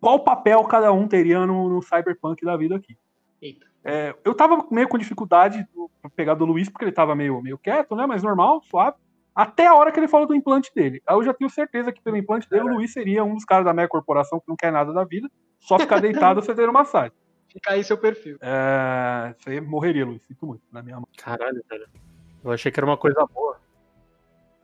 qual 0.00 0.20
papel 0.20 0.64
cada 0.64 0.92
um 0.92 1.06
teria 1.06 1.46
no, 1.46 1.68
no 1.68 1.82
Cyberpunk 1.82 2.44
da 2.44 2.56
vida 2.56 2.76
aqui. 2.76 2.96
Eita. 3.40 3.66
É, 3.84 4.14
eu 4.24 4.34
tava 4.34 4.66
meio 4.70 4.88
com 4.88 4.98
dificuldade 4.98 5.66
pra 6.00 6.10
pegar 6.10 6.34
do 6.34 6.44
Luiz, 6.44 6.68
porque 6.68 6.84
ele 6.84 6.92
tava 6.92 7.14
meio, 7.14 7.40
meio 7.40 7.58
quieto, 7.58 7.96
né? 7.96 8.06
Mas 8.06 8.22
normal, 8.22 8.62
suave. 8.62 8.96
Até 9.34 9.66
a 9.66 9.74
hora 9.74 9.92
que 9.92 9.98
ele 9.98 10.08
falou 10.08 10.26
do 10.26 10.34
implante 10.34 10.70
dele. 10.74 11.00
Aí 11.06 11.14
eu 11.14 11.22
já 11.22 11.32
tenho 11.32 11.48
certeza 11.48 11.92
que 11.92 12.02
pelo 12.02 12.16
implante 12.16 12.48
dele, 12.48 12.64
o 12.64 12.74
Luiz 12.74 12.92
seria 12.92 13.24
um 13.24 13.34
dos 13.34 13.44
caras 13.44 13.64
da 13.64 13.72
mega 13.72 13.88
corporação 13.88 14.40
que 14.40 14.48
não 14.48 14.56
quer 14.56 14.72
nada 14.72 14.92
da 14.92 15.04
vida, 15.04 15.30
só 15.60 15.78
ficar 15.78 16.00
deitado 16.02 16.42
você 16.42 16.54
ter 16.54 16.70
massagem. 16.70 17.12
Fica 17.48 17.72
aí 17.72 17.82
seu 17.82 17.96
perfil. 17.96 18.36
É, 18.40 19.34
você 19.38 19.60
morreria, 19.60 20.04
Luiz. 20.04 20.22
Sinto 20.26 20.46
muito, 20.46 20.62
na 20.70 20.82
minha 20.82 20.96
mão. 20.96 21.08
Caralho, 21.16 21.62
velho. 21.68 21.86
Eu 22.44 22.52
achei 22.52 22.70
que 22.70 22.78
era 22.78 22.86
uma 22.86 22.96
coisa 22.96 23.24
boa. 23.32 23.58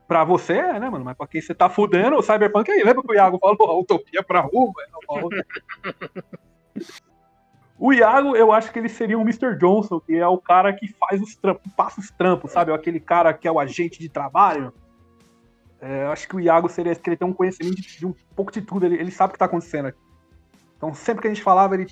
Pra 0.06 0.24
você 0.24 0.54
é, 0.54 0.78
né, 0.78 0.88
mano? 0.88 1.04
Mas 1.04 1.16
pra 1.16 1.26
quem 1.26 1.40
você 1.40 1.54
tá 1.54 1.68
fudendo, 1.68 2.16
o 2.16 2.22
Cyberpunk 2.22 2.70
aí. 2.70 2.82
Lembra 2.82 3.02
que 3.02 3.12
o 3.12 3.14
Iago 3.14 3.38
falou, 3.38 3.70
a 3.70 3.78
utopia 3.78 4.22
pra 4.22 4.40
rua? 4.40 4.72
é. 4.80 6.22
O 7.78 7.92
Iago, 7.92 8.34
eu 8.34 8.52
acho 8.52 8.72
que 8.72 8.78
ele 8.78 8.88
seria 8.88 9.18
um 9.18 9.22
Mr. 9.22 9.56
Johnson, 9.58 10.00
que 10.00 10.16
é 10.16 10.26
o 10.26 10.38
cara 10.38 10.72
que 10.72 10.88
faz 10.88 11.20
os 11.20 11.36
trampos, 11.36 11.70
passa 11.74 12.00
os 12.00 12.10
trampos, 12.10 12.50
sabe? 12.50 12.72
Aquele 12.72 12.98
cara 12.98 13.34
que 13.34 13.46
é 13.46 13.52
o 13.52 13.60
agente 13.60 13.98
de 13.98 14.08
trabalho. 14.08 14.72
É, 15.80 16.04
eu 16.04 16.10
acho 16.10 16.26
que 16.26 16.36
o 16.36 16.40
Iago 16.40 16.70
seria 16.70 16.92
esse, 16.92 17.00
que 17.02 17.10
ele 17.10 17.18
tem 17.18 17.28
um 17.28 17.34
conhecimento 17.34 17.76
de, 17.76 17.98
de 17.98 18.06
um 18.06 18.14
pouco 18.34 18.50
de 18.50 18.62
tudo, 18.62 18.86
ele, 18.86 18.96
ele 18.96 19.10
sabe 19.10 19.30
o 19.30 19.32
que 19.34 19.38
tá 19.38 19.44
acontecendo 19.44 19.86
aqui. 19.86 19.98
Então, 20.76 20.94
sempre 20.94 21.20
que 21.20 21.28
a 21.28 21.34
gente 21.34 21.42
falava, 21.42 21.74
ele 21.74 21.86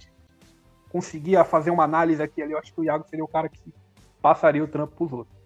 conseguia 0.90 1.44
fazer 1.44 1.70
uma 1.70 1.84
análise 1.84 2.22
aqui 2.22 2.42
ali. 2.42 2.52
Eu 2.52 2.58
acho 2.58 2.72
que 2.72 2.80
o 2.80 2.84
Iago 2.84 3.04
seria 3.08 3.24
o 3.24 3.28
cara 3.28 3.48
que 3.48 3.60
passaria 4.22 4.64
o 4.64 4.68
trampo 4.68 4.96
pros 4.96 5.12
outros. 5.12 5.36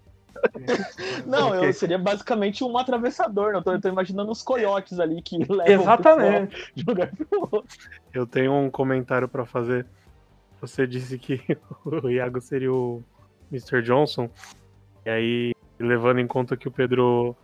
Não, 1.26 1.55
eu 1.55 1.72
seria 1.72 1.99
basicamente 1.99 2.64
um 2.64 2.76
atravessador, 2.76 3.53
não? 3.53 3.61
Eu 3.61 3.62
tô, 3.62 3.72
eu 3.72 3.80
tô 3.80 3.89
imaginando 3.89 4.30
os 4.30 4.43
coiotes 4.43 4.99
ali 4.99 5.22
que 5.22 5.39
levam 5.51 5.82
Exatamente. 5.82 6.72
o 6.72 6.74
de 6.74 6.82
um 6.82 6.86
lugar 6.89 7.11
pro 7.14 7.49
outro. 7.51 7.78
Eu 8.12 8.26
tenho 8.26 8.53
um 8.53 8.70
comentário 8.70 9.28
pra 9.28 9.45
fazer. 9.45 9.86
Você 10.61 10.86
disse 10.86 11.18
que 11.18 11.41
o 11.84 12.09
Iago 12.09 12.41
seria 12.41 12.72
o 12.72 13.03
Mr. 13.51 13.82
Johnson. 13.82 14.28
E 15.05 15.11
aí, 15.11 15.53
levando 15.78 16.20
em 16.20 16.26
conta 16.26 16.57
que 16.57 16.68
o 16.68 16.70
Pedro 16.70 17.36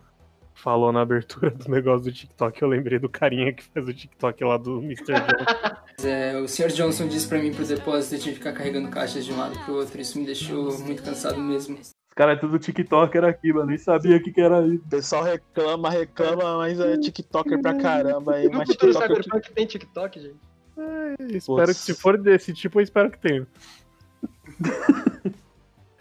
falou 0.53 0.91
na 0.91 1.01
abertura 1.01 1.51
do 1.51 1.69
negócio 1.69 2.05
do 2.05 2.11
TikTok, 2.11 2.61
eu 2.61 2.67
lembrei 2.67 2.97
do 2.97 3.09
carinha 3.09 3.53
que 3.53 3.63
faz 3.63 3.87
o 3.87 3.93
TikTok 3.93 4.43
lá 4.43 4.57
do 4.57 4.81
Mr. 4.81 5.13
Johnson. 5.13 6.07
É, 6.07 6.37
o 6.37 6.47
Sr. 6.47 6.67
Johnson 6.67 7.07
disse 7.07 7.27
pra 7.27 7.39
mim 7.39 7.53
pro 7.53 7.65
depósito 7.65 8.15
eu 8.15 8.19
tinha 8.19 8.33
que 8.33 8.39
ficar 8.39 8.53
carregando 8.53 8.89
caixas 8.89 9.25
de 9.25 9.33
um 9.33 9.37
lado 9.37 9.57
pro 9.63 9.75
outro. 9.75 9.99
Isso 9.99 10.17
me 10.17 10.25
deixou 10.25 10.77
muito 10.79 11.03
cansado 11.03 11.39
mesmo. 11.39 11.77
Os 12.15 12.17
caras 12.17 12.37
é 12.37 12.39
tudo 12.39 12.57
TikToker 12.57 13.25
aqui, 13.25 13.51
mano. 13.51 13.65
Nem 13.65 13.77
sabia 13.77 14.15
o 14.15 14.23
que, 14.23 14.31
que 14.31 14.39
era 14.39 14.65
isso. 14.65 14.85
O 14.85 14.89
pessoal 14.89 15.21
reclama, 15.21 15.89
reclama, 15.89 16.59
mas 16.59 16.79
é 16.79 16.97
TikToker 16.97 17.61
pra 17.61 17.75
caramba. 17.75 18.35
Aí, 18.35 18.47
mas 18.49 18.69
futuro 18.69 18.93
TikToker 18.93 19.23
Cyberpunk 19.23 19.51
tem 19.51 19.65
TikTok, 19.65 20.21
gente. 20.21 20.39
espero 21.35 21.67
que, 21.67 21.73
se 21.73 21.93
for 21.93 22.17
desse 22.17 22.53
tipo, 22.53 22.79
eu 22.79 22.83
espero 22.83 23.11
que 23.11 23.19
tenha. 23.19 23.45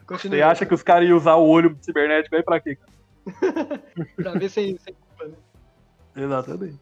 Continua. 0.06 0.36
Você 0.36 0.42
acha 0.42 0.64
que 0.64 0.72
os 0.72 0.84
caras 0.84 1.08
iam 1.08 1.16
usar 1.16 1.34
o 1.34 1.48
olho 1.48 1.76
cibernético 1.80 2.36
aí 2.36 2.44
pra 2.44 2.60
quê? 2.60 2.76
cara? 2.76 3.82
Pra 4.14 4.32
ver 4.34 4.50
sem, 4.50 4.78
sem 4.78 4.94
culpa, 4.94 5.24
né? 5.24 5.34
Exatamente. 6.14 6.78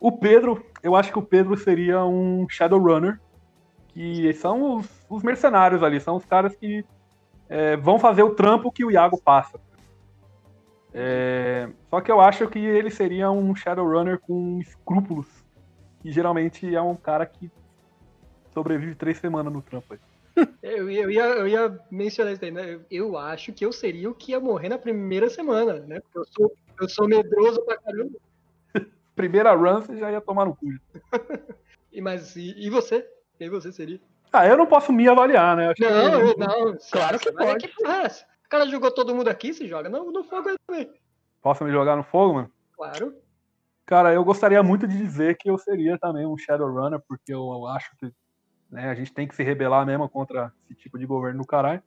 O 0.00 0.10
Pedro, 0.10 0.66
eu 0.82 0.96
acho 0.96 1.12
que 1.12 1.18
o 1.20 1.22
Pedro 1.22 1.56
seria 1.56 2.04
um 2.04 2.48
Shadowrunner. 2.48 3.20
Que 3.90 4.32
são 4.32 4.78
os, 4.78 4.88
os 5.08 5.22
mercenários 5.22 5.84
ali, 5.84 6.00
são 6.00 6.16
os 6.16 6.24
caras 6.24 6.56
que 6.56 6.84
é, 7.52 7.76
vão 7.76 7.98
fazer 7.98 8.22
o 8.22 8.34
trampo 8.34 8.72
que 8.72 8.82
o 8.82 8.90
Iago 8.90 9.20
passa. 9.20 9.60
É, 10.94 11.68
só 11.90 12.00
que 12.00 12.10
eu 12.10 12.18
acho 12.18 12.48
que 12.48 12.58
ele 12.58 12.90
seria 12.90 13.30
um 13.30 13.54
Shadowrunner 13.54 14.18
com 14.18 14.58
escrúpulos. 14.58 15.26
Que 16.00 16.10
geralmente 16.10 16.74
é 16.74 16.80
um 16.80 16.96
cara 16.96 17.26
que 17.26 17.50
sobrevive 18.54 18.94
três 18.94 19.18
semanas 19.18 19.52
no 19.52 19.60
trampo. 19.60 19.92
aí. 19.94 19.98
Eu, 20.62 20.90
ia- 20.90 21.02
eu, 21.02 21.10
ia, 21.10 21.24
eu 21.24 21.48
ia 21.48 21.80
mencionar 21.90 22.32
isso 22.32 22.40
daí, 22.40 22.50
né? 22.50 22.72
Eu, 22.74 22.86
eu 22.90 23.18
acho 23.18 23.52
que 23.52 23.66
eu 23.66 23.70
seria 23.72 24.08
o 24.08 24.14
que 24.14 24.30
ia 24.32 24.40
morrer 24.40 24.70
na 24.70 24.78
primeira 24.78 25.28
semana, 25.28 25.74
né? 25.80 26.00
Porque 26.00 26.18
eu 26.18 26.24
sou, 26.32 26.52
eu 26.80 26.88
sou 26.88 27.06
medroso 27.06 27.62
pra 27.66 27.76
caramba. 27.76 28.18
Primeira 29.14 29.52
run 29.54 29.82
você 29.82 29.98
já 29.98 30.10
ia 30.10 30.20
tomar 30.22 30.46
no 30.46 30.56
cu. 30.56 30.66
E, 31.92 32.00
mas, 32.00 32.34
e, 32.36 32.54
e 32.58 32.70
você? 32.70 33.06
Quem 33.38 33.50
você 33.50 33.70
seria? 33.70 34.00
Ah, 34.32 34.46
eu 34.46 34.56
não 34.56 34.66
posso 34.66 34.92
me 34.92 35.06
avaliar, 35.08 35.56
né? 35.56 35.66
Acho 35.68 35.74
que- 35.82 35.88
Não, 35.88 36.34
não. 36.36 36.78
Claro 36.90 37.18
que 37.18 37.28
é 37.28 37.32
pode. 37.32 37.68
Que 37.68 37.74
porra 37.74 37.96
é 37.98 38.04
essa? 38.06 38.24
O 38.46 38.48
cara 38.48 38.66
jogou 38.68 38.90
todo 38.90 39.14
mundo 39.14 39.28
aqui, 39.28 39.52
se 39.52 39.66
joga 39.68 39.88
no, 39.88 40.10
no 40.10 40.24
fogo 40.24 40.48
aí 40.48 40.56
também. 40.66 40.90
Posso 41.40 41.64
me 41.64 41.70
jogar 41.72 41.96
no 41.96 42.02
fogo, 42.02 42.34
mano? 42.34 42.50
Claro. 42.74 43.14
Cara, 43.84 44.12
eu 44.14 44.24
gostaria 44.24 44.62
muito 44.62 44.86
de 44.86 44.96
dizer 44.96 45.36
que 45.36 45.50
eu 45.50 45.58
seria 45.58 45.98
também 45.98 46.26
um 46.26 46.36
Shadowrunner, 46.38 47.00
porque 47.08 47.32
eu, 47.34 47.40
eu 47.40 47.66
acho 47.66 47.90
que 47.98 48.10
né, 48.70 48.88
a 48.88 48.94
gente 48.94 49.12
tem 49.12 49.26
que 49.28 49.34
se 49.34 49.42
rebelar 49.42 49.84
mesmo 49.84 50.08
contra 50.08 50.52
esse 50.70 50.80
tipo 50.80 50.98
de 50.98 51.04
governo 51.04 51.40
do 51.40 51.46
caralho. 51.46 51.82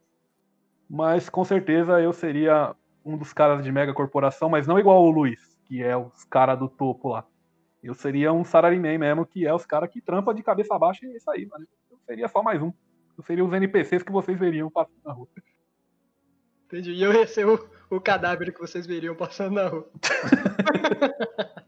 Mas 0.89 1.29
com 1.29 1.43
certeza 1.43 1.99
eu 1.99 2.13
seria 2.13 2.75
um 3.03 3.17
dos 3.17 3.33
caras 3.33 3.63
de 3.63 3.71
mega 3.71 3.93
corporação, 3.93 4.49
mas 4.49 4.67
não 4.67 4.77
igual 4.79 5.03
o 5.03 5.09
Luiz, 5.09 5.57
que 5.65 5.81
é 5.81 5.95
os 5.97 6.23
caras 6.25 6.59
do 6.59 6.67
topo 6.67 7.09
lá. 7.09 7.25
Eu 7.81 7.93
seria 7.93 8.33
um 8.33 8.43
Salaryman 8.43 8.97
mesmo, 8.97 9.25
que 9.25 9.45
é 9.45 9.53
os 9.53 9.65
caras 9.65 9.89
que 9.89 10.01
trampa 10.01 10.33
de 10.33 10.41
cabeça 10.43 10.77
baixa 10.77 11.05
e 11.05 11.09
é 11.13 11.17
isso 11.17 11.29
aí, 11.29 11.45
mano. 11.45 11.63
Eu 11.63 11.69
seria 12.05 12.27
só 12.27 12.41
mais 12.41 12.61
um. 12.61 12.71
Eu 13.17 13.23
seria 13.23 13.45
os 13.45 13.53
NPCs 13.53 14.03
que 14.03 14.11
vocês 14.11 14.37
veriam 14.37 14.69
passando 14.69 14.99
na 15.03 15.13
rua. 15.13 15.27
Entendi. 16.65 16.91
E 16.91 17.01
eu 17.01 17.13
ia 17.13 17.27
ser 17.27 17.47
o, 17.47 17.69
o 17.89 18.01
cadáver 18.01 18.53
que 18.53 18.59
vocês 18.59 18.85
veriam 18.85 19.15
passando 19.15 19.55
na 19.55 19.67
rua. 19.67 19.89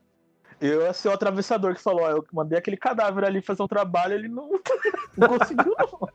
Eu 0.59 0.81
ia 0.81 0.91
ser 0.91 1.09
o 1.09 1.11
atravessador 1.11 1.75
que 1.75 1.81
falou, 1.81 2.01
ó, 2.01 2.09
eu 2.09 2.25
mandei 2.33 2.57
aquele 2.57 2.77
cadáver 2.77 3.23
ali 3.23 3.43
fazer 3.43 3.61
um 3.61 3.67
trabalho, 3.67 4.15
ele 4.15 4.27
não, 4.27 4.49
não 5.15 5.27
conseguiu, 5.27 5.75
não. 5.77 6.09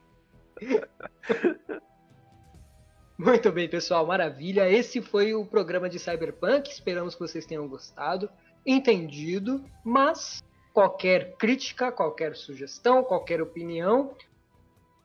Muito 3.16 3.52
bem, 3.52 3.68
pessoal, 3.68 4.04
maravilha. 4.04 4.68
Esse 4.68 5.00
foi 5.00 5.32
o 5.32 5.46
programa 5.46 5.88
de 5.88 6.00
Cyberpunk. 6.00 6.68
Esperamos 6.68 7.14
que 7.14 7.20
vocês 7.20 7.46
tenham 7.46 7.68
gostado, 7.68 8.28
entendido, 8.66 9.64
mas 9.84 10.42
qualquer 10.72 11.36
crítica, 11.36 11.92
qualquer 11.92 12.34
sugestão, 12.36 13.02
qualquer 13.02 13.40
opinião. 13.40 14.14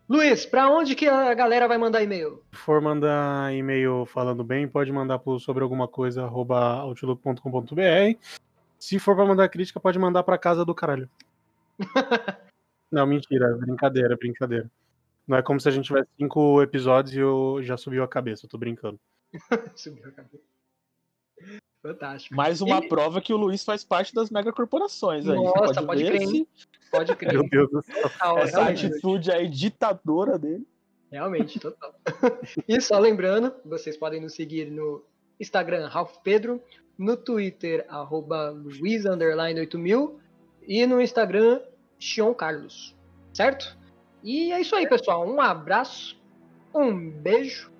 Luiz, 0.09 0.45
pra 0.45 0.69
onde 0.69 0.95
que 0.95 1.05
a 1.07 1.33
galera 1.33 1.67
vai 1.67 1.77
mandar 1.77 2.01
e-mail? 2.01 2.41
Se 2.53 2.59
for 2.59 2.81
mandar 2.81 3.53
e-mail 3.53 4.05
falando 4.05 4.43
bem, 4.43 4.67
pode 4.67 4.91
mandar 4.91 5.19
pro 5.19 5.37
sobre 5.39 5.63
alguma 5.63 5.87
coisa, 5.87 6.23
outlook.com.br. 6.23 8.17
Se 8.79 8.99
for 8.99 9.15
pra 9.15 9.25
mandar 9.25 9.49
crítica, 9.49 9.79
pode 9.79 9.99
mandar 9.99 10.23
pra 10.23 10.37
casa 10.37 10.63
do 10.63 10.73
caralho. 10.73 11.09
Não, 12.89 13.05
mentira, 13.05 13.53
brincadeira, 13.57 14.15
brincadeira. 14.15 14.71
Não 15.27 15.37
é 15.37 15.41
como 15.41 15.59
se 15.59 15.67
a 15.67 15.71
gente 15.71 15.87
tivesse 15.87 16.07
cinco 16.17 16.61
episódios 16.61 17.13
e 17.13 17.19
eu 17.19 17.59
já 17.61 17.75
subiu 17.75 18.01
a 18.01 18.07
cabeça, 18.07 18.45
eu 18.45 18.49
tô 18.49 18.57
brincando. 18.57 18.97
Subiu 19.75 20.07
a 20.07 20.11
cabeça. 20.11 20.43
Fantástico. 21.87 22.35
Mais 22.35 22.59
uma 22.61 22.79
E- 22.79 22.89
prova 22.89 23.21
que 23.21 23.33
o 23.33 23.37
Luiz 23.37 23.63
faz 23.63 23.83
parte 23.83 24.13
das 24.13 24.29
megacorporações 24.29 25.27
aí. 25.27 25.35
Nossa, 25.35 25.81
pode 25.81 26.03
ver 26.03 26.11
crer, 26.11 26.21
esse-? 26.23 26.47
Pode 26.91 27.15
crer. 27.15 27.33
Meu 27.33 27.49
Deus 27.49 27.69
do 27.69 27.81
céu. 27.81 28.37
Essa 28.39 28.57
realmente. 28.57 28.85
atitude 28.87 29.31
aí 29.31 29.47
ditadora 29.47 30.37
dele. 30.37 30.67
Realmente, 31.09 31.59
total. 31.59 31.95
e 32.67 32.81
só 32.81 32.99
lembrando, 32.99 33.53
vocês 33.63 33.95
podem 33.95 34.19
nos 34.19 34.33
seguir 34.33 34.69
no 34.69 35.01
Instagram, 35.39 35.87
Ralph 35.87 36.17
Pedro, 36.23 36.61
no 36.97 37.15
Twitter, 37.15 37.85
arroba 37.87 38.49
Luiz, 38.49 39.05
underline 39.05 39.57
8000, 39.61 40.19
e 40.67 40.85
no 40.85 40.99
Instagram, 40.99 41.61
Xion 41.97 42.33
Carlos. 42.33 42.93
Certo? 43.33 43.77
E 44.21 44.51
é 44.51 44.59
isso 44.59 44.75
aí, 44.75 44.89
pessoal. 44.89 45.25
Um 45.25 45.39
abraço, 45.39 46.19
um 46.73 47.09
beijo 47.09 47.71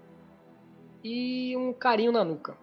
e 1.03 1.57
um 1.57 1.73
carinho 1.73 2.11
na 2.13 2.23
nuca. 2.23 2.55